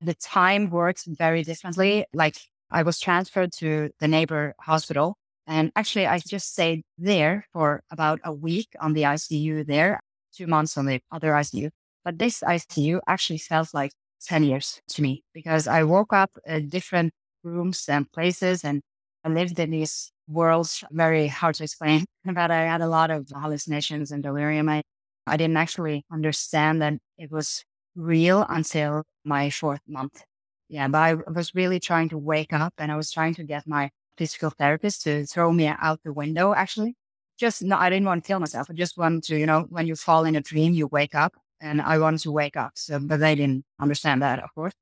the 0.00 0.14
time 0.14 0.70
works 0.70 1.04
very 1.06 1.42
differently. 1.42 2.06
Like 2.12 2.36
I 2.70 2.82
was 2.82 2.98
transferred 2.98 3.52
to 3.54 3.90
the 4.00 4.08
neighbor 4.08 4.54
hospital 4.60 5.16
and 5.46 5.72
actually 5.76 6.06
I 6.06 6.18
just 6.18 6.52
stayed 6.52 6.82
there 6.98 7.46
for 7.52 7.82
about 7.90 8.20
a 8.24 8.32
week 8.32 8.68
on 8.80 8.92
the 8.92 9.02
ICU 9.02 9.66
there, 9.66 10.00
two 10.34 10.46
months 10.46 10.76
on 10.76 10.86
the 10.86 11.00
other 11.12 11.32
ICU. 11.32 11.70
But 12.04 12.18
this 12.18 12.40
ICU 12.40 13.00
actually 13.06 13.38
felt 13.38 13.72
like 13.74 13.92
10 14.22 14.44
years 14.44 14.80
to 14.88 15.02
me 15.02 15.22
because 15.32 15.66
I 15.66 15.82
woke 15.82 16.12
up 16.12 16.30
in 16.46 16.68
different 16.68 17.12
rooms 17.42 17.88
and 17.88 18.10
places 18.12 18.64
and 18.64 18.82
I 19.26 19.28
lived 19.28 19.58
in 19.58 19.70
these 19.70 20.12
worlds, 20.28 20.84
very 20.92 21.26
hard 21.26 21.56
to 21.56 21.64
explain, 21.64 22.04
but 22.24 22.50
I 22.52 22.62
had 22.64 22.80
a 22.80 22.86
lot 22.86 23.10
of 23.10 23.28
hallucinations 23.34 24.12
and 24.12 24.22
delirium. 24.22 24.68
I, 24.68 24.82
I 25.26 25.36
didn't 25.36 25.56
actually 25.56 26.04
understand 26.12 26.80
that 26.82 26.94
it 27.18 27.32
was 27.32 27.64
real 27.96 28.46
until 28.48 29.02
my 29.24 29.50
fourth 29.50 29.80
month. 29.88 30.22
Yeah, 30.68 30.86
but 30.86 30.98
I 30.98 31.14
was 31.14 31.54
really 31.56 31.80
trying 31.80 32.08
to 32.10 32.18
wake 32.18 32.52
up 32.52 32.74
and 32.78 32.92
I 32.92 32.96
was 32.96 33.10
trying 33.10 33.34
to 33.34 33.44
get 33.44 33.66
my 33.66 33.90
physical 34.16 34.50
therapist 34.50 35.02
to 35.04 35.26
throw 35.26 35.52
me 35.52 35.66
out 35.66 36.00
the 36.04 36.12
window, 36.12 36.54
actually. 36.54 36.94
Just, 37.36 37.62
no, 37.62 37.76
I 37.76 37.90
didn't 37.90 38.06
want 38.06 38.22
to 38.22 38.28
kill 38.28 38.40
myself. 38.40 38.68
I 38.70 38.74
just 38.74 38.96
wanted 38.96 39.24
to, 39.24 39.36
you 39.36 39.46
know, 39.46 39.66
when 39.70 39.88
you 39.88 39.96
fall 39.96 40.24
in 40.24 40.36
a 40.36 40.40
dream, 40.40 40.72
you 40.72 40.86
wake 40.86 41.16
up 41.16 41.34
and 41.60 41.82
I 41.82 41.98
wanted 41.98 42.20
to 42.20 42.32
wake 42.32 42.56
up. 42.56 42.72
So, 42.76 43.00
but 43.00 43.18
they 43.18 43.34
didn't 43.34 43.64
understand 43.80 44.22
that, 44.22 44.38
of 44.42 44.54
course. 44.54 44.72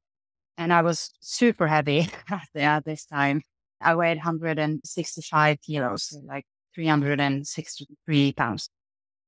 And 0.58 0.72
I 0.72 0.82
was 0.82 1.10
super 1.20 1.66
heavy 1.66 2.08
at 2.54 2.84
this 2.84 3.06
time. 3.06 3.42
I 3.80 3.94
weighed 3.94 4.16
165 4.16 5.60
kilos, 5.60 6.18
like 6.24 6.44
363 6.74 8.32
pounds. 8.32 8.68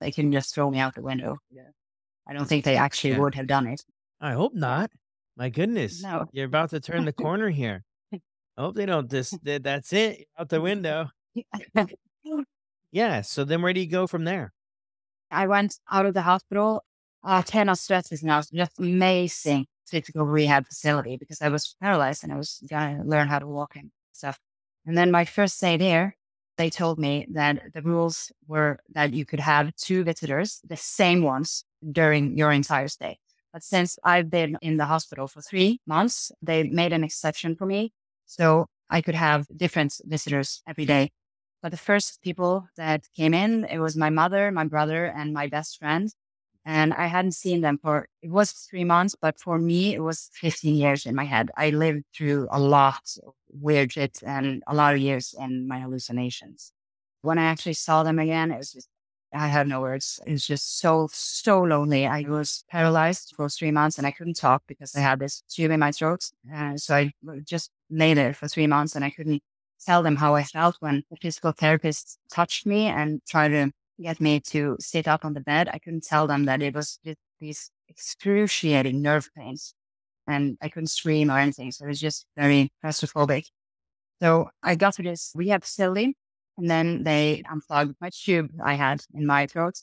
They 0.00 0.10
can 0.10 0.32
just 0.32 0.54
throw 0.54 0.70
me 0.70 0.78
out 0.78 0.94
the 0.94 1.02
window. 1.02 1.38
Yeah. 1.50 1.70
I 2.28 2.32
don't 2.32 2.46
think 2.46 2.64
they 2.64 2.76
actually 2.76 3.10
yeah. 3.10 3.18
would 3.20 3.34
have 3.34 3.46
done 3.46 3.66
it. 3.66 3.82
I 4.20 4.32
hope 4.32 4.54
not. 4.54 4.90
My 5.36 5.48
goodness. 5.48 6.02
No. 6.02 6.26
You're 6.32 6.46
about 6.46 6.70
to 6.70 6.80
turn 6.80 7.04
the 7.04 7.12
corner 7.24 7.50
here. 7.50 7.84
I 8.12 8.62
hope 8.62 8.74
they 8.74 8.86
don't 8.86 9.10
just 9.10 9.36
that's 9.44 9.92
it 9.92 10.26
out 10.38 10.48
the 10.48 10.60
window. 10.60 11.10
yeah. 12.92 13.20
So 13.20 13.44
then 13.44 13.62
where 13.62 13.72
do 13.72 13.80
you 13.80 13.88
go 13.88 14.06
from 14.06 14.24
there? 14.24 14.52
I 15.30 15.46
went 15.46 15.78
out 15.90 16.06
of 16.06 16.14
the 16.14 16.22
hospital. 16.22 16.84
Uh, 17.22 17.42
Tärna 17.42 17.76
Stress 17.76 18.12
is 18.12 18.22
now 18.22 18.42
just 18.52 18.78
amazing 18.78 19.66
physical 19.86 20.24
rehab 20.24 20.66
facility 20.66 21.16
because 21.16 21.42
I 21.42 21.48
was 21.48 21.76
paralyzed 21.80 22.24
and 22.24 22.32
I 22.32 22.36
was 22.36 22.62
gonna 22.68 23.02
learn 23.04 23.28
how 23.28 23.38
to 23.38 23.46
walk 23.46 23.76
and 23.76 23.90
stuff. 24.16 24.38
And 24.86 24.96
then 24.96 25.10
my 25.10 25.24
first 25.24 25.60
day 25.60 25.76
there, 25.76 26.16
they 26.56 26.70
told 26.70 26.98
me 26.98 27.26
that 27.32 27.72
the 27.74 27.82
rules 27.82 28.32
were 28.46 28.78
that 28.94 29.12
you 29.12 29.24
could 29.26 29.40
have 29.40 29.74
two 29.76 30.04
visitors, 30.04 30.60
the 30.66 30.76
same 30.76 31.22
ones 31.22 31.64
during 31.92 32.36
your 32.38 32.50
entire 32.50 32.88
stay. 32.88 33.18
But 33.52 33.62
since 33.62 33.98
I've 34.04 34.30
been 34.30 34.56
in 34.62 34.76
the 34.76 34.86
hospital 34.86 35.28
for 35.28 35.40
three 35.40 35.80
months, 35.86 36.32
they 36.42 36.64
made 36.64 36.92
an 36.92 37.04
exception 37.04 37.56
for 37.56 37.66
me. 37.66 37.92
So 38.26 38.66
I 38.90 39.00
could 39.00 39.14
have 39.14 39.46
different 39.56 40.00
visitors 40.04 40.62
every 40.66 40.86
day. 40.86 41.10
But 41.62 41.70
the 41.70 41.78
first 41.78 42.22
people 42.22 42.68
that 42.76 43.06
came 43.16 43.34
in, 43.34 43.64
it 43.64 43.78
was 43.78 43.96
my 43.96 44.10
mother, 44.10 44.52
my 44.52 44.64
brother, 44.64 45.06
and 45.06 45.32
my 45.32 45.46
best 45.48 45.78
friend. 45.78 46.12
And 46.68 46.92
I 46.94 47.06
hadn't 47.06 47.32
seen 47.32 47.60
them 47.60 47.78
for, 47.78 48.08
it 48.22 48.30
was 48.30 48.50
three 48.50 48.82
months, 48.82 49.14
but 49.14 49.38
for 49.38 49.56
me, 49.56 49.94
it 49.94 50.00
was 50.00 50.30
15 50.34 50.74
years 50.74 51.06
in 51.06 51.14
my 51.14 51.22
head. 51.22 51.48
I 51.56 51.70
lived 51.70 52.04
through 52.12 52.48
a 52.50 52.58
lot 52.58 53.16
of 53.24 53.34
weird 53.52 53.92
shit 53.92 54.18
and 54.26 54.64
a 54.66 54.74
lot 54.74 54.92
of 54.92 55.00
years 55.00 55.32
in 55.38 55.68
my 55.68 55.78
hallucinations. 55.78 56.72
When 57.22 57.38
I 57.38 57.44
actually 57.44 57.74
saw 57.74 58.02
them 58.02 58.18
again, 58.18 58.50
it 58.50 58.58
was 58.58 58.72
just 58.72 58.88
I 59.32 59.48
had 59.48 59.68
no 59.68 59.80
words. 59.80 60.20
It 60.26 60.32
was 60.32 60.46
just 60.46 60.80
so, 60.80 61.08
so 61.12 61.62
lonely. 61.62 62.06
I 62.06 62.22
was 62.22 62.64
paralyzed 62.70 63.34
for 63.36 63.48
three 63.48 63.70
months 63.70 63.98
and 63.98 64.06
I 64.06 64.10
couldn't 64.10 64.36
talk 64.36 64.62
because 64.66 64.94
I 64.96 65.00
had 65.00 65.18
this 65.18 65.42
tube 65.48 65.70
in 65.70 65.80
my 65.80 65.92
throat. 65.92 66.30
Uh, 66.52 66.76
so 66.76 66.94
I 66.96 67.12
just 67.44 67.70
lay 67.90 68.14
there 68.14 68.34
for 68.34 68.48
three 68.48 68.66
months 68.66 68.96
and 68.96 69.04
I 69.04 69.10
couldn't 69.10 69.42
tell 69.84 70.02
them 70.02 70.16
how 70.16 70.34
I 70.34 70.42
felt 70.42 70.76
when 70.80 71.04
the 71.10 71.16
physical 71.16 71.52
therapist 71.52 72.18
touched 72.32 72.66
me 72.66 72.86
and 72.86 73.20
tried 73.28 73.48
to 73.48 73.72
get 74.00 74.20
me 74.20 74.40
to 74.40 74.76
sit 74.80 75.08
up 75.08 75.24
on 75.24 75.34
the 75.34 75.40
bed. 75.40 75.68
I 75.72 75.78
couldn't 75.78 76.04
tell 76.04 76.26
them 76.26 76.44
that 76.46 76.62
it 76.62 76.74
was 76.74 76.98
these 77.40 77.70
excruciating 77.88 79.00
nerve 79.02 79.28
pains 79.36 79.74
and 80.26 80.56
I 80.60 80.68
couldn't 80.68 80.88
scream 80.88 81.30
or 81.30 81.38
anything. 81.38 81.70
So 81.72 81.84
it 81.84 81.88
was 81.88 82.00
just 82.00 82.26
very 82.36 82.70
claustrophobic. 82.84 83.46
So 84.20 84.50
I 84.62 84.74
got 84.74 84.94
to 84.94 85.02
this 85.02 85.32
rehab 85.34 85.62
facility 85.62 86.16
and 86.56 86.70
then 86.70 87.04
they 87.04 87.42
unplugged 87.50 87.96
my 88.00 88.10
tube 88.12 88.50
I 88.64 88.74
had 88.74 89.02
in 89.14 89.26
my 89.26 89.46
throat 89.46 89.74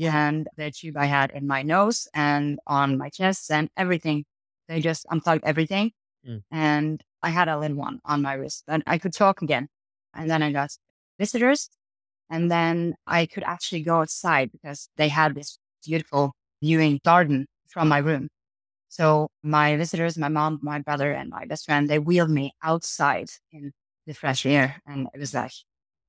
and 0.00 0.48
the 0.56 0.70
tube 0.70 0.96
I 0.96 1.06
had 1.06 1.30
in 1.30 1.46
my 1.46 1.62
nose 1.62 2.08
and 2.14 2.58
on 2.66 2.98
my 2.98 3.10
chest 3.10 3.50
and 3.50 3.68
everything. 3.76 4.24
They 4.68 4.80
just 4.80 5.06
unplugged 5.10 5.44
everything. 5.44 5.92
Mm. 6.26 6.42
And 6.50 7.04
I 7.22 7.28
had 7.28 7.48
a 7.48 7.58
little 7.58 7.76
one 7.76 8.00
on 8.04 8.22
my 8.22 8.34
wrist 8.34 8.64
and 8.68 8.82
I 8.86 8.98
could 8.98 9.12
talk 9.12 9.42
again. 9.42 9.68
And 10.14 10.30
then 10.30 10.42
I 10.42 10.52
got 10.52 10.70
visitors. 11.18 11.68
And 12.30 12.50
then 12.50 12.94
I 13.06 13.26
could 13.26 13.44
actually 13.44 13.82
go 13.82 14.00
outside 14.00 14.50
because 14.52 14.88
they 14.96 15.08
had 15.08 15.34
this 15.34 15.58
beautiful 15.84 16.32
viewing 16.62 17.00
garden 17.04 17.46
from 17.68 17.88
my 17.88 17.98
room. 17.98 18.28
So 18.88 19.28
my 19.42 19.76
visitors, 19.76 20.16
my 20.18 20.28
mom, 20.28 20.60
my 20.62 20.80
brother, 20.80 21.12
and 21.12 21.30
my 21.30 21.46
best 21.46 21.66
friend, 21.66 21.88
they 21.88 21.98
wheeled 21.98 22.30
me 22.30 22.54
outside 22.62 23.28
in 23.52 23.72
the 24.06 24.14
fresh 24.14 24.46
air. 24.46 24.80
And 24.86 25.08
it 25.14 25.20
was 25.20 25.34
like 25.34 25.52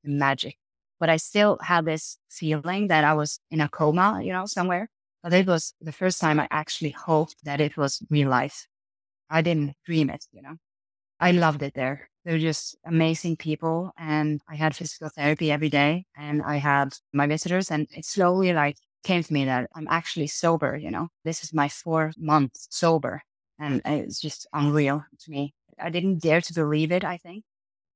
magic. 0.04 0.58
But 1.00 1.10
I 1.10 1.18
still 1.18 1.58
had 1.62 1.86
this 1.86 2.18
feeling 2.30 2.88
that 2.88 3.04
I 3.04 3.14
was 3.14 3.40
in 3.52 3.62
a 3.62 3.70
coma, 3.70 4.22
you 4.24 4.32
know, 4.32 4.46
somewhere. 4.46 4.90
But 5.24 5.34
it 5.34 5.48
was 5.48 5.74
the 5.82 5.92
first 5.92 6.22
time 6.22 6.40
I 6.40 6.48
actually 6.52 6.92
hoped 6.92 7.36
that 7.44 7.60
it 7.60 7.76
was 7.78 8.02
real 8.10 8.30
life. 8.30 8.68
I 9.30 9.42
didn't 9.42 9.76
dream 9.86 10.10
it, 10.10 10.26
you 10.32 10.42
know. 10.42 10.58
I 11.20 11.32
loved 11.32 11.64
it 11.64 11.74
there. 11.76 12.10
They 12.26 12.34
were 12.34 12.40
just 12.40 12.76
amazing 12.86 13.38
people. 13.38 13.92
And 13.98 14.42
I 14.50 14.56
had 14.56 14.76
physical 14.76 15.10
therapy 15.10 15.52
every 15.52 15.70
day 15.70 16.06
and 16.18 16.42
I 16.42 16.58
had 16.58 16.96
my 17.14 17.28
visitors 17.28 17.72
and 17.72 17.88
it 17.92 18.06
slowly 18.06 18.52
like 18.52 18.78
came 19.04 19.24
to 19.24 19.34
me 19.34 19.46
that 19.46 19.70
I'm 19.76 19.88
actually 19.90 20.28
sober, 20.28 20.76
you 20.76 20.92
know. 20.92 21.10
This 21.24 21.44
is 21.44 21.54
my 21.54 21.70
four 21.70 22.12
months 22.18 22.68
sober. 22.72 23.22
And 23.60 23.82
it's 23.86 24.20
just 24.20 24.48
unreal 24.52 25.06
to 25.20 25.32
me. 25.32 25.54
I 25.80 25.90
didn't 25.90 26.20
dare 26.20 26.42
to 26.42 26.54
believe 26.54 26.92
it, 26.92 27.04
I 27.04 27.18
think. 27.18 27.44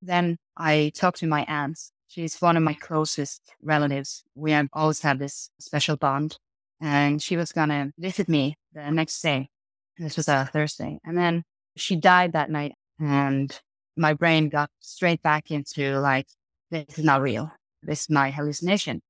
Then 0.02 0.38
I 0.56 0.92
talked 0.96 1.18
to 1.20 1.28
my 1.28 1.44
aunts 1.46 1.92
She's 2.10 2.42
one 2.42 2.58
of 2.58 2.64
my 2.64 2.74
closest 2.74 3.54
relatives. 3.62 4.24
We 4.34 4.52
have 4.52 4.68
always 4.74 5.00
had 5.02 5.20
this 5.20 5.52
special 5.60 5.96
bond. 5.96 6.40
And 6.82 7.22
she 7.22 7.38
was 7.38 7.52
going 7.52 7.70
to 7.70 7.92
visit 8.00 8.28
me 8.28 8.58
the 8.74 8.90
next 8.90 9.22
day. 9.22 9.50
This 9.98 10.18
was 10.18 10.28
a 10.28 10.50
Thursday. 10.52 11.00
And 11.06 11.16
then 11.16 11.44
she 11.78 11.96
died 11.96 12.34
that 12.34 12.50
night. 12.50 12.74
And 13.00 13.58
my 14.00 14.14
brain 14.14 14.50
got 14.50 14.70
straight 14.80 15.22
back 15.22 15.52
into 15.52 16.00
like, 16.00 16.28
this 16.72 16.98
is 16.98 17.04
not 17.04 17.22
real. 17.22 17.52
This 17.84 18.04
is 18.04 18.10
my 18.10 18.32
hallucination. 18.32 19.02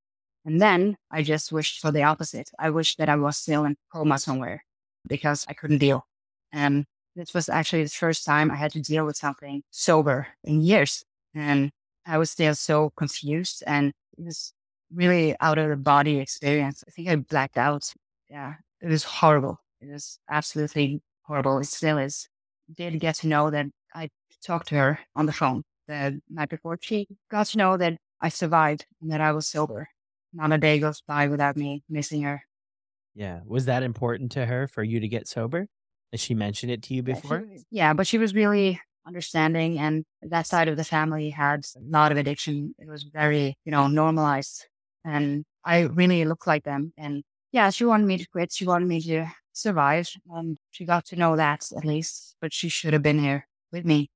And 0.45 0.61
then 0.61 0.97
I 1.11 1.21
just 1.21 1.51
wished 1.51 1.79
for 1.79 1.91
the 1.91 2.03
opposite. 2.03 2.49
I 2.57 2.71
wished 2.71 2.97
that 2.97 3.09
I 3.09 3.15
was 3.15 3.37
still 3.37 3.65
in 3.65 3.75
coma 3.93 4.17
somewhere 4.17 4.63
because 5.07 5.45
I 5.47 5.53
couldn't 5.53 5.77
deal. 5.77 6.05
And 6.51 6.85
this 7.15 7.33
was 7.33 7.49
actually 7.49 7.83
the 7.83 7.89
first 7.89 8.25
time 8.25 8.49
I 8.49 8.55
had 8.55 8.71
to 8.71 8.81
deal 8.81 9.05
with 9.05 9.17
something 9.17 9.61
sober 9.69 10.27
in 10.43 10.61
years. 10.61 11.03
And 11.35 11.71
I 12.05 12.17
was 12.17 12.31
still 12.31 12.55
so 12.55 12.91
confused 12.95 13.63
and 13.67 13.93
it 14.17 14.25
was 14.25 14.53
really 14.93 15.35
out 15.39 15.57
of 15.57 15.69
the 15.69 15.75
body 15.75 16.19
experience. 16.19 16.83
I 16.87 16.91
think 16.91 17.09
I 17.09 17.15
blacked 17.17 17.57
out. 17.57 17.93
Yeah, 18.29 18.55
it 18.81 18.87
was 18.87 19.03
horrible. 19.03 19.59
It 19.81 19.91
was 19.91 20.19
absolutely 20.29 21.01
horrible. 21.23 21.59
It 21.59 21.65
still 21.65 21.97
is. 21.97 22.27
Did 22.75 22.99
get 22.99 23.15
to 23.15 23.27
know 23.27 23.49
that 23.49 23.67
I 23.93 24.09
talked 24.43 24.69
to 24.69 24.75
her 24.75 24.99
on 25.15 25.25
the 25.25 25.33
phone 25.33 25.63
the 25.87 26.21
night 26.29 26.49
before. 26.49 26.77
She 26.81 27.07
got 27.29 27.47
to 27.47 27.57
know 27.57 27.77
that 27.77 27.97
I 28.21 28.29
survived 28.29 28.85
and 29.01 29.11
that 29.11 29.21
I 29.21 29.31
was 29.31 29.47
sober. 29.47 29.89
Not 30.33 30.51
a 30.51 30.57
day 30.57 30.79
goes 30.79 31.01
by 31.07 31.27
without 31.27 31.57
me 31.57 31.83
missing 31.89 32.21
her. 32.23 32.43
Yeah. 33.15 33.39
Was 33.45 33.65
that 33.65 33.83
important 33.83 34.31
to 34.33 34.45
her 34.45 34.67
for 34.67 34.83
you 34.83 34.99
to 34.99 35.07
get 35.07 35.27
sober? 35.27 35.67
Has 36.11 36.21
she 36.21 36.33
mentioned 36.33 36.71
it 36.71 36.83
to 36.83 36.93
you 36.93 37.03
before? 37.03 37.43
Yeah, 37.49 37.57
yeah, 37.71 37.93
but 37.93 38.07
she 38.07 38.17
was 38.17 38.33
really 38.33 38.79
understanding 39.05 39.79
and 39.79 40.05
that 40.21 40.45
side 40.45 40.67
of 40.67 40.77
the 40.77 40.83
family 40.83 41.29
had 41.31 41.65
a 41.75 41.79
lot 41.81 42.11
of 42.11 42.17
addiction. 42.17 42.75
It 42.77 42.87
was 42.87 43.03
very, 43.03 43.57
you 43.65 43.71
know, 43.71 43.87
normalized. 43.87 44.67
And 45.03 45.45
I 45.65 45.81
really 45.81 46.25
looked 46.25 46.47
like 46.47 46.63
them. 46.63 46.93
And 46.97 47.23
yeah, 47.51 47.69
she 47.71 47.85
wanted 47.85 48.05
me 48.05 48.17
to 48.17 48.27
quit. 48.27 48.51
She 48.51 48.65
wanted 48.65 48.87
me 48.87 49.01
to 49.01 49.25
survive. 49.53 50.09
And 50.31 50.57
she 50.71 50.85
got 50.85 51.05
to 51.07 51.15
know 51.15 51.35
that 51.35 51.67
at 51.75 51.85
least, 51.85 52.35
but 52.39 52.53
she 52.53 52.69
should 52.69 52.93
have 52.93 53.03
been 53.03 53.19
here 53.19 53.48
with 53.71 53.85
me. 53.85 54.09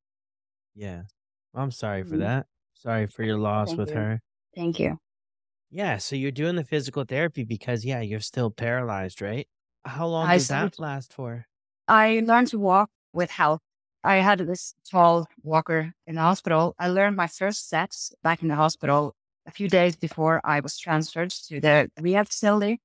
Yeah. 0.76 1.04
I'm 1.56 1.72
sorry 1.72 2.04
for 2.04 2.12
mm-hmm. 2.12 2.20
that. 2.20 2.46
Sorry 2.74 3.08
for 3.08 3.24
your 3.24 3.38
loss 3.38 3.70
Thank 3.70 3.80
with 3.80 3.90
you. 3.90 3.96
her. 3.96 4.20
Thank 4.56 4.80
you. 4.80 4.98
Yeah. 5.70 5.98
So 5.98 6.16
you're 6.16 6.32
doing 6.32 6.56
the 6.56 6.64
physical 6.64 7.04
therapy 7.04 7.44
because, 7.44 7.86
yeah, 7.86 8.02
you're 8.02 8.20
still 8.20 8.50
paralyzed, 8.52 9.22
right? 9.22 9.48
How 9.86 10.08
long 10.08 10.28
I 10.28 10.36
does 10.36 10.48
that 10.48 10.80
last 10.80 11.14
for? 11.14 11.46
I 11.88 12.22
learned 12.26 12.48
to 12.50 12.60
walk 12.60 12.90
with 13.14 13.32
help. 13.32 13.62
I 14.04 14.18
had 14.18 14.40
this 14.40 14.74
tall 14.90 15.28
walker 15.44 15.94
in 16.08 16.16
the 16.16 16.22
hospital. 16.22 16.76
I 16.78 16.90
learned 16.90 17.16
my 17.16 17.28
first 17.28 17.66
steps 17.68 18.12
back 18.24 18.42
in 18.42 18.48
the 18.48 18.56
hospital 18.56 19.16
a 19.46 19.52
few 19.52 19.70
days 19.70 19.96
before 19.96 20.42
I 20.44 20.60
was 20.60 20.78
transferred 20.78 21.32
to 21.48 21.60
the 21.60 21.90
rehab 22.00 22.28
facility. 22.28 22.82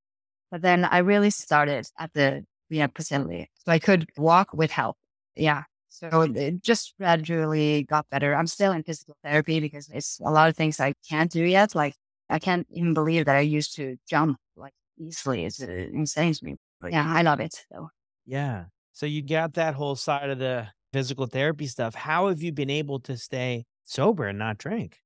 But 0.50 0.62
then 0.62 0.84
I 0.84 0.98
really 0.98 1.30
started 1.30 1.86
at 1.98 2.12
the 2.14 2.44
rehab 2.70 2.96
facility. 2.96 3.50
So 3.64 3.72
I 3.72 3.78
could 3.78 4.08
walk 4.16 4.52
with 4.52 4.70
help. 4.70 4.96
Yeah. 5.34 5.64
So 5.98 6.22
it 6.22 6.62
just 6.62 6.94
gradually 6.96 7.82
got 7.82 8.08
better. 8.10 8.34
I'm 8.34 8.46
still 8.46 8.72
in 8.72 8.84
physical 8.84 9.16
therapy 9.24 9.58
because 9.58 9.88
it's 9.88 10.20
a 10.24 10.30
lot 10.30 10.48
of 10.48 10.56
things 10.56 10.78
I 10.78 10.94
can't 11.08 11.30
do 11.30 11.42
yet. 11.42 11.74
Like 11.74 11.94
I 12.30 12.38
can't 12.38 12.66
even 12.70 12.94
believe 12.94 13.24
that 13.24 13.36
I 13.36 13.40
used 13.40 13.74
to 13.76 13.96
jump 14.08 14.38
like 14.56 14.74
easily. 14.96 15.44
It's 15.44 15.60
uh, 15.60 15.66
insane 15.66 16.34
to 16.34 16.44
me. 16.44 16.56
But 16.80 16.92
yeah, 16.92 17.04
I 17.06 17.22
love 17.22 17.40
it 17.40 17.64
though. 17.70 17.88
Yeah. 18.26 18.66
So 18.92 19.06
you 19.06 19.22
got 19.22 19.54
that 19.54 19.74
whole 19.74 19.96
side 19.96 20.30
of 20.30 20.38
the 20.38 20.68
physical 20.92 21.26
therapy 21.26 21.66
stuff. 21.66 21.94
How 21.94 22.28
have 22.28 22.42
you 22.42 22.52
been 22.52 22.70
able 22.70 23.00
to 23.00 23.16
stay 23.16 23.64
sober 23.84 24.26
and 24.26 24.38
not 24.38 24.58
drink? 24.58 24.98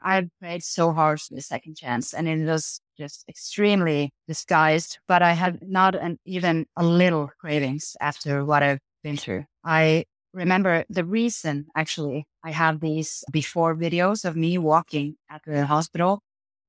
I 0.00 0.28
prayed 0.40 0.64
so 0.64 0.92
hard 0.92 1.20
for 1.20 1.34
the 1.34 1.40
second 1.40 1.76
chance 1.76 2.12
and 2.12 2.26
it 2.26 2.44
was 2.44 2.80
just 2.98 3.24
extremely 3.28 4.12
disguised, 4.26 4.98
but 5.06 5.22
I 5.22 5.32
had 5.32 5.60
not 5.62 5.94
an, 5.94 6.18
even 6.24 6.66
a 6.76 6.84
little 6.84 7.30
cravings 7.40 7.96
after 8.00 8.44
what 8.44 8.64
I've 8.64 8.80
been 9.04 9.16
through. 9.16 9.44
I 9.64 10.04
remember 10.32 10.84
the 10.88 11.04
reason 11.04 11.66
actually 11.76 12.26
I 12.44 12.50
have 12.50 12.80
these 12.80 13.24
before 13.30 13.74
videos 13.74 14.24
of 14.24 14.36
me 14.36 14.58
walking 14.58 15.16
at 15.30 15.42
the 15.46 15.66
hospital 15.66 16.20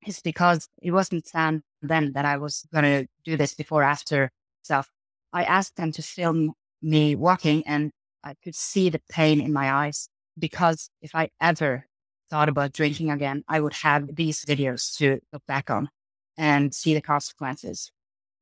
is 0.05 0.19
because 0.19 0.67
it 0.81 0.91
wasn't 0.91 1.25
planned 1.25 1.63
then 1.81 2.13
that 2.13 2.25
I 2.25 2.37
was 2.37 2.65
going 2.73 2.83
to 2.83 3.07
do 3.23 3.37
this 3.37 3.53
before 3.53 3.83
after 3.83 4.31
stuff. 4.63 4.89
I 5.31 5.43
asked 5.43 5.75
them 5.77 5.91
to 5.93 6.01
film 6.01 6.53
me 6.81 7.15
walking 7.15 7.65
and 7.65 7.91
I 8.23 8.35
could 8.43 8.55
see 8.55 8.89
the 8.89 9.01
pain 9.09 9.41
in 9.41 9.53
my 9.53 9.71
eyes 9.71 10.07
because 10.37 10.89
if 11.01 11.15
I 11.15 11.29
ever 11.41 11.87
thought 12.29 12.49
about 12.49 12.73
drinking 12.73 13.11
again, 13.11 13.43
I 13.47 13.59
would 13.59 13.73
have 13.73 14.15
these 14.15 14.43
videos 14.45 14.95
to 14.97 15.19
look 15.31 15.45
back 15.47 15.69
on 15.69 15.89
and 16.37 16.73
see 16.73 16.93
the 16.93 17.01
consequences. 17.01 17.91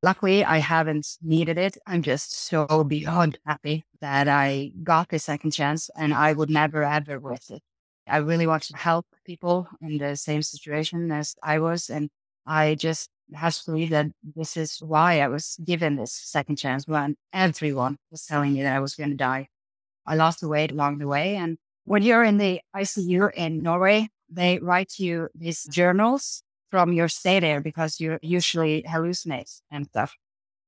Luckily, 0.04 0.44
I 0.44 0.58
haven't 0.58 1.06
needed 1.22 1.58
it. 1.58 1.78
I'm 1.86 2.02
just 2.02 2.32
so 2.32 2.82
beyond 2.82 3.38
happy 3.46 3.84
that 4.00 4.26
I 4.26 4.72
got 4.82 5.08
the 5.08 5.20
second 5.20 5.52
chance 5.52 5.90
and 5.96 6.12
I 6.12 6.32
would 6.32 6.50
never 6.50 6.82
ever 6.82 7.20
waste 7.20 7.52
it. 7.52 7.62
I 8.08 8.16
really 8.16 8.48
want 8.48 8.64
to 8.64 8.76
help 8.76 9.06
people 9.24 9.68
in 9.80 9.98
the 9.98 10.16
same 10.16 10.42
situation 10.42 11.12
as 11.12 11.36
I 11.40 11.60
was. 11.60 11.88
And 11.88 12.10
I 12.46 12.74
just 12.74 13.10
have 13.32 13.54
to 13.54 13.64
believe 13.66 13.90
that 13.90 14.06
this 14.34 14.56
is 14.56 14.78
why 14.78 15.20
I 15.20 15.28
was 15.28 15.56
given 15.64 15.94
this 15.94 16.12
second 16.12 16.56
chance 16.56 16.88
when 16.88 17.14
everyone 17.32 17.96
was 18.10 18.26
telling 18.26 18.54
me 18.54 18.62
that 18.62 18.74
I 18.74 18.80
was 18.80 18.96
going 18.96 19.10
to 19.10 19.16
die. 19.16 19.46
I 20.04 20.16
lost 20.16 20.40
the 20.40 20.48
weight 20.48 20.72
along 20.72 20.98
the 20.98 21.06
way. 21.06 21.36
And 21.36 21.58
when 21.84 22.02
you're 22.02 22.24
in 22.24 22.38
the 22.38 22.60
ICU 22.74 23.32
in 23.34 23.62
Norway, 23.62 24.08
they 24.28 24.58
write 24.58 24.98
you 24.98 25.28
these 25.36 25.62
journals 25.64 26.42
from 26.72 26.94
your 26.94 27.06
stay 27.06 27.38
there 27.38 27.60
because 27.60 28.00
you 28.00 28.18
usually 28.22 28.82
hallucinate 28.82 29.60
and 29.70 29.86
stuff 29.86 30.16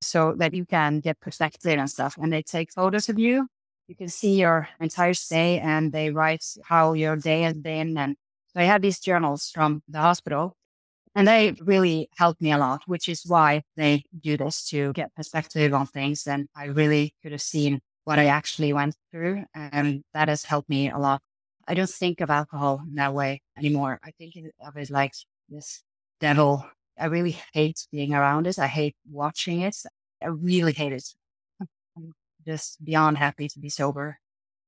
so 0.03 0.35
that 0.37 0.53
you 0.53 0.67
can 0.67 1.01
get 1.01 1.19
perspective 1.19 1.79
and 1.79 1.91
stuff. 1.91 2.19
And 2.21 2.31
they 2.31 2.43
take 2.43 2.71
photos 2.71 3.09
of 3.09 3.19
you. 3.19 3.49
You 3.89 3.97
can 3.97 4.09
see 4.09 4.39
your 4.39 4.69
entire 4.81 5.15
stay 5.15 5.59
and 5.59 5.93
they 5.93 6.11
write 6.11 6.45
how 6.63 6.93
your 6.93 7.17
day 7.17 7.41
has 7.43 7.57
been. 7.57 7.97
And 7.97 8.17
so 8.53 8.61
I 8.61 8.65
have 8.65 8.83
these 8.83 9.01
journals 9.01 9.51
from 9.51 9.83
the 9.89 9.99
hospital 9.99 10.55
and 11.15 11.27
they 11.27 11.55
really 11.61 12.11
helped 12.19 12.43
me 12.43 12.53
a 12.53 12.59
lot, 12.59 12.83
which 12.87 13.09
is 13.09 13.25
why 13.25 13.63
they 13.77 14.05
do 14.21 14.37
this 14.37 14.69
to 14.69 14.93
get 14.93 15.15
perspective 15.15 15.73
on 15.73 15.87
things. 15.87 16.27
And 16.27 16.49
I 16.55 16.67
really 16.67 17.15
could 17.23 17.33
have 17.33 17.41
seen 17.41 17.81
what 18.05 18.19
I 18.19 18.27
actually 18.27 18.75
went 18.75 18.95
through. 19.11 19.45
And 19.55 20.03
that 20.13 20.29
has 20.29 20.45
helped 20.45 20.69
me 20.69 20.91
a 20.91 20.99
lot. 20.99 21.23
I 21.67 21.73
don't 21.73 21.89
think 21.89 22.21
of 22.21 22.29
alcohol 22.29 22.83
in 22.87 22.97
that 22.97 23.15
way 23.15 23.41
anymore. 23.57 24.01
I 24.05 24.11
think 24.11 24.35
of 24.61 24.77
it 24.77 24.91
like 24.91 25.15
this 25.49 25.83
devil. 26.21 26.67
I 26.99 27.07
really 27.07 27.39
hate 27.53 27.87
being 27.91 28.15
around 28.15 28.47
it. 28.47 28.59
I 28.59 28.67
hate 28.67 28.97
watching 29.11 29.63
it. 29.63 29.77
I 30.23 30.29
really 30.29 30.73
hate 30.73 30.93
it. 30.93 31.05
I'm 31.97 32.13
just 32.47 32.83
beyond 32.85 33.19
happy 33.19 33.49
to 33.49 33.59
be 33.59 33.69
sober. 33.69 34.19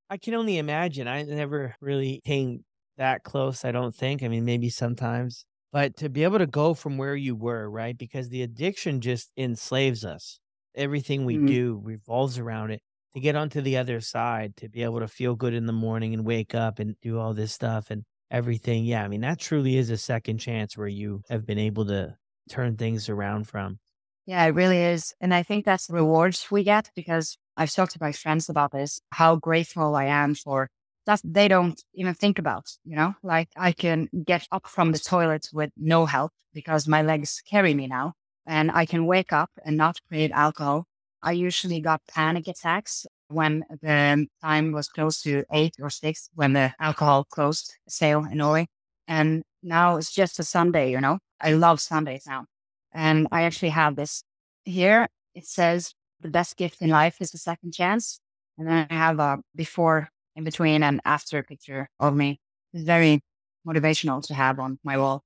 I 0.09 0.17
can 0.17 0.33
only 0.33 0.57
imagine. 0.57 1.07
I 1.07 1.23
never 1.23 1.75
really 1.81 2.21
came 2.25 2.63
that 2.97 3.23
close, 3.23 3.65
I 3.65 3.71
don't 3.71 3.95
think. 3.95 4.23
I 4.23 4.27
mean, 4.27 4.45
maybe 4.45 4.69
sometimes, 4.69 5.45
but 5.71 5.97
to 5.97 6.09
be 6.09 6.23
able 6.23 6.39
to 6.39 6.47
go 6.47 6.73
from 6.73 6.97
where 6.97 7.15
you 7.15 7.35
were, 7.35 7.69
right? 7.69 7.97
Because 7.97 8.29
the 8.29 8.43
addiction 8.43 9.01
just 9.01 9.31
enslaves 9.37 10.05
us. 10.05 10.39
Everything 10.75 11.25
we 11.25 11.35
mm-hmm. 11.35 11.45
do 11.45 11.81
revolves 11.83 12.37
around 12.39 12.71
it 12.71 12.81
to 13.13 13.19
get 13.19 13.35
onto 13.35 13.61
the 13.61 13.77
other 13.77 13.99
side, 13.99 14.55
to 14.57 14.69
be 14.69 14.83
able 14.83 14.99
to 14.99 15.07
feel 15.07 15.35
good 15.35 15.53
in 15.53 15.65
the 15.65 15.73
morning 15.73 16.13
and 16.13 16.25
wake 16.25 16.55
up 16.55 16.79
and 16.79 16.95
do 17.01 17.19
all 17.19 17.33
this 17.33 17.53
stuff 17.53 17.89
and 17.89 18.03
everything. 18.31 18.85
Yeah, 18.85 19.03
I 19.03 19.07
mean, 19.07 19.21
that 19.21 19.39
truly 19.39 19.77
is 19.77 19.89
a 19.89 19.97
second 19.97 20.39
chance 20.39 20.77
where 20.77 20.87
you 20.87 21.21
have 21.29 21.45
been 21.45 21.59
able 21.59 21.85
to 21.87 22.15
turn 22.49 22.77
things 22.77 23.09
around 23.09 23.47
from. 23.47 23.79
Yeah, 24.25 24.43
it 24.45 24.55
really 24.55 24.79
is. 24.79 25.13
And 25.21 25.33
I 25.33 25.43
think 25.43 25.65
that's 25.65 25.87
the 25.87 25.93
rewards 25.93 26.47
we 26.51 26.63
get 26.63 26.91
because 26.95 27.37
I've 27.55 27.71
talked 27.71 27.93
to 27.93 27.99
my 28.01 28.11
friends 28.11 28.49
about 28.49 28.71
this, 28.71 28.99
how 29.11 29.37
grateful 29.37 29.95
I 29.95 30.05
am 30.05 30.35
for 30.35 30.69
stuff 31.05 31.21
they 31.23 31.47
don't 31.47 31.81
even 31.93 32.13
think 32.13 32.37
about, 32.37 32.65
you 32.83 32.95
know, 32.95 33.15
like 33.23 33.47
I 33.55 33.71
can 33.71 34.09
get 34.25 34.45
up 34.51 34.67
from 34.67 34.91
the 34.91 34.99
toilet 34.99 35.47
with 35.53 35.71
no 35.77 36.05
help 36.05 36.31
because 36.53 36.87
my 36.87 37.01
legs 37.01 37.41
carry 37.49 37.73
me 37.73 37.87
now 37.87 38.13
and 38.45 38.69
I 38.71 38.85
can 38.85 39.05
wake 39.05 39.31
up 39.31 39.49
and 39.63 39.77
not 39.77 39.99
crave 40.09 40.31
alcohol 40.33 40.85
I 41.21 41.31
usually 41.31 41.81
got 41.81 42.01
panic 42.07 42.47
attacks 42.47 43.05
when 43.29 43.63
the 43.81 44.27
time 44.41 44.71
was 44.71 44.87
close 44.87 45.21
to 45.23 45.43
eight 45.51 45.75
or 45.81 45.89
six 45.89 46.29
when 46.33 46.53
the 46.53 46.73
alcohol 46.79 47.25
closed 47.25 47.73
sale 47.87 48.25
in 48.25 48.37
Norway. 48.37 48.67
And 49.07 49.43
now 49.63 49.97
it's 49.97 50.11
just 50.11 50.39
a 50.39 50.43
Sunday, 50.43 50.91
you 50.91 51.01
know. 51.01 51.19
I 51.41 51.53
love 51.53 51.79
Sundays 51.79 52.23
now. 52.27 52.45
And 52.93 53.27
I 53.31 53.43
actually 53.43 53.69
have 53.69 53.95
this 53.95 54.23
here. 54.65 55.07
It 55.35 55.45
says 55.45 55.93
the 56.21 56.29
best 56.29 56.57
gift 56.57 56.81
in 56.81 56.89
life 56.89 57.17
is 57.21 57.33
a 57.33 57.37
second 57.37 57.73
chance. 57.73 58.19
And 58.57 58.67
then 58.67 58.87
I 58.89 58.93
have 58.93 59.19
a 59.19 59.39
before, 59.55 60.09
in 60.35 60.43
between, 60.43 60.83
and 60.83 60.99
after 61.05 61.43
picture 61.43 61.89
of 61.99 62.15
me. 62.15 62.39
It's 62.73 62.83
very 62.83 63.21
motivational 63.67 64.25
to 64.27 64.33
have 64.33 64.59
on 64.59 64.79
my 64.83 64.97
wall. 64.97 65.23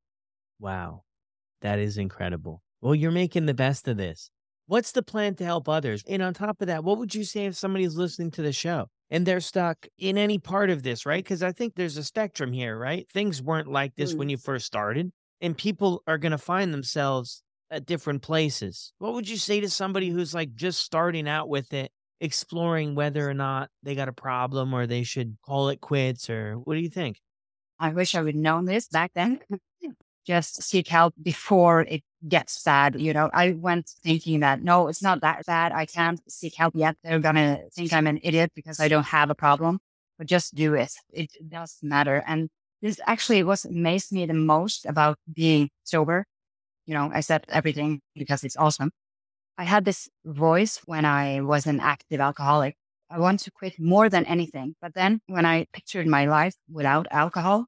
Wow. 0.59 1.03
That 1.61 1.79
is 1.79 1.97
incredible. 1.97 2.61
Well, 2.81 2.95
you're 2.95 3.11
making 3.11 3.45
the 3.45 3.53
best 3.53 3.87
of 3.87 3.97
this. 3.97 4.31
What's 4.71 4.93
the 4.93 5.03
plan 5.03 5.35
to 5.35 5.43
help 5.43 5.67
others? 5.67 6.01
And 6.07 6.21
on 6.21 6.33
top 6.33 6.61
of 6.61 6.67
that, 6.67 6.85
what 6.85 6.97
would 6.97 7.13
you 7.13 7.25
say 7.25 7.45
if 7.45 7.57
somebody's 7.57 7.97
listening 7.97 8.31
to 8.31 8.41
the 8.41 8.53
show 8.53 8.87
and 9.09 9.25
they're 9.25 9.41
stuck 9.41 9.85
in 9.97 10.17
any 10.17 10.39
part 10.39 10.69
of 10.69 10.81
this, 10.81 11.05
right? 11.05 11.21
Because 11.21 11.43
I 11.43 11.51
think 11.51 11.75
there's 11.75 11.97
a 11.97 12.05
spectrum 12.05 12.53
here, 12.53 12.79
right? 12.79 13.05
Things 13.11 13.41
weren't 13.41 13.67
like 13.67 13.95
this 13.97 14.13
Mm. 14.13 14.17
when 14.19 14.29
you 14.29 14.37
first 14.37 14.65
started, 14.65 15.11
and 15.41 15.57
people 15.57 16.01
are 16.07 16.17
going 16.17 16.31
to 16.31 16.37
find 16.37 16.73
themselves 16.73 17.43
at 17.69 17.85
different 17.85 18.21
places. 18.21 18.93
What 18.99 19.11
would 19.13 19.27
you 19.27 19.35
say 19.35 19.59
to 19.59 19.69
somebody 19.69 20.07
who's 20.07 20.33
like 20.33 20.55
just 20.55 20.79
starting 20.79 21.27
out 21.27 21.49
with 21.49 21.73
it, 21.73 21.91
exploring 22.21 22.95
whether 22.95 23.29
or 23.29 23.33
not 23.33 23.69
they 23.83 23.93
got 23.93 24.07
a 24.07 24.13
problem 24.13 24.73
or 24.73 24.87
they 24.87 25.03
should 25.03 25.35
call 25.45 25.67
it 25.67 25.81
quits, 25.81 26.29
or 26.29 26.53
what 26.53 26.75
do 26.75 26.79
you 26.79 26.89
think? 26.89 27.19
I 27.77 27.89
wish 27.89 28.15
I 28.15 28.21
would 28.21 28.37
known 28.37 28.63
this 28.63 28.87
back 28.87 29.11
then. 29.15 29.41
Just 30.25 30.61
seek 30.63 30.87
help 30.87 31.13
before 31.21 31.81
it 31.81 32.03
gets 32.27 32.61
bad. 32.63 32.99
You 32.99 33.13
know, 33.13 33.29
I 33.33 33.51
went 33.51 33.89
thinking 34.03 34.41
that 34.41 34.61
no, 34.61 34.87
it's 34.87 35.01
not 35.01 35.21
that 35.21 35.45
bad. 35.45 35.71
I 35.71 35.85
can't 35.85 36.21
seek 36.31 36.55
help 36.55 36.75
yet. 36.75 36.95
They're 37.03 37.19
gonna 37.19 37.59
think 37.73 37.93
I'm 37.93 38.07
an 38.07 38.19
idiot 38.23 38.51
because 38.55 38.79
I 38.79 38.87
don't 38.87 39.05
have 39.05 39.29
a 39.29 39.35
problem. 39.35 39.79
But 40.17 40.27
just 40.27 40.53
do 40.55 40.75
it. 40.75 40.93
It 41.11 41.31
doesn't 41.49 41.87
matter. 41.87 42.23
And 42.27 42.49
this 42.81 42.99
actually 43.07 43.43
was 43.43 43.65
amazed 43.65 44.11
me 44.11 44.25
the 44.25 44.33
most 44.33 44.85
about 44.85 45.17
being 45.31 45.69
sober. 45.83 46.25
You 46.85 46.93
know, 46.93 47.11
I 47.13 47.21
said 47.21 47.45
everything 47.49 48.01
because 48.15 48.43
it's 48.43 48.57
awesome. 48.57 48.91
I 49.57 49.63
had 49.63 49.85
this 49.85 50.09
voice 50.25 50.81
when 50.85 51.05
I 51.05 51.41
was 51.41 51.67
an 51.67 51.79
active 51.79 52.19
alcoholic. 52.19 52.75
I 53.09 53.19
want 53.19 53.41
to 53.41 53.51
quit 53.51 53.79
more 53.79 54.09
than 54.09 54.25
anything. 54.25 54.75
But 54.81 54.93
then 54.93 55.21
when 55.27 55.45
I 55.45 55.67
pictured 55.73 56.07
my 56.07 56.25
life 56.25 56.55
without 56.71 57.07
alcohol, 57.11 57.65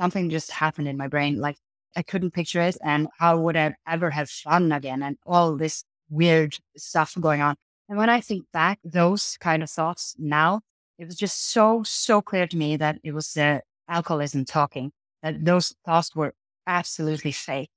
something 0.00 0.30
just 0.30 0.50
happened 0.50 0.88
in 0.88 0.96
my 0.96 1.08
brain. 1.08 1.40
Like 1.40 1.56
I 1.96 2.02
couldn't 2.02 2.32
picture 2.32 2.60
it. 2.60 2.76
And 2.82 3.08
how 3.18 3.38
would 3.38 3.56
I 3.56 3.74
ever 3.86 4.10
have 4.10 4.30
fun 4.30 4.72
again? 4.72 5.02
And 5.02 5.16
all 5.26 5.56
this 5.56 5.84
weird 6.08 6.56
stuff 6.76 7.14
going 7.20 7.40
on. 7.40 7.56
And 7.88 7.98
when 7.98 8.10
I 8.10 8.20
think 8.20 8.44
back, 8.52 8.78
those 8.84 9.36
kind 9.38 9.62
of 9.62 9.70
thoughts 9.70 10.14
now, 10.18 10.60
it 10.98 11.06
was 11.06 11.16
just 11.16 11.50
so, 11.50 11.82
so 11.82 12.20
clear 12.22 12.46
to 12.46 12.56
me 12.56 12.76
that 12.76 12.98
it 13.02 13.12
was 13.12 13.32
the 13.32 13.62
alcoholism 13.88 14.44
talking, 14.44 14.92
that 15.22 15.44
those 15.44 15.74
thoughts 15.84 16.14
were 16.14 16.34
absolutely 16.66 17.32
fake. 17.32 17.70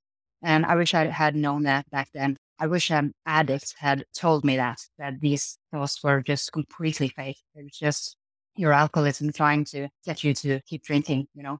And 0.43 0.65
I 0.65 0.75
wish 0.75 0.93
I 0.93 1.05
had 1.05 1.35
known 1.35 1.63
that 1.63 1.89
back 1.89 2.09
then. 2.13 2.37
I 2.59 2.67
wish 2.67 2.91
an 2.91 3.13
addict 3.25 3.75
had 3.79 4.05
told 4.13 4.43
me 4.45 4.57
that, 4.57 4.79
that 4.99 5.19
these 5.19 5.57
thoughts 5.71 6.03
were 6.03 6.21
just 6.21 6.51
completely 6.51 7.09
fake. 7.09 7.37
It 7.55 7.63
was 7.63 7.77
just 7.77 8.15
your 8.55 8.73
alcoholism 8.73 9.31
trying 9.31 9.65
to 9.65 9.89
get 10.05 10.23
you 10.23 10.33
to 10.35 10.59
keep 10.67 10.83
drinking, 10.83 11.27
you 11.33 11.43
know? 11.43 11.59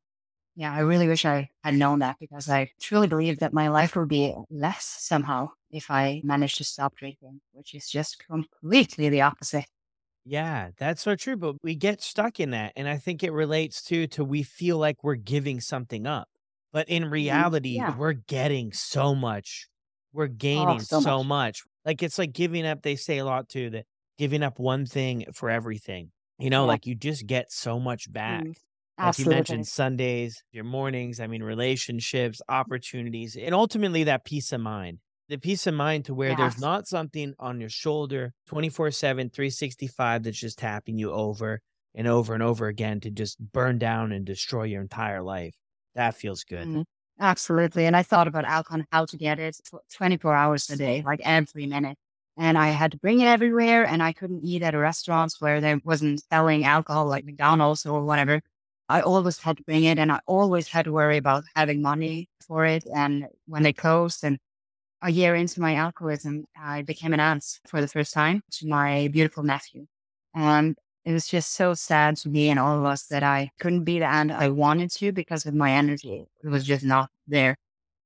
Yeah, 0.56 0.72
I 0.74 0.80
really 0.80 1.08
wish 1.08 1.26
I 1.26 1.50
had 1.64 1.74
known 1.76 2.00
that 2.00 2.18
because 2.20 2.48
I 2.50 2.72
truly 2.80 3.08
believe 3.08 3.40
that 3.40 3.54
my 3.54 3.70
life 3.70 3.96
would 3.96 4.08
be 4.10 4.36
less 4.52 4.86
somehow 4.86 5.50
if 5.72 5.90
I 5.90 6.22
managed 6.24 6.58
to 6.60 6.64
stop 6.64 6.96
drinking, 6.96 7.42
which 7.54 7.74
is 7.74 7.90
just 7.90 8.20
completely 8.20 9.10
the 9.10 9.22
opposite. 9.22 9.66
Yeah, 10.26 10.70
that's 10.78 11.02
so 11.02 11.16
true. 11.16 11.36
But 11.36 11.56
we 11.64 11.76
get 11.76 12.02
stuck 12.02 12.40
in 12.40 12.52
that. 12.52 12.74
And 12.76 12.88
I 12.88 12.98
think 12.98 13.24
it 13.24 13.32
relates 13.32 13.82
too 13.84 14.08
to 14.08 14.24
we 14.24 14.44
feel 14.44 14.78
like 14.78 15.04
we're 15.04 15.16
giving 15.16 15.60
something 15.60 16.06
up. 16.08 16.30
But 16.72 16.88
in 16.90 17.10
reality, 17.10 17.78
Yeah. 17.78 17.96
we're 17.98 18.14
getting 18.14 18.72
so 18.74 19.14
much. 19.16 19.68
We're 20.14 20.28
gaining 20.28 20.80
so 20.80 21.02
so, 21.02 21.24
much. 21.24 21.26
much. 21.26 21.64
Like 21.86 22.02
it's 22.04 22.18
like 22.18 22.34
giving 22.34 22.66
up, 22.66 22.82
they 22.84 22.96
say 22.96 23.18
a 23.18 23.26
lot 23.26 23.50
too, 23.50 23.70
that 23.72 23.86
giving 24.18 24.44
up 24.44 24.60
one 24.60 24.86
thing 24.86 25.26
for 25.34 25.50
everything. 25.50 26.12
You 26.40 26.50
know, 26.50 26.66
Yeah. 26.66 26.68
like 26.68 26.86
you 26.88 26.96
just 26.96 27.28
get 27.28 27.52
so 27.52 27.80
much 27.80 28.12
back. 28.12 28.44
Mm, 28.46 28.54
Like 29.02 29.18
you 29.18 29.26
mentioned 29.26 29.68
Sundays, 29.68 30.44
your 30.52 30.64
mornings, 30.64 31.20
I 31.20 31.28
mean, 31.28 31.44
relationships, 31.44 32.42
opportunities, 32.48 33.36
and 33.36 33.54
ultimately 33.54 34.04
that 34.06 34.26
peace 34.26 34.52
of 34.52 34.62
mind. 34.62 35.00
The 35.30 35.38
peace 35.38 35.68
of 35.68 35.74
mind 35.74 36.06
to 36.06 36.14
where 36.14 36.36
there's 36.36 36.58
not 36.58 36.88
something 36.88 37.34
on 37.40 37.60
your 37.60 37.70
shoulder 37.70 38.34
24 38.46 38.92
7, 38.92 39.30
365 39.30 40.24
that's 40.24 40.40
just 40.40 40.60
tapping 40.60 40.98
you 40.98 41.12
over 41.12 41.62
and 41.96 42.08
over 42.08 42.34
and 42.34 42.44
over 42.44 42.68
again 42.68 43.00
to 43.02 43.12
just 43.12 43.40
burn 43.40 43.78
down 43.78 44.12
and 44.12 44.26
destroy 44.26 44.64
your 44.64 44.82
entire 44.82 45.22
life. 45.24 45.56
That 45.96 46.16
feels 46.16 46.44
good. 46.44 46.70
Mm, 46.70 46.86
Absolutely. 47.20 47.86
And 47.86 47.96
I 47.96 48.04
thought 48.04 48.28
about 48.28 48.46
alcohol 48.46 48.80
and 48.80 48.88
how 48.92 49.06
to 49.06 49.18
get 49.18 49.40
it 49.40 49.58
24 49.94 50.34
hours 50.34 50.70
a 50.70 50.76
day, 50.78 51.02
like 51.04 51.20
every 51.24 51.66
minute. 51.68 51.98
And 52.38 52.58
I 52.58 52.70
had 52.70 52.92
to 52.94 52.98
bring 52.98 53.20
it 53.20 53.28
everywhere 53.28 53.86
and 53.86 54.02
I 54.02 54.14
couldn't 54.14 54.44
eat 54.44 54.64
at 54.64 54.74
restaurants 54.74 55.40
where 55.40 55.62
there 55.62 55.80
wasn't 55.84 56.24
selling 56.32 56.64
alcohol 56.66 57.06
like 57.06 57.26
McDonald's 57.26 57.86
or 57.86 58.04
whatever. 58.04 58.42
I 58.90 59.02
always 59.02 59.40
had 59.40 59.58
to 59.58 59.64
bring 59.64 59.86
it 59.86 59.98
and 59.98 60.12
I 60.12 60.20
always 60.26 60.68
had 60.68 60.86
to 60.86 60.92
worry 60.92 61.18
about 61.18 61.44
having 61.56 61.82
money 61.82 62.30
for 62.46 62.66
it. 62.66 62.86
And 62.94 63.28
when 63.48 63.64
they 63.64 63.74
closed 63.74 64.24
and 64.24 64.38
a 65.02 65.12
year 65.12 65.36
into 65.36 65.62
my 65.62 65.76
alcoholism, 65.76 66.46
I 66.58 66.82
became 66.82 67.14
an 67.14 67.20
aunt 67.20 67.60
for 67.68 67.82
the 67.82 67.88
first 67.88 68.14
time 68.14 68.42
to 68.52 68.68
my 68.68 69.10
beautiful 69.12 69.44
nephew. 69.44 69.88
And 70.34 70.78
it 71.06 71.12
was 71.12 71.28
just 71.28 71.54
so 71.54 71.74
sad 71.74 72.16
to 72.18 72.30
me 72.30 72.50
and 72.50 72.60
all 72.60 72.78
of 72.78 72.86
us 72.86 73.04
that 73.08 73.24
I 73.24 73.52
couldn't 73.60 73.84
be 73.84 74.00
the 74.00 74.06
aunt 74.06 74.32
I 74.32 74.50
wanted 74.50 74.92
to 74.92 75.12
because 75.12 75.46
of 75.46 75.54
my 75.54 75.72
energy. 75.72 76.26
It 76.44 76.48
was 76.48 76.64
just 76.64 76.86
not 76.86 77.10
there. 77.28 77.58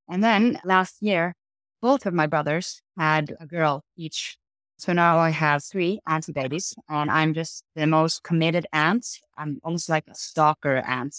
And 0.09 0.23
then 0.23 0.59
last 0.63 1.01
year, 1.01 1.35
both 1.81 2.05
of 2.05 2.13
my 2.13 2.25
brothers 2.27 2.81
had 2.97 3.35
a 3.39 3.45
girl 3.45 3.83
each. 3.95 4.37
So 4.77 4.93
now 4.93 5.17
I 5.17 5.29
have 5.31 5.63
three 5.63 5.99
auntie 6.07 6.33
babies 6.33 6.75
and 6.87 7.09
I'm 7.09 7.33
just 7.33 7.63
the 7.75 7.87
most 7.87 8.23
committed 8.23 8.67
aunt. 8.71 9.05
I'm 9.37 9.59
almost 9.63 9.89
like 9.89 10.05
a 10.07 10.15
stalker 10.15 10.77
aunt. 10.85 11.15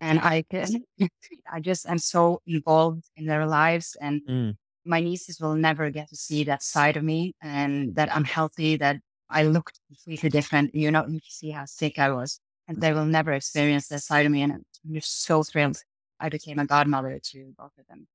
and 0.00 0.20
I 0.20 0.44
can, 0.50 0.84
I 1.52 1.60
just 1.60 1.86
am 1.86 1.98
so 1.98 2.40
involved 2.46 3.04
in 3.16 3.26
their 3.26 3.46
lives 3.46 3.96
and 4.00 4.22
Mm, 4.28 4.56
my 4.84 5.00
nieces 5.00 5.40
will 5.40 5.54
never 5.54 5.90
get 5.90 6.08
to 6.08 6.16
see 6.16 6.44
that 6.44 6.62
side 6.62 6.96
of 6.96 7.02
me 7.02 7.34
and 7.42 7.94
that 7.96 8.14
I'm 8.14 8.24
healthy, 8.24 8.76
that 8.76 9.00
I 9.28 9.42
look 9.42 9.72
completely 9.88 10.30
different. 10.30 10.74
You 10.74 10.90
know, 10.90 11.06
you 11.08 11.20
see 11.24 11.50
how 11.50 11.64
sick 11.64 11.98
I 11.98 12.10
was. 12.10 12.40
And 12.68 12.80
they 12.80 12.92
will 12.92 13.04
never 13.04 13.32
experience 13.32 13.88
that 13.88 14.02
side 14.02 14.26
of 14.26 14.32
me. 14.32 14.42
And 14.42 14.52
I'm 14.52 14.94
just 14.94 15.22
so 15.24 15.42
thrilled 15.42 15.78
I 16.18 16.28
became 16.28 16.58
a 16.58 16.66
godmother 16.66 17.20
to 17.30 17.52
both 17.58 17.72
of 17.78 17.86
them. 17.88 18.06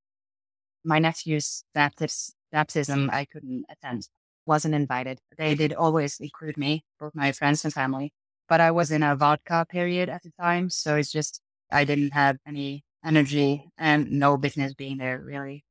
My 0.84 1.00
nephew's 1.00 1.64
baptis- 1.76 2.34
baptism, 2.52 3.10
I 3.12 3.26
couldn't 3.26 3.66
attend, 3.70 4.08
wasn't 4.46 4.76
invited. 4.76 5.20
They 5.38 5.52
mm-hmm. 5.52 5.58
did 5.58 5.74
always 5.74 6.20
include 6.20 6.58
me, 6.58 6.84
both 7.00 7.14
my 7.16 7.32
friends 7.32 7.64
and 7.64 7.74
family. 7.74 8.12
But 8.50 8.62
I 8.62 8.72
was 8.72 8.92
in 8.92 9.04
a 9.04 9.16
vodka 9.16 9.66
period 9.70 10.10
at 10.10 10.24
the 10.24 10.32
time. 10.40 10.70
So 10.70 10.96
it's 10.96 11.12
just, 11.12 11.42
I 11.72 11.86
didn't 11.86 12.12
have 12.12 12.38
any 12.46 12.84
energy 13.06 13.70
and 13.78 14.12
no 14.12 14.38
business 14.38 14.74
being 14.74 14.98
there, 14.98 15.22
really. 15.24 15.64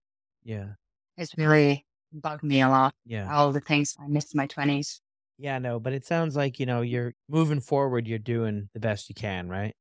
yeah. 0.43 0.75
It's 1.17 1.37
really 1.37 1.85
bugged 2.13 2.43
me 2.43 2.63
a 2.63 2.69
lot. 2.69 2.95
Yeah. 3.05 3.31
All 3.31 3.53
the 3.53 3.61
things 3.61 3.95
I 4.03 4.09
missed 4.09 4.35
in 4.35 4.39
my 4.39 4.47
20s. 4.47 5.01
Yeah, 5.39 5.59
no, 5.59 5.79
but 5.79 5.93
it 5.93 6.07
sounds 6.07 6.35
like, 6.35 6.59
you 6.59 6.67
know, 6.67 6.81
you're 6.81 7.15
moving 7.29 7.61
forward, 7.61 8.07
you're 8.07 8.19
doing 8.19 8.71
the 8.73 8.81
best 8.81 9.09
you 9.09 9.15
can, 9.15 9.49
right? 9.49 9.75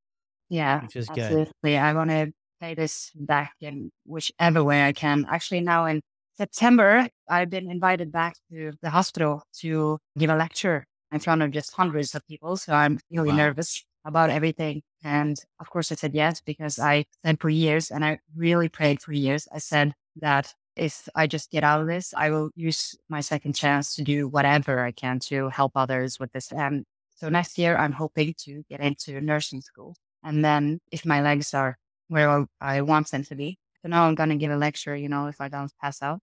Yeah, 0.49 0.81
Which 0.81 0.95
is 0.95 1.07
good. 1.07 1.19
absolutely. 1.19 1.77
I 1.77 1.93
want 1.93 2.09
to 2.09 2.33
pay 2.59 2.73
this 2.75 3.11
back 3.15 3.53
in 3.61 3.91
whichever 4.05 4.63
way 4.63 4.85
I 4.85 4.91
can. 4.91 5.25
Actually, 5.29 5.61
now 5.61 5.85
in 5.85 6.01
September, 6.39 7.09
I've 7.27 7.49
been 7.49 7.69
invited 7.69 8.13
back 8.13 8.33
to 8.49 8.71
the 8.81 8.89
hospital 8.89 9.43
to 9.59 9.97
give 10.17 10.29
a 10.29 10.37
lecture 10.37 10.85
in 11.11 11.19
front 11.19 11.41
of 11.41 11.51
just 11.51 11.73
hundreds 11.73 12.15
of 12.15 12.25
people. 12.27 12.55
So 12.55 12.71
I'm 12.73 12.97
really 13.11 13.31
Wow. 13.31 13.35
nervous 13.43 13.83
about 14.05 14.29
everything. 14.29 14.81
And 15.03 15.37
of 15.59 15.69
course, 15.69 15.91
I 15.91 15.95
said 15.95 16.15
yes 16.15 16.39
because 16.39 16.79
I 16.79 17.03
said 17.25 17.41
for 17.41 17.49
years, 17.49 17.91
and 17.91 18.05
I 18.05 18.19
really 18.37 18.69
prayed 18.69 19.01
for 19.01 19.11
years. 19.11 19.49
I 19.51 19.57
said 19.57 19.93
that 20.15 20.53
if 20.77 21.09
I 21.13 21.27
just 21.27 21.51
get 21.51 21.65
out 21.65 21.81
of 21.81 21.87
this, 21.87 22.13
I 22.15 22.29
will 22.29 22.51
use 22.55 22.95
my 23.09 23.19
second 23.19 23.53
chance 23.53 23.93
to 23.95 24.01
do 24.01 24.29
whatever 24.29 24.79
I 24.79 24.93
can 24.93 25.19
to 25.31 25.49
help 25.49 25.73
others 25.75 26.19
with 26.21 26.31
this. 26.31 26.53
And 26.53 26.85
so 27.17 27.27
next 27.27 27.57
year, 27.57 27.75
I'm 27.75 27.91
hoping 27.91 28.33
to 28.45 28.63
get 28.69 28.79
into 28.79 29.19
nursing 29.19 29.59
school. 29.59 29.97
And 30.23 30.45
then 30.45 30.79
if 30.89 31.05
my 31.05 31.21
legs 31.21 31.53
are 31.53 31.77
where 32.07 32.45
I 32.61 32.79
want 32.79 33.11
them 33.11 33.23
to 33.25 33.35
be, 33.35 33.57
so 33.81 33.89
now 33.89 34.05
I'm 34.05 34.15
going 34.15 34.29
to 34.29 34.37
give 34.37 34.51
a 34.51 34.57
lecture, 34.57 34.95
you 34.95 35.09
know, 35.09 35.27
if 35.27 35.41
I 35.41 35.49
don't 35.49 35.71
pass 35.81 36.01
out. 36.01 36.21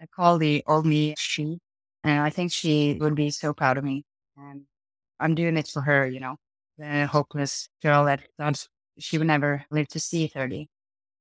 I 0.00 0.06
call 0.06 0.38
the 0.38 0.62
old 0.66 0.86
me 0.86 1.14
she, 1.18 1.58
and 2.04 2.20
I 2.20 2.30
think 2.30 2.52
she 2.52 2.96
would 3.00 3.14
be 3.14 3.30
so 3.30 3.52
proud 3.52 3.78
of 3.78 3.84
me. 3.84 4.04
And 4.36 4.66
I'm 5.20 5.34
doing 5.34 5.56
it 5.56 5.68
for 5.68 5.82
her, 5.82 6.06
you 6.06 6.20
know, 6.20 6.36
the 6.78 7.06
hopeless 7.06 7.68
girl 7.82 8.04
that 8.06 8.22
thought 8.38 8.66
she 8.98 9.18
would 9.18 9.26
never 9.26 9.64
live 9.70 9.88
to 9.88 10.00
see 10.00 10.26
30. 10.28 10.68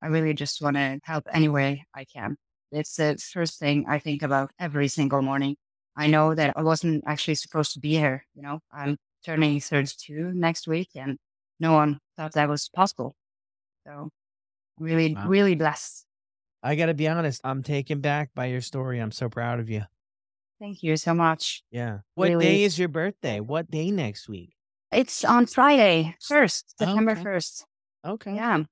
I 0.02 0.08
really 0.08 0.34
just 0.34 0.62
want 0.62 0.76
to 0.78 1.00
help 1.04 1.26
any 1.34 1.50
way 1.50 1.86
I 1.96 2.06
can. 2.06 2.38
It's 2.72 2.96
the 2.98 3.18
first 3.34 3.60
thing 3.60 3.86
I 3.88 4.00
think 4.00 4.22
about 4.24 4.52
every 4.60 4.88
single 4.90 5.22
morning. 5.22 5.58
I 5.96 6.08
know 6.08 6.36
that 6.36 6.56
I 6.58 6.62
wasn't 6.64 7.04
actually 7.08 7.36
supposed 7.36 7.74
to 7.74 7.80
be 7.80 7.94
here. 7.94 8.26
You 8.36 8.44
know, 8.44 8.60
I'm 8.72 8.98
turning 9.26 9.60
32 9.60 10.34
next 10.34 10.68
week 10.68 10.90
and 10.96 11.18
no 11.60 11.74
one 11.74 12.00
thought 12.18 12.34
that 12.34 12.50
was 12.50 12.70
possible. 12.70 13.16
So 13.88 14.10
really, 14.80 15.16
Wow. 15.16 15.30
really 15.30 15.56
blessed. 15.56 16.07
I 16.64 16.76
got 16.76 16.88
to 16.88 16.94
be 16.94 17.08
honest, 17.08 17.42
I'm 17.44 17.64
taken 17.64 18.02
back 18.02 18.32
by 18.36 18.48
your 18.48 18.62
story. 18.62 19.00
I'm 19.00 19.12
so 19.12 19.30
proud 19.30 19.60
of 19.60 19.70
you. 19.70 19.84
Thank 20.60 20.82
you 20.82 20.98
so 20.98 21.14
much. 21.14 21.64
Yeah. 21.72 22.00
What 22.16 22.30
Really 22.30 22.46
day 22.46 22.64
is 22.64 22.80
your 22.80 22.88
birthday? 22.90 23.40
What 23.40 23.70
day 23.70 23.92
next 23.92 24.28
week? 24.28 24.54
It's 24.92 25.24
on 25.24 25.46
Friday, 25.46 26.16
1st, 26.22 26.80
September 26.80 27.12
Okay. 27.12 27.24
1st. 27.24 27.66
Okay. 28.06 28.36
Yeah. 28.36 28.64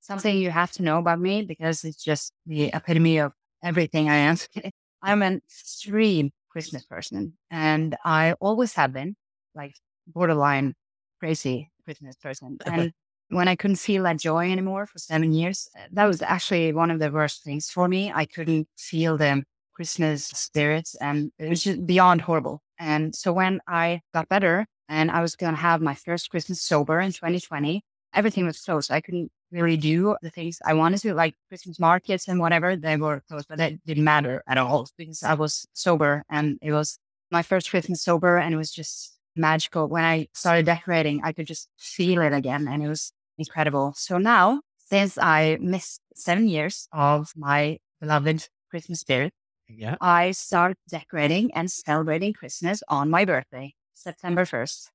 Something 0.00 0.36
you 0.36 0.50
have 0.50 0.72
to 0.72 0.82
know 0.82 0.98
about 0.98 1.20
me 1.20 1.42
because 1.42 1.84
it's 1.84 2.02
just 2.02 2.32
the 2.46 2.70
epitome 2.74 3.18
of 3.18 3.32
everything 3.62 4.08
I 4.08 4.16
am. 4.16 4.36
I'm 5.02 5.22
an 5.22 5.40
extreme 5.48 6.30
Christmas 6.50 6.84
person 6.84 7.32
and 7.50 7.96
I 8.04 8.34
always 8.34 8.74
have 8.74 8.92
been. 8.92 9.16
Like 9.54 9.74
borderline 10.06 10.74
crazy 11.20 11.70
Christmas 11.84 12.16
person. 12.16 12.58
And 12.64 12.92
when 13.32 13.48
I 13.48 13.56
couldn't 13.56 13.76
feel 13.76 14.02
that 14.04 14.18
joy 14.18 14.50
anymore 14.50 14.86
for 14.86 14.98
seven 14.98 15.32
years, 15.32 15.68
eh, 15.76 15.86
that 15.92 16.04
was 16.04 16.22
actually 16.22 16.72
one 16.72 16.90
of 16.90 16.98
the 16.98 17.10
worst 17.10 17.42
things 17.42 17.70
for 17.70 17.88
me. 17.88 18.12
I 18.14 18.26
couldn't 18.26 18.68
feel 18.76 19.16
the 19.16 19.42
Christmas 19.74 20.26
spirits 20.26 20.94
and 21.00 21.32
it 21.38 21.48
was 21.48 21.62
just 21.62 21.86
beyond 21.86 22.20
horrible. 22.20 22.62
And 22.78 23.14
so 23.14 23.32
when 23.32 23.60
I 23.66 24.02
got 24.12 24.28
better 24.28 24.66
and 24.88 25.10
I 25.10 25.22
was 25.22 25.34
going 25.34 25.54
to 25.54 25.60
have 25.60 25.80
my 25.80 25.94
first 25.94 26.30
Christmas 26.30 26.60
sober 26.60 27.00
in 27.00 27.12
2020, 27.12 27.82
everything 28.14 28.44
was 28.44 28.60
closed. 28.60 28.90
I 28.90 29.00
couldn't 29.00 29.30
really 29.50 29.76
do 29.76 30.16
the 30.22 30.30
things 30.30 30.58
I 30.64 30.74
wanted 30.74 31.00
to, 31.02 31.14
like 31.14 31.34
Christmas 31.48 31.80
markets 31.80 32.28
and 32.28 32.38
whatever. 32.38 32.76
They 32.76 32.96
were 32.96 33.22
closed, 33.28 33.46
but 33.48 33.58
that 33.58 33.82
didn't 33.86 34.04
matter 34.04 34.42
at 34.46 34.58
all 34.58 34.88
because 34.98 35.22
I 35.22 35.34
was 35.34 35.66
sober 35.72 36.22
and 36.28 36.58
it 36.60 36.72
was 36.72 36.98
my 37.30 37.42
first 37.42 37.70
Christmas 37.70 38.02
sober 38.02 38.36
and 38.36 38.52
it 38.52 38.58
was 38.58 38.70
just 38.70 39.16
magical. 39.36 39.88
When 39.88 40.04
I 40.04 40.28
started 40.34 40.66
decorating, 40.66 41.22
I 41.24 41.32
could 41.32 41.46
just 41.46 41.68
feel 41.78 42.20
it 42.20 42.34
again 42.34 42.68
and 42.68 42.82
it 42.82 42.88
was 42.88 43.12
incredible. 43.38 43.94
So 43.96 44.18
now, 44.18 44.60
since 44.78 45.18
I 45.18 45.58
missed 45.60 46.00
seven 46.14 46.48
years 46.48 46.88
of 46.92 47.32
my 47.36 47.78
beloved 48.00 48.48
Christmas 48.70 49.00
spirit, 49.00 49.32
Yeah. 49.68 49.96
I 50.00 50.32
start 50.32 50.76
decorating 50.88 51.50
and 51.54 51.70
celebrating 51.70 52.32
Christmas 52.34 52.82
on 52.88 53.08
my 53.10 53.24
birthday, 53.24 53.74
September 53.94 54.44
1st. 54.44 54.90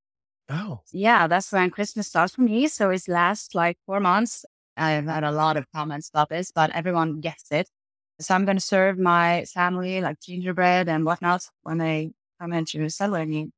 Oh. 0.50 0.82
Yeah, 0.94 1.28
that's 1.28 1.52
when 1.52 1.70
Christmas 1.72 2.08
starts 2.08 2.36
for 2.36 2.42
me. 2.42 2.68
So 2.68 2.90
it 2.92 3.08
lasts 3.08 3.56
like 3.56 3.78
four 3.86 4.00
months. 4.00 4.46
I've 4.78 5.06
had 5.06 5.24
a 5.24 5.32
lot 5.32 5.58
of 5.58 5.66
comments 5.74 6.10
about 6.10 6.30
this, 6.30 6.52
but 6.52 6.70
everyone 6.72 7.20
gets 7.22 7.52
it. 7.52 7.68
So 8.22 8.36
I'm 8.36 8.46
going 8.46 8.58
to 8.58 8.64
serve 8.64 8.98
my 9.00 9.46
family 9.46 10.02
like 10.02 10.20
gingerbread 10.22 10.88
and 10.88 11.06
whatnot 11.06 11.42
when 11.64 11.78
they 11.80 12.12
come 12.40 12.54
in 12.54 12.66
to 12.66 12.90
celebrate 12.90 13.28
me. 13.28 13.50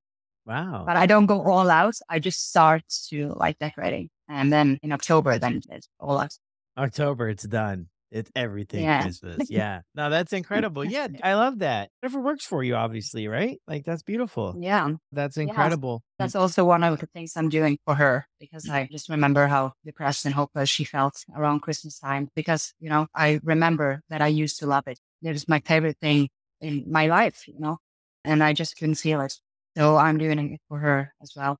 Wow. 0.46 0.84
But 0.88 0.96
I 0.98 1.06
don't 1.06 1.26
go 1.28 1.42
all 1.44 1.70
out. 1.70 1.96
I 2.10 2.20
just 2.20 2.50
start 2.50 2.84
to 3.10 3.34
like 3.36 3.60
decorating. 3.60 4.10
And 4.30 4.54
then 4.54 4.80
in 4.84 4.92
October, 4.92 5.38
then 5.40 5.62
it's 5.70 5.90
all 6.00 6.20
out. 6.20 6.38
October, 6.78 7.28
it's 7.28 7.44
done. 7.44 7.88
It's 8.12 8.32
everything 8.36 8.84
Yeah. 8.84 9.04
Christmas. 9.04 9.50
Yeah. 9.52 9.82
No, 9.94 10.10
that's 10.10 10.34
incredible. 10.42 10.84
Yeah. 10.84 11.08
I 11.24 11.36
love 11.36 11.60
that. 11.60 11.90
Whatever 12.00 12.22
works 12.22 12.46
for 12.46 12.64
you, 12.64 12.76
obviously, 12.76 13.28
right? 13.28 13.60
Like 13.68 13.86
that's 13.86 14.02
beautiful. 14.02 14.56
Yeah. 14.60 14.90
That's 15.12 15.38
incredible. 15.38 16.02
That's 16.18 16.36
also 16.36 16.64
one 16.66 16.84
of 16.84 17.00
the 17.00 17.06
things 17.08 17.34
I'm 17.36 17.50
doing 17.50 17.78
for 17.86 17.96
her 17.96 18.28
because 18.40 18.68
I 18.70 18.88
just 18.92 19.10
remember 19.10 19.48
how 19.48 19.74
depressed 19.86 20.26
and 20.26 20.34
hopeless 20.34 20.70
she 20.70 20.86
felt 20.86 21.24
around 21.36 21.60
Christmas 21.62 22.00
time. 22.00 22.30
Because, 22.36 22.74
you 22.80 22.90
know, 22.90 23.08
I 23.14 23.40
remember 23.44 24.02
that 24.10 24.22
I 24.22 24.28
used 24.28 24.60
to 24.60 24.66
love 24.68 24.88
it. 24.88 25.00
It 25.22 25.32
was 25.32 25.48
my 25.48 25.60
favorite 25.60 25.98
thing 26.02 26.30
in 26.62 26.86
my 26.92 27.08
life, 27.08 27.48
you 27.48 27.60
know, 27.60 27.78
and 28.24 28.44
I 28.44 28.54
just 28.54 28.76
couldn't 28.78 28.96
feel 28.96 29.22
it. 29.22 29.34
So 29.78 29.98
I'm 29.98 30.18
doing 30.18 30.40
it 30.54 30.62
for 30.68 30.80
her 30.80 31.14
as 31.22 31.34
well. 31.36 31.58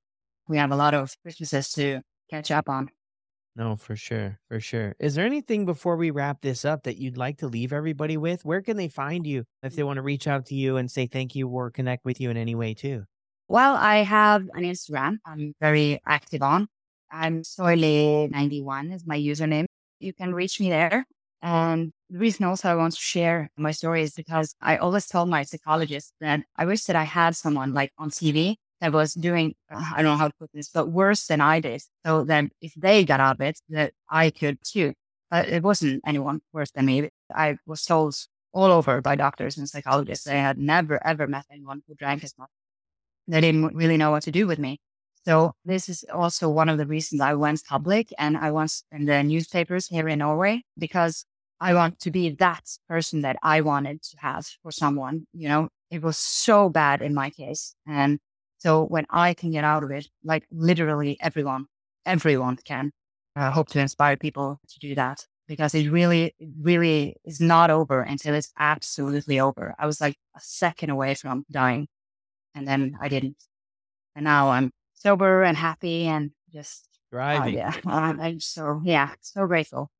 We 0.48 0.58
have 0.58 0.72
a 0.72 0.76
lot 0.76 0.94
of 0.94 1.14
Christmases 1.22 1.70
to 1.74 2.00
catch 2.30 2.50
up 2.50 2.68
on. 2.68 2.90
No, 3.56 3.76
for 3.76 3.96
sure. 3.96 4.38
For 4.48 4.60
sure. 4.60 4.94
Is 5.00 5.14
there 5.14 5.26
anything 5.26 5.66
before 5.66 5.96
we 5.96 6.10
wrap 6.10 6.40
this 6.40 6.64
up 6.64 6.84
that 6.84 6.98
you'd 6.98 7.16
like 7.16 7.38
to 7.38 7.48
leave 7.48 7.72
everybody 7.72 8.16
with? 8.16 8.44
Where 8.44 8.62
can 8.62 8.76
they 8.76 8.88
find 8.88 9.26
you 9.26 9.44
if 9.62 9.74
they 9.74 9.82
mm. 9.82 9.86
want 9.86 9.96
to 9.96 10.02
reach 10.02 10.28
out 10.28 10.46
to 10.46 10.54
you 10.54 10.76
and 10.76 10.90
say 10.90 11.06
thank 11.06 11.34
you 11.34 11.48
or 11.48 11.70
connect 11.70 12.04
with 12.04 12.20
you 12.20 12.30
in 12.30 12.36
any 12.36 12.54
way 12.54 12.74
too? 12.74 13.04
Well, 13.48 13.74
I 13.74 13.98
have 13.98 14.42
an 14.54 14.62
Instagram 14.62 15.16
I'm 15.26 15.54
very 15.60 16.00
active 16.06 16.42
on. 16.42 16.68
I'm 17.10 17.42
Soyli91 17.42 18.94
is 18.94 19.04
my 19.04 19.18
username. 19.18 19.66
You 19.98 20.12
can 20.12 20.32
reach 20.32 20.60
me 20.60 20.70
there. 20.70 21.04
And 21.42 21.90
the 22.08 22.18
reason 22.18 22.44
also 22.44 22.68
I 22.68 22.76
want 22.76 22.94
to 22.94 23.00
share 23.00 23.50
my 23.56 23.72
story 23.72 24.02
is 24.02 24.14
because 24.14 24.54
I 24.60 24.76
always 24.76 25.06
told 25.06 25.28
my 25.28 25.42
psychologist 25.42 26.12
that 26.20 26.40
I 26.56 26.66
wish 26.66 26.84
that 26.84 26.96
I 26.96 27.04
had 27.04 27.34
someone 27.34 27.72
like 27.72 27.92
on 27.98 28.10
TV 28.10 28.56
that 28.80 28.92
was 28.92 29.14
doing, 29.14 29.54
I 29.70 29.96
don't 29.96 30.04
know 30.04 30.16
how 30.16 30.28
to 30.28 30.34
put 30.38 30.50
this, 30.54 30.68
but 30.68 30.88
worse 30.88 31.26
than 31.26 31.40
I 31.40 31.60
did. 31.60 31.82
So 32.04 32.24
that 32.24 32.44
if 32.60 32.72
they 32.74 33.04
got 33.04 33.20
out 33.20 33.36
of 33.36 33.40
it, 33.40 33.60
that 33.68 33.92
I 34.08 34.30
could 34.30 34.58
too. 34.64 34.94
But 35.30 35.48
it 35.48 35.62
wasn't 35.62 36.02
anyone 36.06 36.40
worse 36.52 36.70
than 36.72 36.86
me. 36.86 37.08
I 37.32 37.58
was 37.66 37.84
told 37.84 38.16
all 38.52 38.72
over 38.72 39.00
by 39.00 39.14
doctors 39.14 39.56
and 39.58 39.68
psychologists. 39.68 40.26
I 40.26 40.34
had 40.34 40.58
never, 40.58 41.04
ever 41.06 41.26
met 41.26 41.44
anyone 41.52 41.82
who 41.86 41.94
drank 41.94 42.24
as 42.24 42.34
much. 42.38 42.48
They 43.28 43.40
didn't 43.40 43.76
really 43.76 43.96
know 43.96 44.10
what 44.10 44.24
to 44.24 44.32
do 44.32 44.46
with 44.46 44.58
me. 44.58 44.80
So 45.24 45.52
this 45.64 45.88
is 45.88 46.04
also 46.12 46.48
one 46.48 46.68
of 46.68 46.78
the 46.78 46.86
reasons 46.86 47.20
I 47.20 47.34
went 47.34 47.62
public 47.68 48.12
and 48.18 48.36
I 48.36 48.50
was 48.50 48.82
in 48.90 49.04
the 49.04 49.22
newspapers 49.22 49.86
here 49.86 50.08
in 50.08 50.20
Norway 50.20 50.62
because 50.78 51.26
I 51.60 51.74
want 51.74 52.00
to 52.00 52.10
be 52.10 52.30
that 52.30 52.64
person 52.88 53.20
that 53.20 53.36
I 53.42 53.60
wanted 53.60 54.02
to 54.02 54.16
have 54.20 54.46
for 54.62 54.72
someone. 54.72 55.26
You 55.34 55.48
know, 55.48 55.68
it 55.90 56.02
was 56.02 56.16
so 56.16 56.70
bad 56.70 57.02
in 57.02 57.14
my 57.14 57.30
case. 57.30 57.74
And 57.86 58.18
so 58.60 58.84
when 58.84 59.06
I 59.10 59.34
can 59.34 59.50
get 59.50 59.64
out 59.64 59.82
of 59.82 59.90
it, 59.90 60.06
like 60.22 60.46
literally 60.52 61.16
everyone, 61.20 61.66
everyone 62.06 62.56
can. 62.64 62.92
I 63.34 63.50
hope 63.50 63.68
to 63.70 63.80
inspire 63.80 64.16
people 64.16 64.60
to 64.68 64.78
do 64.78 64.94
that 64.94 65.26
because 65.48 65.74
it 65.74 65.90
really, 65.90 66.34
really 66.60 67.16
is 67.24 67.40
not 67.40 67.70
over 67.70 68.02
until 68.02 68.34
it's 68.34 68.52
absolutely 68.58 69.40
over. 69.40 69.74
I 69.78 69.86
was 69.86 70.00
like 70.00 70.16
a 70.36 70.40
second 70.40 70.90
away 70.90 71.14
from 71.14 71.44
dying 71.50 71.88
and 72.54 72.68
then 72.68 72.96
I 73.00 73.08
didn't. 73.08 73.36
And 74.14 74.24
now 74.24 74.50
I'm 74.50 74.70
sober 74.94 75.42
and 75.42 75.56
happy 75.56 76.06
and 76.06 76.32
just, 76.52 76.86
oh, 77.02 77.16
Driving. 77.16 77.54
yeah, 77.54 77.72
I'm 77.86 78.20
I'm 78.20 78.40
so, 78.40 78.82
yeah, 78.84 79.14
so 79.20 79.46
grateful. 79.46 79.90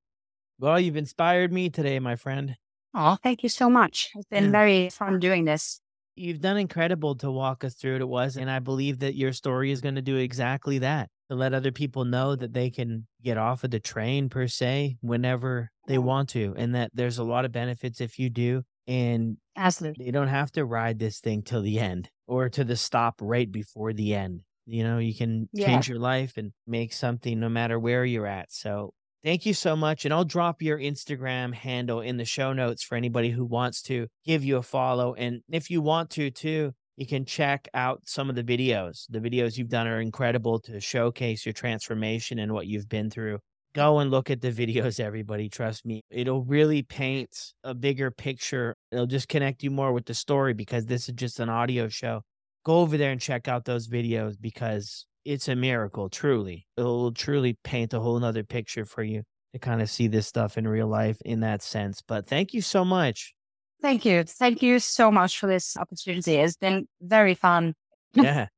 Well, 0.58 0.78
you've 0.78 0.96
inspired 0.96 1.52
me 1.52 1.70
today, 1.70 1.98
my 1.98 2.16
friend. 2.16 2.56
Oh, 2.92 3.16
thank 3.22 3.42
you 3.42 3.48
so 3.48 3.70
much. 3.70 4.10
It's 4.14 4.26
been 4.28 4.44
Yeah. 4.46 4.50
very 4.50 4.90
fun 4.90 5.20
doing 5.20 5.44
this. 5.46 5.80
You've 6.16 6.40
done 6.40 6.56
incredible 6.58 7.14
to 7.16 7.30
walk 7.30 7.64
us 7.64 7.74
through 7.74 7.94
what 7.94 8.02
it 8.02 8.08
was. 8.08 8.36
And 8.36 8.50
I 8.50 8.58
believe 8.58 8.98
that 8.98 9.14
your 9.14 9.32
story 9.32 9.70
is 9.70 9.80
going 9.80 9.94
to 9.94 10.02
do 10.02 10.16
exactly 10.16 10.78
that 10.80 11.08
to 11.30 11.36
let 11.36 11.54
other 11.54 11.72
people 11.72 12.04
know 12.04 12.36
that 12.36 12.52
they 12.52 12.68
can 12.70 13.06
get 13.22 13.38
off 13.38 13.64
of 13.64 13.70
the 13.70 13.80
train, 13.80 14.28
per 14.28 14.46
se, 14.46 14.98
whenever 15.00 15.70
they 15.86 15.98
want 15.98 16.28
to. 16.30 16.54
And 16.56 16.74
that 16.74 16.90
there's 16.92 17.18
a 17.18 17.24
lot 17.24 17.44
of 17.44 17.52
benefits 17.52 18.00
if 18.00 18.18
you 18.18 18.28
do. 18.28 18.62
And 18.86 19.38
Absolutely. 19.54 20.06
you 20.06 20.12
don't 20.12 20.28
have 20.28 20.52
to 20.52 20.64
ride 20.64 20.98
this 20.98 21.20
thing 21.20 21.42
till 21.42 21.62
the 21.62 21.78
end 21.78 22.10
or 22.26 22.48
to 22.50 22.64
the 22.64 22.76
stop 22.76 23.16
right 23.20 23.50
before 23.50 23.92
the 23.92 24.14
end. 24.14 24.42
You 24.66 24.84
know, 24.84 24.98
you 24.98 25.14
can 25.14 25.48
Yeah. 25.52 25.84
change 25.84 25.88
your 25.88 25.98
life 25.98 26.36
and 26.36 26.52
make 26.66 26.92
something 26.92 27.40
no 27.40 27.48
matter 27.48 27.78
where 27.78 28.04
you're 28.04 28.26
at. 28.26 28.52
So 28.52 28.94
thank 29.24 29.46
you 29.46 29.54
so 29.54 29.76
much. 29.76 30.04
And 30.04 30.14
I'll 30.14 30.24
drop 30.24 30.62
your 30.62 30.78
Instagram 30.78 31.54
handle 31.54 32.00
in 32.00 32.16
the 32.16 32.24
show 32.24 32.52
notes 32.52 32.82
for 32.82 32.96
anybody 32.96 33.30
who 33.30 33.44
wants 33.44 33.82
to 33.82 34.06
give 34.24 34.44
you 34.44 34.56
a 34.56 34.62
follow. 34.62 35.14
And 35.14 35.42
if 35.50 35.70
you 35.70 35.80
want 35.80 36.10
to, 36.10 36.30
too, 36.30 36.72
you 36.96 37.06
can 37.06 37.24
check 37.24 37.68
out 37.72 38.02
some 38.04 38.28
of 38.28 38.36
the 38.36 38.44
videos. 38.44 39.06
The 39.08 39.20
videos 39.20 39.56
you've 39.56 39.70
done 39.70 39.86
are 39.86 40.00
incredible 40.00 40.60
to 40.60 40.80
showcase 40.80 41.46
your 41.46 41.52
transformation 41.52 42.38
and 42.38 42.52
what 42.52 42.66
you've 42.66 42.88
been 42.88 43.08
through. 43.08 43.38
Go 43.72 44.00
and 44.00 44.10
look 44.10 44.30
at 44.30 44.40
the 44.40 44.50
videos, 44.50 45.00
everybody. 45.00 45.48
Trust 45.48 45.86
me. 45.86 46.02
It'll 46.10 46.42
really 46.42 46.82
paint 46.82 47.54
a 47.62 47.72
bigger 47.72 48.10
picture. 48.10 48.76
It'll 48.90 49.06
just 49.06 49.28
connect 49.28 49.62
you 49.62 49.70
more 49.70 49.92
with 49.92 50.06
the 50.06 50.14
story 50.14 50.54
because 50.54 50.86
this 50.86 51.08
is 51.08 51.14
just 51.14 51.40
an 51.40 51.48
audio 51.48 51.88
show. 51.88 52.22
Go 52.64 52.80
over 52.80 52.96
there 52.96 53.12
and 53.12 53.20
check 53.20 53.48
out 53.48 53.64
those 53.64 53.88
videos 53.88 54.34
because 54.38 55.06
it's 55.24 55.48
a 55.48 55.56
miracle, 55.56 56.08
truly. 56.08 56.66
It'll 56.76 57.12
truly 57.12 57.58
paint 57.64 57.94
a 57.94 58.00
whole 58.00 58.18
nother 58.18 58.44
picture 58.44 58.84
for 58.84 59.02
you 59.02 59.22
to 59.52 59.58
kind 59.58 59.82
of 59.82 59.90
see 59.90 60.06
this 60.06 60.26
stuff 60.26 60.56
in 60.56 60.66
real 60.66 60.86
life 60.86 61.20
in 61.24 61.40
that 61.40 61.62
sense. 61.62 62.02
But 62.06 62.26
thank 62.26 62.54
you 62.54 62.62
so 62.62 62.84
much. 62.84 63.34
Thank 63.82 64.04
you. 64.04 64.24
Thank 64.24 64.62
you 64.62 64.78
so 64.78 65.10
much 65.10 65.38
for 65.38 65.46
this 65.46 65.76
opportunity. 65.76 66.36
It's 66.36 66.56
been 66.56 66.86
very 67.00 67.34
fun. 67.34 67.74
yeah. 68.14 68.48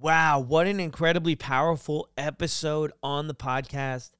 Wow, 0.00 0.38
what 0.38 0.68
an 0.68 0.78
incredibly 0.78 1.34
powerful 1.34 2.08
episode 2.16 2.92
on 3.02 3.26
the 3.26 3.34
podcast. 3.34 4.12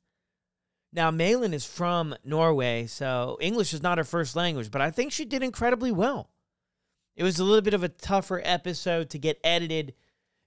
Now, 0.93 1.13
Mailinn 1.13 1.53
is 1.53 1.65
from 1.65 2.17
Norway, 2.25 2.87
so 2.87 3.39
English 3.41 3.73
is 3.73 3.81
not 3.81 3.97
her 3.97 4.03
first 4.03 4.35
language, 4.35 4.73
but 4.73 4.81
I 4.81 4.91
think 4.91 5.13
she 5.13 5.25
did 5.25 5.41
incredibly 5.41 5.93
well. 5.93 6.31
It 7.15 7.23
was 7.23 7.39
a 7.39 7.45
little 7.45 7.63
bit 7.63 7.75
of 7.75 7.85
a 7.85 7.89
tougher 7.89 8.43
episode 8.45 9.09
to 9.11 9.21
get 9.21 9.39
edited 9.45 9.95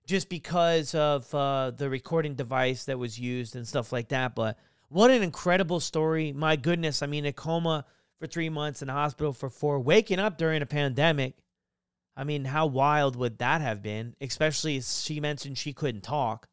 just 0.05 0.29
because 0.29 0.95
of 0.95 1.33
uh, 1.33 1.71
the 1.71 1.89
recording 1.89 2.35
device 2.35 2.85
that 2.85 2.99
was 2.99 3.19
used 3.19 3.55
and 3.55 3.67
stuff 3.67 3.91
like 3.91 4.09
that. 4.09 4.35
But 4.35 4.57
what 4.89 5.11
an 5.11 5.23
incredible 5.23 5.79
story. 5.79 6.33
My 6.33 6.55
goodness. 6.55 7.01
I 7.01 7.07
mean, 7.07 7.25
a 7.25 7.33
coma 7.33 7.85
for 8.19 8.27
three 8.27 8.49
months 8.49 8.81
in 8.81 8.87
the 8.87 8.93
hospital 8.93 9.33
for 9.33 9.49
four, 9.49 9.79
waking 9.79 10.19
up 10.19 10.37
during 10.37 10.61
a 10.61 10.65
pandemic. 10.65 11.35
I 12.15 12.23
mean, 12.23 12.45
how 12.45 12.67
wild 12.67 13.15
would 13.15 13.37
that 13.39 13.61
have 13.61 13.81
been? 13.81 14.15
Especially 14.19 14.77
as 14.77 15.03
she 15.03 15.19
mentioned 15.19 15.57
she 15.57 15.73
couldn't 15.73 16.01
talk. 16.01 16.47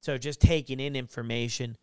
So 0.00 0.18
just 0.18 0.40
taking 0.40 0.80
in 0.80 0.96
information 0.96 1.76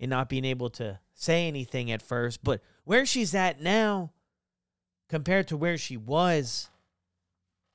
and 0.00 0.10
not 0.10 0.28
being 0.28 0.44
able 0.44 0.70
to 0.70 0.98
say 1.14 1.46
anything 1.46 1.90
at 1.90 2.02
first. 2.02 2.42
But 2.42 2.60
where 2.84 3.06
she's 3.06 3.34
at 3.34 3.60
now 3.60 4.12
compared 5.08 5.48
to 5.48 5.56
where 5.56 5.78
she 5.78 5.96
was, 5.96 6.68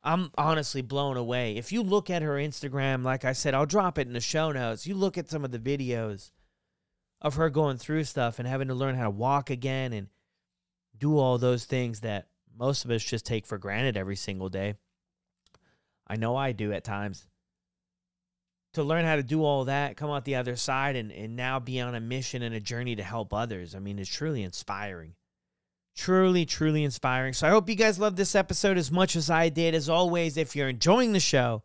I'm 0.03 0.31
honestly 0.37 0.81
blown 0.81 1.15
away. 1.15 1.55
If 1.55 1.71
you 1.71 1.81
look 1.81 2.09
at 2.09 2.21
her 2.21 2.35
Instagram, 2.35 3.03
like 3.03 3.23
I 3.23 3.31
said, 3.31 3.53
I'll 3.53 3.65
drop 3.65 3.97
it 3.97 4.07
in 4.07 4.13
the 4.13 4.19
show 4.19 4.51
notes. 4.51 4.85
You 4.85 4.95
look 4.95 5.17
at 5.17 5.29
some 5.29 5.45
of 5.45 5.51
the 5.51 5.59
videos 5.59 6.31
of 7.21 7.35
her 7.35 7.49
going 7.49 7.77
through 7.77 8.03
stuff 8.03 8.37
and 8.37 8.47
having 8.47 8.67
to 8.67 8.73
learn 8.73 8.95
how 8.95 9.05
to 9.05 9.09
walk 9.09 9.49
again 9.49 9.93
and 9.93 10.07
do 10.97 11.17
all 11.17 11.37
those 11.37 11.63
things 11.63 12.01
that 12.01 12.27
most 12.55 12.83
of 12.83 12.91
us 12.91 13.03
just 13.03 13.25
take 13.25 13.45
for 13.45 13.57
granted 13.57 13.95
every 13.95 14.17
single 14.17 14.49
day. 14.49 14.75
I 16.05 16.17
know 16.17 16.35
I 16.35 16.51
do 16.51 16.73
at 16.73 16.83
times. 16.83 17.25
to 18.73 18.83
learn 18.83 19.05
how 19.05 19.15
to 19.15 19.23
do 19.23 19.43
all 19.43 19.65
that, 19.65 19.95
come 19.95 20.09
out 20.09 20.25
the 20.25 20.35
other 20.35 20.55
side, 20.55 20.95
and, 20.95 21.11
and 21.11 21.35
now 21.35 21.59
be 21.59 21.79
on 21.79 21.95
a 21.95 21.99
mission 21.99 22.41
and 22.41 22.53
a 22.53 22.59
journey 22.59 22.95
to 22.95 23.03
help 23.03 23.33
others. 23.33 23.73
I 23.75 23.79
mean, 23.79 23.99
it's 23.99 24.09
truly 24.09 24.43
inspiring. 24.43 25.13
Truly, 25.95 26.45
truly 26.45 26.83
inspiring. 26.83 27.33
So 27.33 27.47
I 27.47 27.51
hope 27.51 27.69
you 27.69 27.75
guys 27.75 27.99
love 27.99 28.15
this 28.15 28.35
episode 28.35 28.77
as 28.77 28.91
much 28.91 29.15
as 29.15 29.29
I 29.29 29.49
did. 29.49 29.75
As 29.75 29.89
always, 29.89 30.37
if 30.37 30.55
you're 30.55 30.69
enjoying 30.69 31.13
the 31.13 31.19
show, 31.19 31.63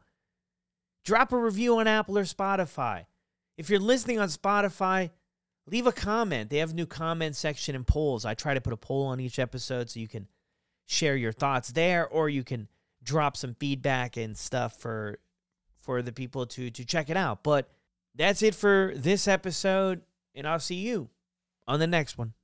drop 1.05 1.33
a 1.33 1.39
review 1.39 1.79
on 1.79 1.87
Apple 1.87 2.19
or 2.19 2.25
Spotify. 2.25 3.07
If 3.57 3.71
you're 3.71 3.81
listening 3.81 4.19
on 4.19 4.29
Spotify, 4.29 5.11
leave 5.67 5.87
a 5.87 5.93
comment. 5.93 6.51
They 6.51 6.59
have 6.59 6.71
a 6.71 6.75
new 6.75 6.87
comment 6.87 7.37
section 7.37 7.75
and 7.75 7.87
polls. 7.87 8.25
I 8.25 8.35
try 8.35 8.55
to 8.55 8.61
put 8.61 8.75
a 8.75 8.77
poll 8.77 9.07
on 9.07 9.19
each 9.19 9.39
episode 9.39 9.91
so 9.91 10.01
you 10.01 10.09
can 10.09 10.29
share 10.85 11.17
your 11.17 11.33
thoughts 11.33 11.73
there 11.73 12.07
or 12.07 12.29
you 12.29 12.45
can 12.45 12.69
drop 13.03 13.37
some 13.37 13.55
feedback 13.55 14.17
and 14.17 14.37
stuff 14.37 14.79
for 14.79 15.19
for 15.81 16.03
the 16.03 16.13
people 16.13 16.45
to 16.47 16.71
to 16.71 16.85
check 16.85 17.09
it 17.09 17.17
out. 17.17 17.43
But 17.43 17.71
that's 18.15 18.43
it 18.43 18.55
for 18.55 18.93
this 18.95 19.27
episode 19.27 20.03
and 20.35 20.47
I'll 20.47 20.61
see 20.61 20.77
you 20.77 21.09
on 21.67 21.81
the 21.81 21.87
next 21.87 22.19
one. 22.19 22.35